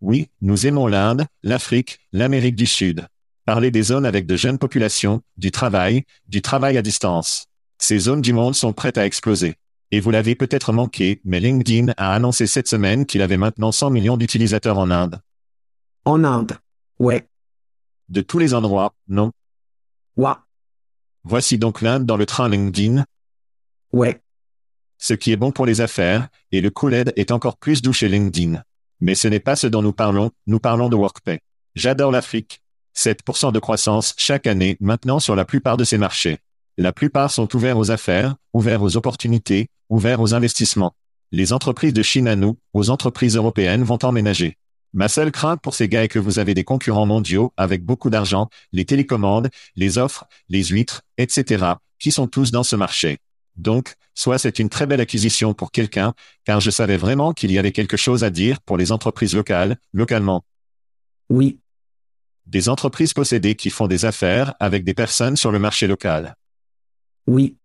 Oui, 0.02 0.30
nous 0.42 0.66
aimons 0.66 0.88
l'Inde, 0.88 1.26
l'Afrique, 1.44 2.00
l'Amérique 2.14 2.56
du 2.56 2.66
Sud. 2.66 3.08
Parler 3.46 3.70
des 3.70 3.84
zones 3.84 4.06
avec 4.06 4.26
de 4.26 4.36
jeunes 4.36 4.58
populations, 4.58 5.22
du 5.38 5.52
travail, 5.52 6.04
du 6.28 6.42
travail 6.42 6.78
à 6.78 6.82
distance. 6.82 7.46
Ces 7.78 8.00
zones 8.00 8.22
du 8.22 8.34
monde 8.34 8.56
sont 8.56 8.74
prêtes 8.74 8.98
à 8.98 9.06
exploser. 9.06 9.56
Et 9.92 10.00
vous 10.00 10.10
l'avez 10.10 10.36
peut-être 10.36 10.74
manqué, 10.74 11.22
mais 11.26 11.40
LinkedIn 11.40 11.94
a 11.98 12.14
annoncé 12.14 12.48
cette 12.48 12.68
semaine 12.68 13.06
qu'il 13.06 13.22
avait 13.22 13.38
maintenant 13.38 13.72
100 13.72 13.92
millions 13.92 14.18
d'utilisateurs 14.18 14.80
en 14.80 14.90
Inde. 14.90 15.22
En 16.06 16.24
Inde. 16.24 16.58
Ouais. 16.98 17.28
De 18.10 18.22
tous 18.22 18.40
les 18.40 18.54
endroits, 18.54 18.94
non? 19.08 19.32
Ouais. 20.18 20.34
Voici 21.24 21.58
donc 21.58 21.82
l'Inde 21.82 22.06
dans 22.06 22.18
le 22.18 22.26
train 22.26 22.50
LinkedIn. 22.50 23.06
Ouais. 23.92 24.22
Ce 25.08 25.14
qui 25.14 25.32
est 25.32 25.36
bon 25.36 25.52
pour 25.52 25.68
les 25.68 25.82
affaires, 25.82 26.30
et 26.52 26.62
le 26.62 26.72
cool 26.72 26.96
est 26.96 27.30
encore 27.30 27.58
plus 27.58 27.84
doux 27.84 27.94
chez 27.94 28.10
LinkedIn. 28.10 28.64
Mais 29.02 29.14
ce 29.14 29.28
n'est 29.28 29.40
pas 29.40 29.56
ce 29.56 29.68
dont 29.68 29.84
nous 29.84 29.94
parlons, 29.94 30.32
nous 30.48 30.60
parlons 30.60 30.90
de 30.90 30.96
WorkPay. 30.96 31.42
J'adore 31.76 32.12
l'Afrique. 32.12 32.64
7% 32.98 33.52
de 33.52 33.60
croissance 33.60 34.16
chaque 34.18 34.48
année 34.48 34.78
maintenant 34.80 35.20
sur 35.20 35.36
la 35.36 35.46
plupart 35.46 35.78
de 35.78 35.84
ces 35.84 36.00
marchés. 36.00 36.40
La 36.80 36.92
plupart 36.92 37.30
sont 37.30 37.56
ouverts 37.56 37.78
aux 37.78 37.92
affaires, 37.92 38.34
ouverts 38.52 38.82
aux 38.82 38.98
opportunités, 38.98 39.68
ouverts 39.90 40.22
aux 40.22 40.34
investissements. 40.34 40.96
Les 41.32 41.54
entreprises 41.54 41.94
de 41.94 42.02
Chine 42.02 42.28
à 42.28 42.36
nous, 42.36 42.58
aux 42.74 42.90
entreprises 42.90 43.36
européennes 43.36 43.84
vont 43.84 44.00
emménager. 44.02 44.58
Ma 44.94 45.08
seule 45.08 45.32
crainte 45.32 45.62
pour 45.62 45.76
ces 45.76 45.88
gars 45.88 46.04
est 46.04 46.08
que 46.08 46.18
vous 46.18 46.40
avez 46.40 46.56
des 46.56 46.64
concurrents 46.64 47.06
mondiaux 47.06 47.54
avec 47.58 47.86
beaucoup 47.86 48.10
d'argent, 48.10 48.50
les 48.72 48.86
télécommandes, 48.86 49.52
les 49.76 50.00
offres, 50.00 50.26
les 50.50 50.64
huîtres, 50.64 51.04
etc., 51.20 51.74
qui 52.00 52.12
sont 52.12 52.26
tous 52.26 52.50
dans 52.50 52.64
ce 52.64 52.76
marché. 52.76 53.20
Donc, 53.58 53.96
soit 54.14 54.38
c'est 54.38 54.60
une 54.60 54.70
très 54.70 54.86
belle 54.86 55.02
acquisition 55.02 55.54
pour 55.54 55.72
quelqu'un, 55.72 56.14
car 56.44 56.60
je 56.60 56.72
savais 56.72 56.98
vraiment 56.98 57.34
qu'il 57.34 57.52
y 57.52 57.58
avait 57.58 57.72
quelque 57.72 57.98
chose 57.98 58.24
à 58.24 58.30
dire 58.30 58.62
pour 58.62 58.78
les 58.78 58.92
entreprises 58.92 59.36
locales, 59.36 59.78
localement. 59.94 60.44
Oui. 61.30 61.60
Des 62.46 62.70
entreprises 62.70 63.14
possédées 63.14 63.56
qui 63.56 63.70
font 63.70 63.88
des 63.88 64.06
affaires 64.06 64.54
avec 64.60 64.84
des 64.84 64.94
personnes 64.94 65.36
sur 65.36 65.52
le 65.52 65.60
marché 65.60 65.88
local. 65.88 66.36
Oui. 67.28 67.58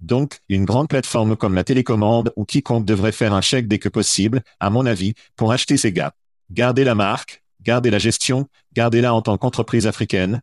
Donc, 0.00 0.40
une 0.48 0.64
grande 0.64 0.88
plateforme 0.88 1.36
comme 1.36 1.54
la 1.54 1.64
télécommande 1.64 2.32
ou 2.36 2.44
quiconque 2.44 2.86
devrait 2.86 3.12
faire 3.12 3.34
un 3.34 3.42
chèque 3.42 3.68
dès 3.68 3.78
que 3.78 3.90
possible, 3.90 4.42
à 4.58 4.70
mon 4.70 4.86
avis, 4.86 5.14
pour 5.36 5.52
acheter 5.52 5.76
ces 5.76 5.92
gars. 5.92 6.14
Gardez 6.50 6.84
la 6.84 6.94
marque, 6.94 7.42
gardez 7.60 7.90
la 7.90 7.98
gestion, 7.98 8.48
gardez-la 8.72 9.12
en 9.12 9.20
tant 9.20 9.36
qu'entreprise 9.36 9.86
africaine, 9.86 10.40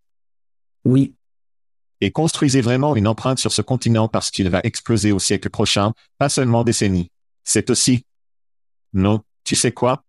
Oui, 0.86 1.16
et 2.02 2.12
construisez 2.12 2.62
vraiment 2.62 2.96
une 2.96 3.08
empreinte 3.08 3.40
sur 3.40 3.52
ce 3.52 3.62
continent 3.62 4.08
parce 4.08 4.32
qu'il 4.32 4.50
va 4.50 4.62
exploser 4.64 5.12
au 5.12 5.20
siècle 5.20 5.50
prochain, 5.50 5.94
pas 6.18 6.30
seulement 6.30 6.64
décennies. 6.64 7.12
C'est 7.44 7.70
aussi... 7.70 8.06
Non, 8.94 9.24
tu 9.44 9.56
sais 9.56 9.72
quoi? 9.72 10.04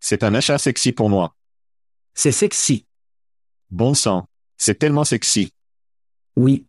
C'est 0.00 0.22
un 0.22 0.34
achat 0.34 0.58
sexy 0.58 0.92
pour 0.92 1.10
moi. 1.10 1.34
c'est 2.14 2.32
sexy. 2.32 2.86
Bon 3.70 3.94
sang. 3.94 4.26
C'est 4.56 4.78
tellement 4.78 5.04
sexy. 5.04 5.52
Oui, 6.36 6.66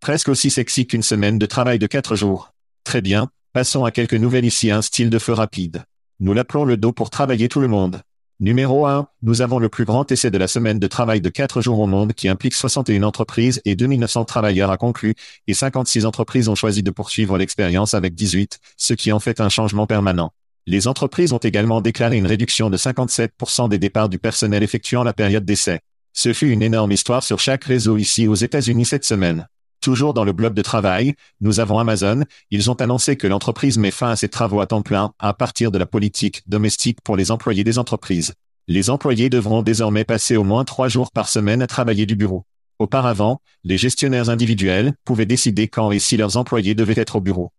Presque 0.00 0.28
aussi 0.28 0.50
sexy 0.50 0.86
qu'une 0.86 1.02
semaine 1.02 1.38
de 1.38 1.46
travail 1.46 1.78
de 1.78 1.86
quatre 1.86 2.14
jours. 2.14 2.52
Très 2.84 3.02
bien, 3.02 3.30
passons 3.52 3.84
à 3.84 3.90
quelques 3.90 4.14
nouvelles 4.14 4.44
ici 4.44 4.70
un 4.70 4.80
style 4.80 5.10
de 5.10 5.18
feu 5.18 5.32
rapide. 5.32 5.84
Nous 6.20 6.32
l'appelons 6.32 6.64
le 6.64 6.76
dos 6.76 6.92
pour 6.92 7.10
travailler 7.10 7.48
tout 7.48 7.60
le 7.60 7.68
monde. 7.68 8.00
Numéro 8.40 8.86
1, 8.86 9.08
nous 9.22 9.42
avons 9.42 9.58
le 9.58 9.68
plus 9.68 9.84
grand 9.84 10.12
essai 10.12 10.30
de 10.30 10.38
la 10.38 10.46
semaine 10.46 10.78
de 10.78 10.86
travail 10.86 11.20
de 11.20 11.28
4 11.28 11.60
jours 11.60 11.80
au 11.80 11.88
monde 11.88 12.12
qui 12.12 12.28
implique 12.28 12.54
61 12.54 13.02
entreprises 13.02 13.60
et 13.64 13.74
2900 13.74 14.26
travailleurs 14.26 14.70
a 14.70 14.76
conclu, 14.76 15.16
et 15.48 15.54
56 15.54 16.06
entreprises 16.06 16.48
ont 16.48 16.54
choisi 16.54 16.84
de 16.84 16.92
poursuivre 16.92 17.36
l'expérience 17.36 17.94
avec 17.94 18.14
18, 18.14 18.60
ce 18.76 18.94
qui 18.94 19.10
en 19.10 19.18
fait 19.18 19.40
un 19.40 19.48
changement 19.48 19.88
permanent. 19.88 20.30
Les 20.68 20.86
entreprises 20.86 21.32
ont 21.32 21.38
également 21.38 21.80
déclaré 21.80 22.16
une 22.16 22.28
réduction 22.28 22.70
de 22.70 22.76
57% 22.76 23.68
des 23.68 23.78
départs 23.80 24.08
du 24.08 24.20
personnel 24.20 24.62
effectuant 24.62 25.02
la 25.02 25.14
période 25.14 25.44
d'essai. 25.44 25.80
Ce 26.12 26.32
fut 26.32 26.50
une 26.50 26.62
énorme 26.62 26.92
histoire 26.92 27.24
sur 27.24 27.40
chaque 27.40 27.64
réseau 27.64 27.96
ici 27.96 28.28
aux 28.28 28.36
États-Unis 28.36 28.84
cette 28.84 29.04
semaine. 29.04 29.48
Toujours 29.80 30.12
dans 30.12 30.24
le 30.24 30.32
bloc 30.32 30.54
de 30.54 30.62
travail, 30.62 31.14
nous 31.40 31.60
avons 31.60 31.78
Amazon, 31.78 32.24
ils 32.50 32.70
ont 32.70 32.74
annoncé 32.74 33.16
que 33.16 33.28
l'entreprise 33.28 33.78
met 33.78 33.92
fin 33.92 34.10
à 34.10 34.16
ses 34.16 34.28
travaux 34.28 34.60
à 34.60 34.66
temps 34.66 34.82
plein 34.82 35.12
à 35.18 35.32
partir 35.34 35.70
de 35.70 35.78
la 35.78 35.86
politique 35.86 36.42
domestique 36.48 37.00
pour 37.02 37.16
les 37.16 37.30
employés 37.30 37.62
des 37.64 37.78
entreprises. 37.78 38.34
Les 38.66 38.90
employés 38.90 39.30
devront 39.30 39.62
désormais 39.62 40.04
passer 40.04 40.36
au 40.36 40.44
moins 40.44 40.64
trois 40.64 40.88
jours 40.88 41.12
par 41.12 41.28
semaine 41.28 41.62
à 41.62 41.66
travailler 41.66 42.06
du 42.06 42.16
bureau. 42.16 42.44
Auparavant, 42.78 43.40
les 43.64 43.78
gestionnaires 43.78 44.30
individuels 44.30 44.94
pouvaient 45.04 45.26
décider 45.26 45.68
quand 45.68 45.90
et 45.90 45.98
si 45.98 46.16
leurs 46.16 46.36
employés 46.36 46.74
devaient 46.74 47.00
être 47.00 47.16
au 47.16 47.20
bureau. 47.20 47.52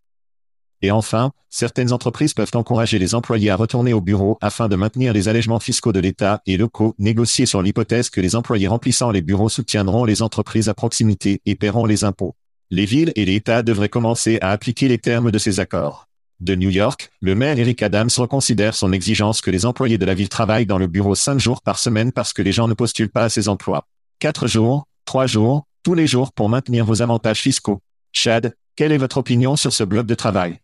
Et 0.81 0.91
enfin, 0.91 1.31
certaines 1.49 1.91
entreprises 1.91 2.33
peuvent 2.33 2.51
encourager 2.53 2.99
les 2.99 3.13
employés 3.15 3.49
à 3.49 3.55
retourner 3.55 3.93
au 3.93 4.01
bureau 4.01 4.37
afin 4.41 4.69
de 4.69 4.75
maintenir 4.75 5.11
les 5.11 5.27
allègements 5.27 5.59
fiscaux 5.59 5.91
de 5.91 5.99
l'État 5.99 6.41
et 6.45 6.57
locaux 6.57 6.95
négociés 6.99 7.45
sur 7.45 7.61
l'hypothèse 7.61 8.09
que 8.09 8.21
les 8.21 8.35
employés 8.35 8.67
remplissant 8.67 9.11
les 9.11 9.21
bureaux 9.21 9.49
soutiendront 9.49 10.05
les 10.05 10.21
entreprises 10.21 10.69
à 10.69 10.73
proximité 10.73 11.41
et 11.45 11.55
paieront 11.55 11.85
les 11.85 12.03
impôts. 12.03 12.35
Les 12.71 12.85
villes 12.85 13.11
et 13.15 13.25
l'État 13.25 13.63
devraient 13.63 13.89
commencer 13.89 14.37
à 14.41 14.51
appliquer 14.51 14.87
les 14.87 14.99
termes 14.99 15.31
de 15.31 15.37
ces 15.37 15.59
accords. 15.59 16.07
De 16.39 16.55
New 16.55 16.69
York, 16.69 17.11
le 17.19 17.35
maire 17.35 17.59
Eric 17.59 17.83
Adams 17.83 18.09
reconsidère 18.15 18.73
son 18.73 18.93
exigence 18.93 19.41
que 19.41 19.51
les 19.51 19.65
employés 19.65 19.97
de 19.97 20.05
la 20.05 20.13
ville 20.13 20.29
travaillent 20.29 20.65
dans 20.65 20.77
le 20.77 20.87
bureau 20.87 21.13
cinq 21.13 21.39
jours 21.39 21.61
par 21.61 21.79
semaine 21.79 22.13
parce 22.13 22.31
que 22.31 22.41
les 22.41 22.53
gens 22.53 22.69
ne 22.69 22.73
postulent 22.73 23.09
pas 23.09 23.25
à 23.25 23.29
ces 23.29 23.49
emplois. 23.49 23.87
Quatre 24.19 24.47
jours, 24.47 24.87
trois 25.03 25.25
jours, 25.25 25.65
tous 25.83 25.95
les 25.95 26.07
jours 26.07 26.31
pour 26.31 26.47
maintenir 26.47 26.85
vos 26.85 27.01
avantages 27.01 27.41
fiscaux. 27.41 27.81
Chad, 28.13 28.55
quelle 28.77 28.93
est 28.93 28.97
votre 28.97 29.17
opinion 29.17 29.57
sur 29.57 29.73
ce 29.73 29.83
bloc 29.83 30.05
de 30.05 30.15
travail? 30.15 30.59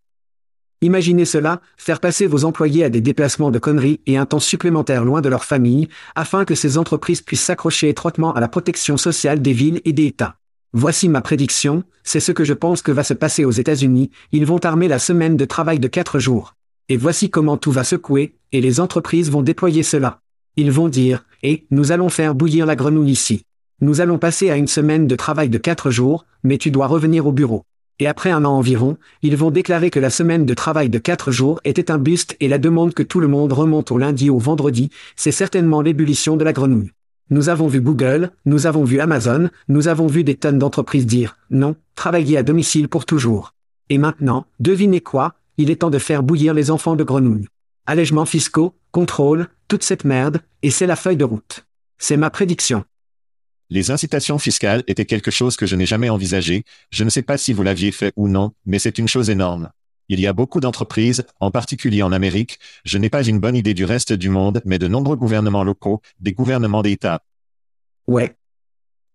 Imaginez 0.81 1.25
cela, 1.25 1.61
faire 1.77 1.99
passer 1.99 2.27
vos 2.27 2.45
employés 2.45 2.83
à 2.83 2.89
des 2.89 3.01
déplacements 3.01 3.51
de 3.51 3.59
conneries 3.59 4.01
et 4.05 4.17
un 4.17 4.25
temps 4.25 4.39
supplémentaire 4.39 5.05
loin 5.05 5.21
de 5.21 5.29
leur 5.29 5.45
famille, 5.45 5.87
afin 6.15 6.45
que 6.45 6.55
ces 6.55 6.77
entreprises 6.77 7.21
puissent 7.21 7.43
s'accrocher 7.43 7.89
étroitement 7.89 8.33
à 8.33 8.39
la 8.39 8.47
protection 8.47 8.97
sociale 8.97 9.41
des 9.41 9.53
villes 9.53 9.81
et 9.85 9.93
des 9.93 10.07
États. 10.07 10.35
Voici 10.73 11.07
ma 11.07 11.21
prédiction, 11.21 11.83
c'est 12.03 12.19
ce 12.19 12.33
que 12.33 12.43
je 12.43 12.53
pense 12.53 12.81
que 12.81 12.91
va 12.91 13.03
se 13.03 13.13
passer 13.13 13.45
aux 13.45 13.51
États-Unis, 13.51 14.11
ils 14.33 14.45
vont 14.45 14.59
armer 14.59 14.89
la 14.89 14.99
semaine 14.99 15.37
de 15.37 15.45
travail 15.45 15.79
de 15.79 15.87
quatre 15.87 16.19
jours. 16.19 16.55
Et 16.89 16.97
voici 16.97 17.29
comment 17.29 17.57
tout 17.57 17.71
va 17.71 17.83
secouer, 17.83 18.35
et 18.51 18.59
les 18.59 18.79
entreprises 18.79 19.31
vont 19.31 19.41
déployer 19.41 19.83
cela. 19.83 20.19
Ils 20.57 20.71
vont 20.71 20.89
dire, 20.89 21.25
et, 21.43 21.65
nous 21.71 21.91
allons 21.93 22.09
faire 22.09 22.35
bouillir 22.35 22.65
la 22.65 22.75
grenouille 22.75 23.11
ici. 23.11 23.43
Nous 23.81 24.01
allons 24.01 24.17
passer 24.17 24.49
à 24.49 24.57
une 24.57 24.67
semaine 24.67 25.07
de 25.07 25.15
travail 25.15 25.49
de 25.49 25.57
quatre 25.57 25.91
jours, 25.91 26.25
mais 26.43 26.57
tu 26.57 26.71
dois 26.71 26.87
revenir 26.87 27.25
au 27.25 27.31
bureau. 27.31 27.63
Et 27.99 28.07
après 28.07 28.31
un 28.31 28.43
an 28.43 28.57
environ, 28.57 28.97
ils 29.21 29.37
vont 29.37 29.51
déclarer 29.51 29.89
que 29.89 29.99
la 29.99 30.09
semaine 30.09 30.45
de 30.45 30.53
travail 30.53 30.89
de 30.89 30.99
quatre 30.99 31.31
jours 31.31 31.61
était 31.63 31.91
un 31.91 31.97
buste 31.97 32.35
et 32.41 32.49
la 32.49 32.57
demande 32.57 32.93
que 32.93 33.03
tout 33.03 33.21
le 33.21 33.29
monde 33.29 33.53
remonte 33.53 33.91
au 33.91 33.97
lundi 33.97 34.29
au 34.29 34.37
vendredi, 34.37 34.89
c'est 35.15 35.31
certainement 35.31 35.81
l'ébullition 35.81 36.35
de 36.35 36.43
la 36.43 36.51
grenouille. 36.51 36.91
Nous 37.29 37.49
avons 37.49 37.67
vu 37.67 37.81
Google, 37.81 38.31
nous 38.45 38.67
avons 38.67 38.83
vu 38.83 38.99
Amazon, 38.99 39.49
nous 39.69 39.87
avons 39.87 40.07
vu 40.07 40.23
des 40.23 40.35
tonnes 40.35 40.59
d'entreprises 40.59 41.07
dire 41.07 41.37
non, 41.49 41.75
travailler 41.95 42.37
à 42.37 42.43
domicile 42.43 42.89
pour 42.89 43.05
toujours. 43.05 43.53
Et 43.89 43.97
maintenant, 43.97 44.45
devinez 44.59 45.01
quoi, 45.01 45.35
il 45.57 45.71
est 45.71 45.77
temps 45.77 45.89
de 45.89 45.97
faire 45.97 46.21
bouillir 46.21 46.53
les 46.53 46.71
enfants 46.71 46.95
de 46.95 47.03
grenouille. 47.03 47.47
Allègements 47.87 48.25
fiscaux, 48.25 48.75
contrôle, 48.91 49.47
toute 49.67 49.83
cette 49.83 50.03
merde, 50.03 50.41
et 50.63 50.69
c'est 50.69 50.87
la 50.87 50.95
feuille 50.95 51.17
de 51.17 51.23
route. 51.23 51.65
C'est 51.97 52.17
ma 52.17 52.29
prédiction. 52.29 52.83
Les 53.69 53.89
incitations 53.89 54.37
fiscales 54.37 54.83
étaient 54.87 55.05
quelque 55.05 55.31
chose 55.31 55.57
que 55.57 55.65
je 55.65 55.75
n'ai 55.75 55.87
jamais 55.87 56.09
envisagé, 56.09 56.63
je 56.91 57.03
ne 57.03 57.09
sais 57.09 57.23
pas 57.23 57.37
si 57.37 57.51
vous 57.51 57.63
l'aviez 57.63 57.91
fait 57.91 58.13
ou 58.15 58.27
non, 58.27 58.51
mais 58.65 58.77
c'est 58.77 58.99
une 58.99 59.07
chose 59.07 59.31
énorme. 59.31 59.71
Il 60.07 60.19
y 60.19 60.27
a 60.27 60.33
beaucoup 60.33 60.59
d'entreprises, 60.59 61.25
en 61.39 61.49
particulier 61.49 62.03
en 62.03 62.11
Amérique, 62.11 62.59
je 62.83 62.99
n'ai 62.99 63.09
pas 63.09 63.23
une 63.23 63.39
bonne 63.39 63.55
idée 63.55 63.73
du 63.73 63.83
reste 63.83 64.13
du 64.13 64.29
monde, 64.29 64.61
mais 64.65 64.77
de 64.77 64.87
nombreux 64.87 65.15
gouvernements 65.15 65.63
locaux, 65.63 66.01
des 66.19 66.31
gouvernements 66.31 66.83
d'État. 66.83 67.23
Ouais, 68.05 68.35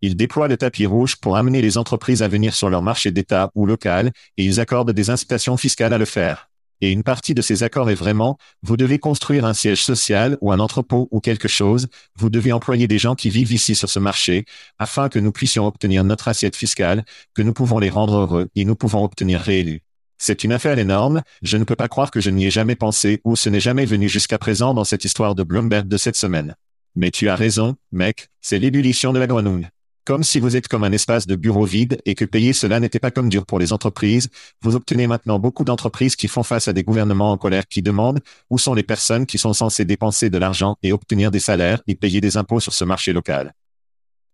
Ils 0.01 0.17
déploient 0.17 0.49
le 0.49 0.57
tapis 0.57 0.87
rouge 0.87 1.15
pour 1.15 1.37
amener 1.37 1.63
les 1.63 1.79
entreprises 1.79 2.25
à 2.25 2.29
venir 2.29 2.55
sur 2.55 2.71
leur 2.71 2.83
marché 2.83 3.13
d'État 3.13 3.53
ou 3.55 3.67
local, 3.67 4.11
et 4.37 4.45
ils 4.45 4.59
accordent 4.59 4.91
des 4.91 5.11
incitations 5.11 5.57
fiscales 5.57 5.93
à 5.93 5.99
le 5.99 6.07
faire. 6.07 6.50
Et 6.81 6.93
une 6.93 7.03
partie 7.03 7.35
de 7.35 7.43
ces 7.43 7.63
accords 7.63 7.91
est 7.91 7.95
vraiment, 7.95 8.39
vous 8.63 8.77
devez 8.77 8.99
construire 8.99 9.45
un 9.45 9.55
siège 9.55 9.85
social 9.85 10.39
ou 10.41 10.53
un 10.53 10.61
entrepôt 10.61 11.09
ou 11.11 11.21
quelque 11.21 11.49
chose, 11.49 11.89
vous 12.17 12.31
devez 12.31 12.53
employer 12.53 12.89
des 12.89 12.99
gens 12.99 13.15
qui 13.15 13.31
vivent 13.31 13.53
ici 13.53 13.75
sur 13.75 13.91
ce 13.91 13.99
marché, 13.99 14.45
afin 14.79 15.09
que 15.09 15.19
nous 15.19 15.33
puissions 15.33 15.67
obtenir 15.67 16.05
notre 16.05 16.29
assiette 16.29 16.57
fiscale, 16.57 17.05
que 17.35 17.43
nous 17.43 17.53
pouvons 17.53 17.79
les 17.79 17.91
rendre 17.91 18.17
heureux 18.17 18.49
et 18.55 18.65
nous 18.65 18.77
pouvons 18.77 19.05
obtenir 19.05 19.41
réélus. 19.41 19.83
C'est 20.17 20.45
une 20.45 20.53
affaire 20.53 20.79
énorme, 20.79 21.23
je 21.43 21.57
ne 21.57 21.65
peux 21.65 21.77
pas 21.77 21.89
croire 21.89 22.11
que 22.11 22.21
je 22.21 22.31
n'y 22.31 22.47
ai 22.47 22.51
jamais 22.51 22.77
pensé 22.77 23.21
ou 23.25 23.37
ce 23.37 23.49
n'est 23.49 23.61
jamais 23.61 23.87
venu 23.87 24.09
jusqu'à 24.09 24.39
présent 24.39 24.75
dans 24.75 24.85
cette 24.85 25.05
histoire 25.05 25.35
de 25.35 25.43
Bloomberg 25.43 25.89
de 25.89 25.97
cette 25.97 26.17
semaine. 26.17 26.57
Mais 26.95 27.11
tu 27.11 27.29
as 27.29 27.37
raison, 27.37 27.77
mec, 27.93 28.29
c'est 28.41 28.59
l'ébullition 28.59 29.13
de 29.13 29.19
la 29.19 29.27
grenouille. 29.27 29.69
Comme 30.07 30.25
si 30.25 30.41
vous 30.41 30.57
êtes 30.57 30.67
comme 30.67 30.85
un 30.85 30.93
espace 30.93 31.27
de 31.27 31.37
bureau 31.37 31.65
vide 31.65 32.01
et 32.07 32.15
que 32.15 32.25
payer 32.25 32.53
cela 32.53 32.81
n'était 32.81 32.99
pas 32.99 33.11
comme 33.11 33.29
dur 33.29 33.45
pour 33.45 33.59
les 33.59 33.73
entreprises, 33.73 34.29
vous 34.63 34.75
obtenez 34.75 35.07
maintenant 35.07 35.39
beaucoup 35.39 35.63
d'entreprises 35.63 36.17
qui 36.17 36.27
font 36.27 36.43
face 36.43 36.69
à 36.69 36.73
des 36.73 36.83
gouvernements 36.83 37.33
en 37.33 37.37
colère 37.37 37.69
qui 37.69 37.83
demandent 37.83 38.21
où 38.49 38.59
sont 38.59 38.75
les 38.75 38.83
personnes 38.83 39.27
qui 39.27 39.39
sont 39.39 39.53
censées 39.53 39.85
dépenser 39.85 40.31
de 40.31 40.39
l'argent 40.39 40.77
et 40.83 40.93
obtenir 40.93 41.31
des 41.31 41.39
salaires 41.39 41.83
et 41.87 41.95
payer 41.95 42.21
des 42.21 42.37
impôts 42.39 42.61
sur 42.61 42.73
ce 42.73 42.85
marché 42.85 43.13
local? 43.13 43.53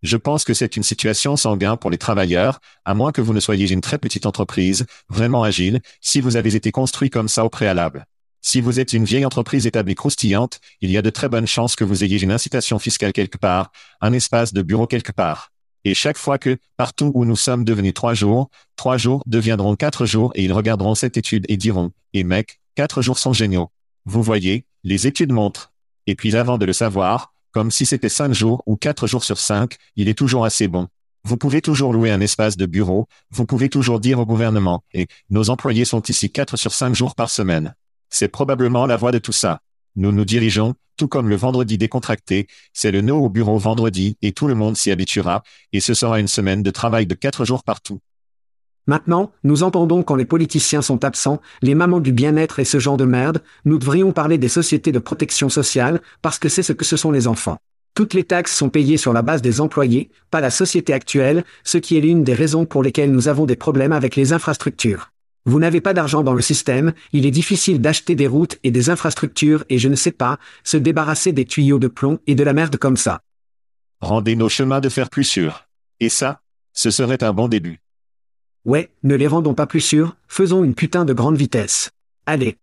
Je 0.03 0.17
pense 0.17 0.45
que 0.45 0.55
c'est 0.55 0.77
une 0.77 0.83
situation 0.83 1.37
sans 1.37 1.57
gain 1.57 1.77
pour 1.77 1.91
les 1.91 1.99
travailleurs, 1.99 2.61
à 2.85 2.95
moins 2.95 3.13
que 3.13 3.21
vous 3.21 3.33
ne 3.33 3.41
soyez 3.41 3.71
une 3.73 3.81
très 3.81 3.99
petite 3.99 4.27
entreprise, 4.27 4.87
vraiment 5.09 5.43
agile, 5.43 5.81
si 6.01 6.21
vous 6.21 6.37
avez 6.37 6.55
été 6.55 6.71
construit 6.71 7.11
comme 7.11 7.29
ça 7.29 7.45
au 7.45 7.49
préalable. 7.49 8.07
Si 8.41 8.61
vous 8.61 8.79
êtes 8.79 8.93
une 8.93 9.05
vieille 9.05 9.25
entreprise 9.25 9.67
établie 9.67 9.97
croustillante, 9.97 10.61
il 10.81 10.93
y 10.93 10.97
a 10.97 11.03
de 11.03 11.11
très 11.11 11.29
bonnes 11.29 11.49
chances 11.49 11.75
que 11.75 11.83
vous 11.83 12.05
ayez 12.05 12.23
une 12.23 12.31
incitation 12.31 12.79
fiscale 12.79 13.13
quelque 13.13 13.39
part, 13.39 13.73
un 14.01 14.13
espace 14.13 14.53
de 14.53 14.63
bureau 14.63 14.87
quelque 14.87 15.11
part. 15.11 15.51
Et 15.87 15.95
chaque 15.95 16.19
fois 16.19 16.37
que, 16.37 16.59
partout 16.77 17.13
où 17.15 17.25
nous 17.25 17.37
sommes 17.37 17.63
devenus 17.63 17.95
trois 17.95 18.13
jours, 18.13 18.51
trois 18.75 18.97
jours 18.97 19.23
deviendront 19.25 19.77
quatre 19.77 20.05
jours 20.05 20.33
et 20.35 20.43
ils 20.43 20.53
regarderont 20.53 20.97
cette 20.97 21.17
étude 21.17 21.47
et 21.49 21.57
diront, 21.57 21.93
et 22.13 22.25
mec, 22.25 22.59
quatre 22.75 23.03
jours 23.03 23.21
sont 23.21 23.33
géniaux. 23.33 23.71
Vous 24.05 24.21
voyez, 24.21 24.67
les 24.83 25.07
études 25.07 25.31
montrent. 25.31 25.73
Et 26.09 26.17
puis 26.17 26.35
avant 26.35 26.59
de 26.59 26.65
le 26.67 26.73
savoir, 26.73 27.35
comme 27.53 27.71
si 27.71 27.87
c'était 27.87 28.09
cinq 28.09 28.33
jours 28.33 28.65
ou 28.67 28.75
quatre 28.75 29.07
jours 29.07 29.23
sur 29.23 29.39
cinq, 29.39 29.77
il 29.95 30.09
est 30.09 30.19
toujours 30.19 30.45
assez 30.45 30.67
bon. 30.67 30.89
Vous 31.23 31.37
pouvez 31.37 31.61
toujours 31.61 31.93
louer 31.93 32.11
un 32.11 32.21
espace 32.21 32.57
de 32.57 32.67
bureau, 32.67 33.07
vous 33.31 33.47
pouvez 33.47 33.69
toujours 33.69 34.01
dire 34.01 34.19
au 34.19 34.27
gouvernement, 34.27 34.83
et 34.93 35.07
nos 35.31 35.51
employés 35.51 35.85
sont 35.85 36.03
ici 36.03 36.33
quatre 36.33 36.57
sur 36.57 36.73
cinq 36.73 36.97
jours 36.97 37.15
par 37.15 37.31
semaine. 37.31 37.77
C'est 38.11 38.27
probablement 38.27 38.87
la 38.87 38.97
voie 38.97 39.13
de 39.13 39.19
tout 39.19 39.31
ça. 39.31 39.61
Nous 39.97 40.13
nous 40.13 40.27
dirigeons, 40.27 40.75
tout 40.97 41.09
comme 41.09 41.29
le 41.29 41.37
vendredi 41.37 41.79
décontracté, 41.79 42.47
c'est 42.73 42.91
le 42.91 43.01
no 43.01 43.19
au 43.19 43.31
bureau 43.31 43.59
vendredi 43.59 44.17
et 44.21 44.33
tout 44.33 44.47
le 44.47 44.55
monde 44.55 44.77
s'y 44.77 44.91
habituera, 44.91 45.43
et 45.73 45.81
ce 45.81 45.95
sera 45.95 46.21
une 46.21 46.29
semaine 46.29 46.63
de 46.63 46.71
travail 46.71 47.07
de 47.07 47.15
quatre 47.15 47.45
jours 47.45 47.65
partout. 47.65 48.01
Maintenant, 48.87 49.33
nous 49.43 49.63
entendons 49.63 50.03
quand 50.03 50.15
les 50.15 50.27
politiciens 50.27 50.83
sont 50.83 51.05
absents, 51.05 51.41
les 51.61 51.75
mamans 51.75 52.01
du 52.01 52.13
bien-être 52.13 52.61
et 52.61 52.65
ce 52.65 52.79
genre 52.79 52.97
de 52.97 53.05
merde, 53.05 53.43
nous 53.65 53.79
devrions 53.79 54.13
parler 54.13 54.39
des 54.39 54.49
sociétés 54.49 54.93
de 54.93 54.99
protection 54.99 55.49
sociale, 55.49 56.01
parce 56.23 56.39
que 56.39 56.49
c'est 56.49 56.63
ce 56.63 56.73
que 56.73 56.85
ce 56.85 56.97
sont 56.97 57.11
les 57.11 57.27
enfants. 57.27 57.59
Toutes 57.95 58.13
les 58.13 58.25
taxes 58.25 58.55
sont 58.55 58.69
payées 58.69 58.99
sur 58.99 59.15
la 59.15 59.23
base 59.23 59.41
des 59.41 59.61
employés, 59.63 60.11
pas 60.31 60.43
la 60.43 60.51
société 60.51 60.93
actuelle, 60.93 61.43
ce 61.65 61.79
qui 61.79 61.97
est 61.97 62.01
l'une 62.03 62.23
des 62.23 62.35
raisons 62.35 62.67
pour 62.67 62.83
lesquelles 62.83 63.11
nous 63.11 63.29
avons 63.29 63.47
des 63.47 63.57
problèmes 63.57 63.93
avec 63.93 64.15
les 64.15 64.35
infrastructures. 64.35 65.11
Vous 65.47 65.61
n'avez 65.61 65.81
pas 65.81 65.95
d'argent 65.95 66.25
dans 66.25 66.35
le 66.35 66.43
système, 66.43 66.93
il 67.13 67.25
est 67.25 67.31
difficile 67.31 67.81
d'acheter 67.81 68.17
des 68.17 68.27
routes 68.27 68.59
et 68.65 68.73
des 68.73 68.91
infrastructures 68.91 69.65
et 69.69 69.79
je 69.79 69.89
ne 69.89 69.95
sais 69.95 70.11
pas, 70.11 70.41
se 70.65 70.77
débarrasser 70.77 71.33
des 71.33 71.45
tuyaux 71.45 71.79
de 71.79 71.87
plomb 71.87 72.19
et 72.27 72.35
de 72.35 72.43
la 72.43 72.53
merde 72.53 72.77
comme 72.77 72.97
ça. 72.97 73.23
Rendez 74.01 74.35
nos 74.35 74.49
chemins 74.49 74.81
de 74.81 74.89
fer 74.89 75.09
plus 75.09 75.23
sûrs. 75.23 75.69
Et 76.01 76.09
ça, 76.09 76.41
ce 76.73 76.91
serait 76.91 77.23
un 77.23 77.33
bon 77.33 77.47
début. 77.47 77.81
Ouais, 78.65 78.91
ne 79.05 79.15
les 79.15 79.29
rendons 79.29 79.55
pas 79.55 79.67
plus 79.67 79.81
sûrs, 79.81 80.17
faisons 80.27 80.65
une 80.65 80.75
putain 80.75 81.05
de 81.05 81.13
grande 81.13 81.37
vitesse. 81.37 81.91
Allez. 82.27 82.59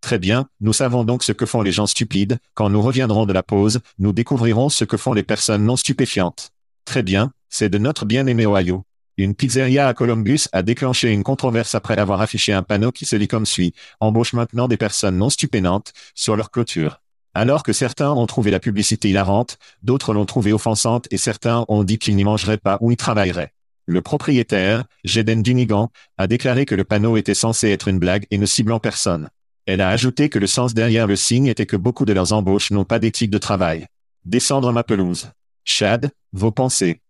Très 0.00 0.18
bien, 0.18 0.48
nous 0.60 0.72
savons 0.72 1.04
donc 1.04 1.22
ce 1.22 1.32
que 1.32 1.44
font 1.44 1.60
les 1.60 1.72
gens 1.72 1.86
stupides, 1.86 2.38
quand 2.54 2.70
nous 2.70 2.80
reviendrons 2.80 3.26
de 3.26 3.34
la 3.34 3.42
pause, 3.42 3.80
nous 3.98 4.14
découvrirons 4.14 4.70
ce 4.70 4.84
que 4.84 4.96
font 4.96 5.12
les 5.12 5.24
personnes 5.24 5.66
non 5.66 5.76
stupéfiantes. 5.76 6.52
Très 6.86 7.02
bien, 7.02 7.32
c'est 7.50 7.68
de 7.68 7.76
notre 7.76 8.06
bien-aimé 8.06 8.46
Ohio. 8.46 8.84
Une 9.18 9.34
pizzeria 9.34 9.88
à 9.88 9.94
Columbus 9.94 10.42
a 10.52 10.62
déclenché 10.62 11.10
une 11.10 11.24
controverse 11.24 11.74
après 11.74 11.98
avoir 11.98 12.20
affiché 12.20 12.52
un 12.52 12.62
panneau 12.62 12.92
qui 12.92 13.04
se 13.04 13.16
lit 13.16 13.26
comme 13.26 13.46
suit, 13.46 13.74
embauche 13.98 14.32
maintenant 14.32 14.68
des 14.68 14.76
personnes 14.76 15.18
non 15.18 15.28
stupénantes, 15.28 15.92
sur 16.14 16.36
leur 16.36 16.52
clôture. 16.52 17.00
Alors 17.34 17.64
que 17.64 17.72
certains 17.72 18.12
ont 18.12 18.26
trouvé 18.28 18.52
la 18.52 18.60
publicité 18.60 19.10
hilarante, 19.10 19.58
d'autres 19.82 20.14
l'ont 20.14 20.24
trouvée 20.24 20.52
offensante 20.52 21.08
et 21.10 21.16
certains 21.16 21.64
ont 21.66 21.82
dit 21.82 21.98
qu'ils 21.98 22.14
n'y 22.14 22.22
mangeraient 22.22 22.58
pas 22.58 22.78
ou 22.80 22.92
y 22.92 22.96
travailleraient. 22.96 23.52
Le 23.86 24.02
propriétaire, 24.02 24.84
Jeden 25.02 25.42
Dunigan, 25.42 25.90
a 26.16 26.28
déclaré 26.28 26.64
que 26.64 26.76
le 26.76 26.84
panneau 26.84 27.16
était 27.16 27.34
censé 27.34 27.70
être 27.70 27.88
une 27.88 27.98
blague 27.98 28.26
et 28.30 28.38
ne 28.38 28.46
ciblant 28.46 28.78
personne. 28.78 29.30
Elle 29.66 29.80
a 29.80 29.88
ajouté 29.88 30.28
que 30.28 30.38
le 30.38 30.46
sens 30.46 30.74
derrière 30.74 31.08
le 31.08 31.16
signe 31.16 31.46
était 31.46 31.66
que 31.66 31.76
beaucoup 31.76 32.04
de 32.04 32.12
leurs 32.12 32.32
embauches 32.32 32.70
n'ont 32.70 32.84
pas 32.84 33.00
d'éthique 33.00 33.30
de 33.30 33.38
travail. 33.38 33.88
Descendre 34.24 34.70
ma 34.70 34.84
pelouse. 34.84 35.30
Chad, 35.64 36.12
vos 36.32 36.52
pensées. 36.52 37.00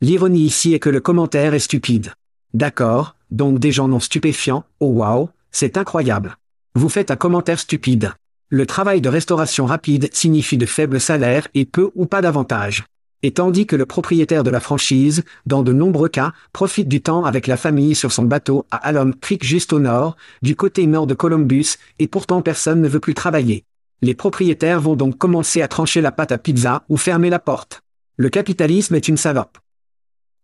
L'ironie 0.00 0.42
ici 0.42 0.74
est 0.74 0.78
que 0.78 0.90
le 0.90 1.00
commentaire 1.00 1.54
est 1.54 1.58
stupide. 1.60 2.12
D'accord, 2.52 3.16
donc 3.30 3.58
des 3.58 3.72
gens 3.72 3.88
non 3.88 4.00
stupéfiants, 4.00 4.64
oh 4.80 4.88
wow, 4.88 5.30
c'est 5.50 5.76
incroyable. 5.76 6.36
Vous 6.74 6.88
faites 6.88 7.10
un 7.10 7.16
commentaire 7.16 7.58
stupide. 7.58 8.12
Le 8.50 8.66
travail 8.66 9.00
de 9.00 9.08
restauration 9.08 9.66
rapide 9.66 10.08
signifie 10.12 10.58
de 10.58 10.66
faibles 10.66 11.00
salaires 11.00 11.48
et 11.54 11.64
peu 11.64 11.90
ou 11.94 12.06
pas 12.06 12.22
d'avantages 12.22 12.84
et 13.24 13.30
tandis 13.30 13.64
que 13.64 13.74
le 13.74 13.86
propriétaire 13.86 14.44
de 14.44 14.50
la 14.50 14.60
franchise, 14.60 15.24
dans 15.46 15.62
de 15.62 15.72
nombreux 15.72 16.10
cas, 16.10 16.32
profite 16.52 16.88
du 16.88 17.00
temps 17.00 17.24
avec 17.24 17.46
la 17.46 17.56
famille 17.56 17.94
sur 17.94 18.12
son 18.12 18.24
bateau 18.24 18.66
à 18.70 18.76
Alum 18.76 19.14
Creek 19.14 19.42
juste 19.42 19.72
au 19.72 19.80
nord, 19.80 20.14
du 20.42 20.54
côté 20.54 20.86
nord 20.86 21.06
de 21.06 21.14
Columbus, 21.14 21.78
et 21.98 22.06
pourtant 22.06 22.42
personne 22.42 22.82
ne 22.82 22.88
veut 22.88 23.00
plus 23.00 23.14
travailler. 23.14 23.64
Les 24.02 24.14
propriétaires 24.14 24.82
vont 24.82 24.94
donc 24.94 25.16
commencer 25.16 25.62
à 25.62 25.68
trancher 25.68 26.02
la 26.02 26.12
pâte 26.12 26.32
à 26.32 26.38
pizza 26.38 26.84
ou 26.90 26.98
fermer 26.98 27.30
la 27.30 27.38
porte. 27.38 27.80
Le 28.18 28.28
capitalisme 28.28 28.94
est 28.94 29.08
une 29.08 29.16
salope. 29.16 29.56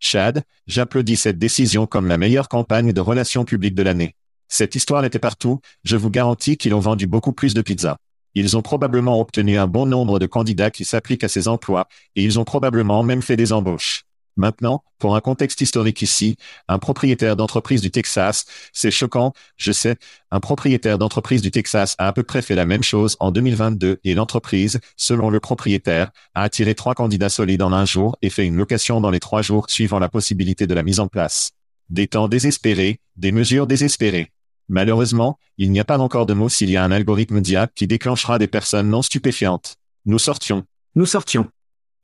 Chad, 0.00 0.42
j'applaudis 0.66 1.16
cette 1.16 1.38
décision 1.38 1.86
comme 1.86 2.08
la 2.08 2.18
meilleure 2.18 2.48
campagne 2.48 2.92
de 2.92 3.00
relations 3.00 3.44
publiques 3.44 3.74
de 3.74 3.82
l'année. 3.82 4.16
Cette 4.48 4.74
histoire 4.74 5.04
était 5.04 5.18
partout, 5.18 5.60
je 5.84 5.96
vous 5.96 6.10
garantis 6.10 6.56
qu'ils 6.56 6.74
ont 6.74 6.80
vendu 6.80 7.06
beaucoup 7.06 7.32
plus 7.32 7.54
de 7.54 7.62
pizza. 7.62 7.98
Ils 8.34 8.56
ont 8.56 8.62
probablement 8.62 9.20
obtenu 9.20 9.58
un 9.58 9.66
bon 9.66 9.86
nombre 9.86 10.18
de 10.18 10.26
candidats 10.26 10.70
qui 10.70 10.84
s'appliquent 10.84 11.24
à 11.24 11.28
ces 11.28 11.48
emplois, 11.48 11.86
et 12.16 12.24
ils 12.24 12.40
ont 12.40 12.44
probablement 12.44 13.02
même 13.02 13.22
fait 13.22 13.36
des 13.36 13.52
embauches. 13.52 14.04
Maintenant, 14.36 14.82
pour 14.98 15.16
un 15.16 15.20
contexte 15.20 15.60
historique 15.60 16.02
ici, 16.02 16.36
un 16.68 16.78
propriétaire 16.78 17.36
d'entreprise 17.36 17.80
du 17.80 17.90
Texas, 17.90 18.44
c'est 18.72 18.90
choquant, 18.90 19.32
je 19.56 19.72
sais, 19.72 19.96
un 20.30 20.40
propriétaire 20.40 20.98
d'entreprise 20.98 21.42
du 21.42 21.50
Texas 21.50 21.94
a 21.98 22.08
à 22.08 22.12
peu 22.12 22.22
près 22.22 22.42
fait 22.42 22.54
la 22.54 22.66
même 22.66 22.82
chose 22.82 23.16
en 23.20 23.32
2022 23.32 24.00
et 24.04 24.14
l'entreprise, 24.14 24.80
selon 24.96 25.30
le 25.30 25.40
propriétaire, 25.40 26.10
a 26.34 26.42
attiré 26.42 26.74
trois 26.74 26.94
candidats 26.94 27.28
solides 27.28 27.62
en 27.62 27.72
un 27.72 27.84
jour 27.84 28.16
et 28.22 28.30
fait 28.30 28.46
une 28.46 28.56
location 28.56 29.00
dans 29.00 29.10
les 29.10 29.20
trois 29.20 29.42
jours 29.42 29.68
suivant 29.68 29.98
la 29.98 30.08
possibilité 30.08 30.66
de 30.66 30.74
la 30.74 30.82
mise 30.82 31.00
en 31.00 31.08
place. 31.08 31.52
Des 31.88 32.06
temps 32.06 32.28
désespérés, 32.28 33.00
des 33.16 33.32
mesures 33.32 33.66
désespérées. 33.66 34.30
Malheureusement, 34.68 35.38
il 35.58 35.72
n'y 35.72 35.80
a 35.80 35.84
pas 35.84 35.98
encore 35.98 36.26
de 36.26 36.34
mots 36.34 36.48
s'il 36.48 36.70
y 36.70 36.76
a 36.76 36.84
un 36.84 36.92
algorithme 36.92 37.40
diable 37.40 37.72
qui 37.74 37.88
déclenchera 37.88 38.38
des 38.38 38.46
personnes 38.46 38.88
non 38.88 39.02
stupéfiantes. 39.02 39.76
Nous 40.06 40.20
sortions. 40.20 40.64
Nous 40.94 41.06
sortions. 41.06 41.48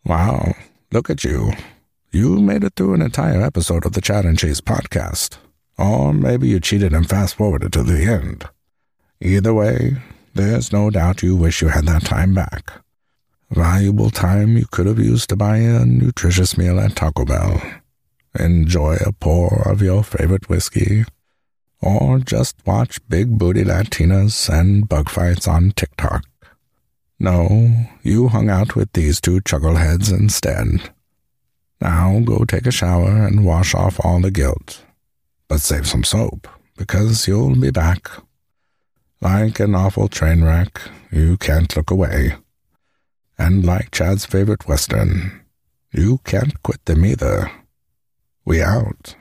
Wow, 0.05 0.53
look 0.91 1.11
at 1.11 1.22
you. 1.22 1.53
You 2.17 2.41
made 2.41 2.64
it 2.64 2.77
through 2.77 2.95
an 2.95 3.03
entire 3.03 3.43
episode 3.43 3.85
of 3.85 3.93
the 3.93 4.01
Chat 4.01 4.25
and 4.25 4.39
Chase 4.39 4.62
podcast. 4.62 5.37
Or 5.77 6.14
maybe 6.14 6.49
you 6.49 6.61
cheated 6.61 6.95
and 6.95 7.07
fast 7.07 7.35
forwarded 7.35 7.75
to 7.75 7.83
the 7.83 8.05
end. 8.05 8.49
Either 9.21 9.53
way, 9.53 9.99
there's 10.33 10.73
no 10.73 10.89
doubt 10.89 11.23
you 11.23 11.37
wish 11.37 11.61
you 11.61 11.69
had 11.69 11.85
that 11.85 12.07
time 12.07 12.33
back. 12.33 12.73
Valuable 13.51 14.09
time 14.09 14.57
you 14.57 14.64
could 14.71 14.87
have 14.87 14.99
used 14.99 15.29
to 15.29 15.37
buy 15.37 15.59
a 15.59 15.85
nutritious 15.85 16.57
meal 16.57 16.81
at 16.81 16.97
Taco 16.97 17.27
Bell. 17.27 17.61
Enjoy 18.41 18.97
a 19.05 19.12
pour 19.12 19.69
of 19.71 19.83
your 19.83 20.03
favorite 20.03 20.49
whiskey 20.49 21.05
or 21.83 22.19
just 22.19 22.57
watch 22.64 22.99
big 23.11 23.37
booty 23.37 23.62
Latinas 23.62 24.49
and 24.49 24.89
bug 24.89 25.11
fights 25.11 25.47
on 25.47 25.73
TikTok. 25.73 26.25
No, 27.21 27.89
you 28.03 28.29
hung 28.29 28.49
out 28.49 28.75
with 28.75 28.91
these 28.95 29.21
two 29.21 29.43
chuckleheads 29.43 30.11
instead. 30.11 30.95
Now 31.81 32.20
go 32.24 32.45
take 32.45 32.66
a 32.66 32.70
shower 32.70 33.27
and 33.27 33.45
wash 33.45 33.74
off 33.74 34.01
all 34.05 34.20
the 34.20 34.31
guilt. 34.31 34.83
But 35.49 35.61
save 35.61 35.87
some 35.87 36.05
soap, 36.05 36.49
because 36.77 37.29
you'll 37.29 37.55
be 37.55 37.70
back. 37.70 38.11
Like 39.20 39.61
an 39.61 39.74
awful 39.74 40.09
train 40.09 40.43
wreck, 40.43 40.81
you 41.11 41.37
can't 41.37 41.74
look 41.77 41.91
away. 41.91 42.37
And 43.39 43.64
like 43.64 43.91
Chad's 43.91 44.24
favorite 44.24 44.66
Western, 44.66 45.43
you 45.93 46.18
can't 46.24 46.62
quit 46.62 46.85
them 46.85 47.05
either. 47.05 47.51
We 48.45 48.62
out. 48.62 49.16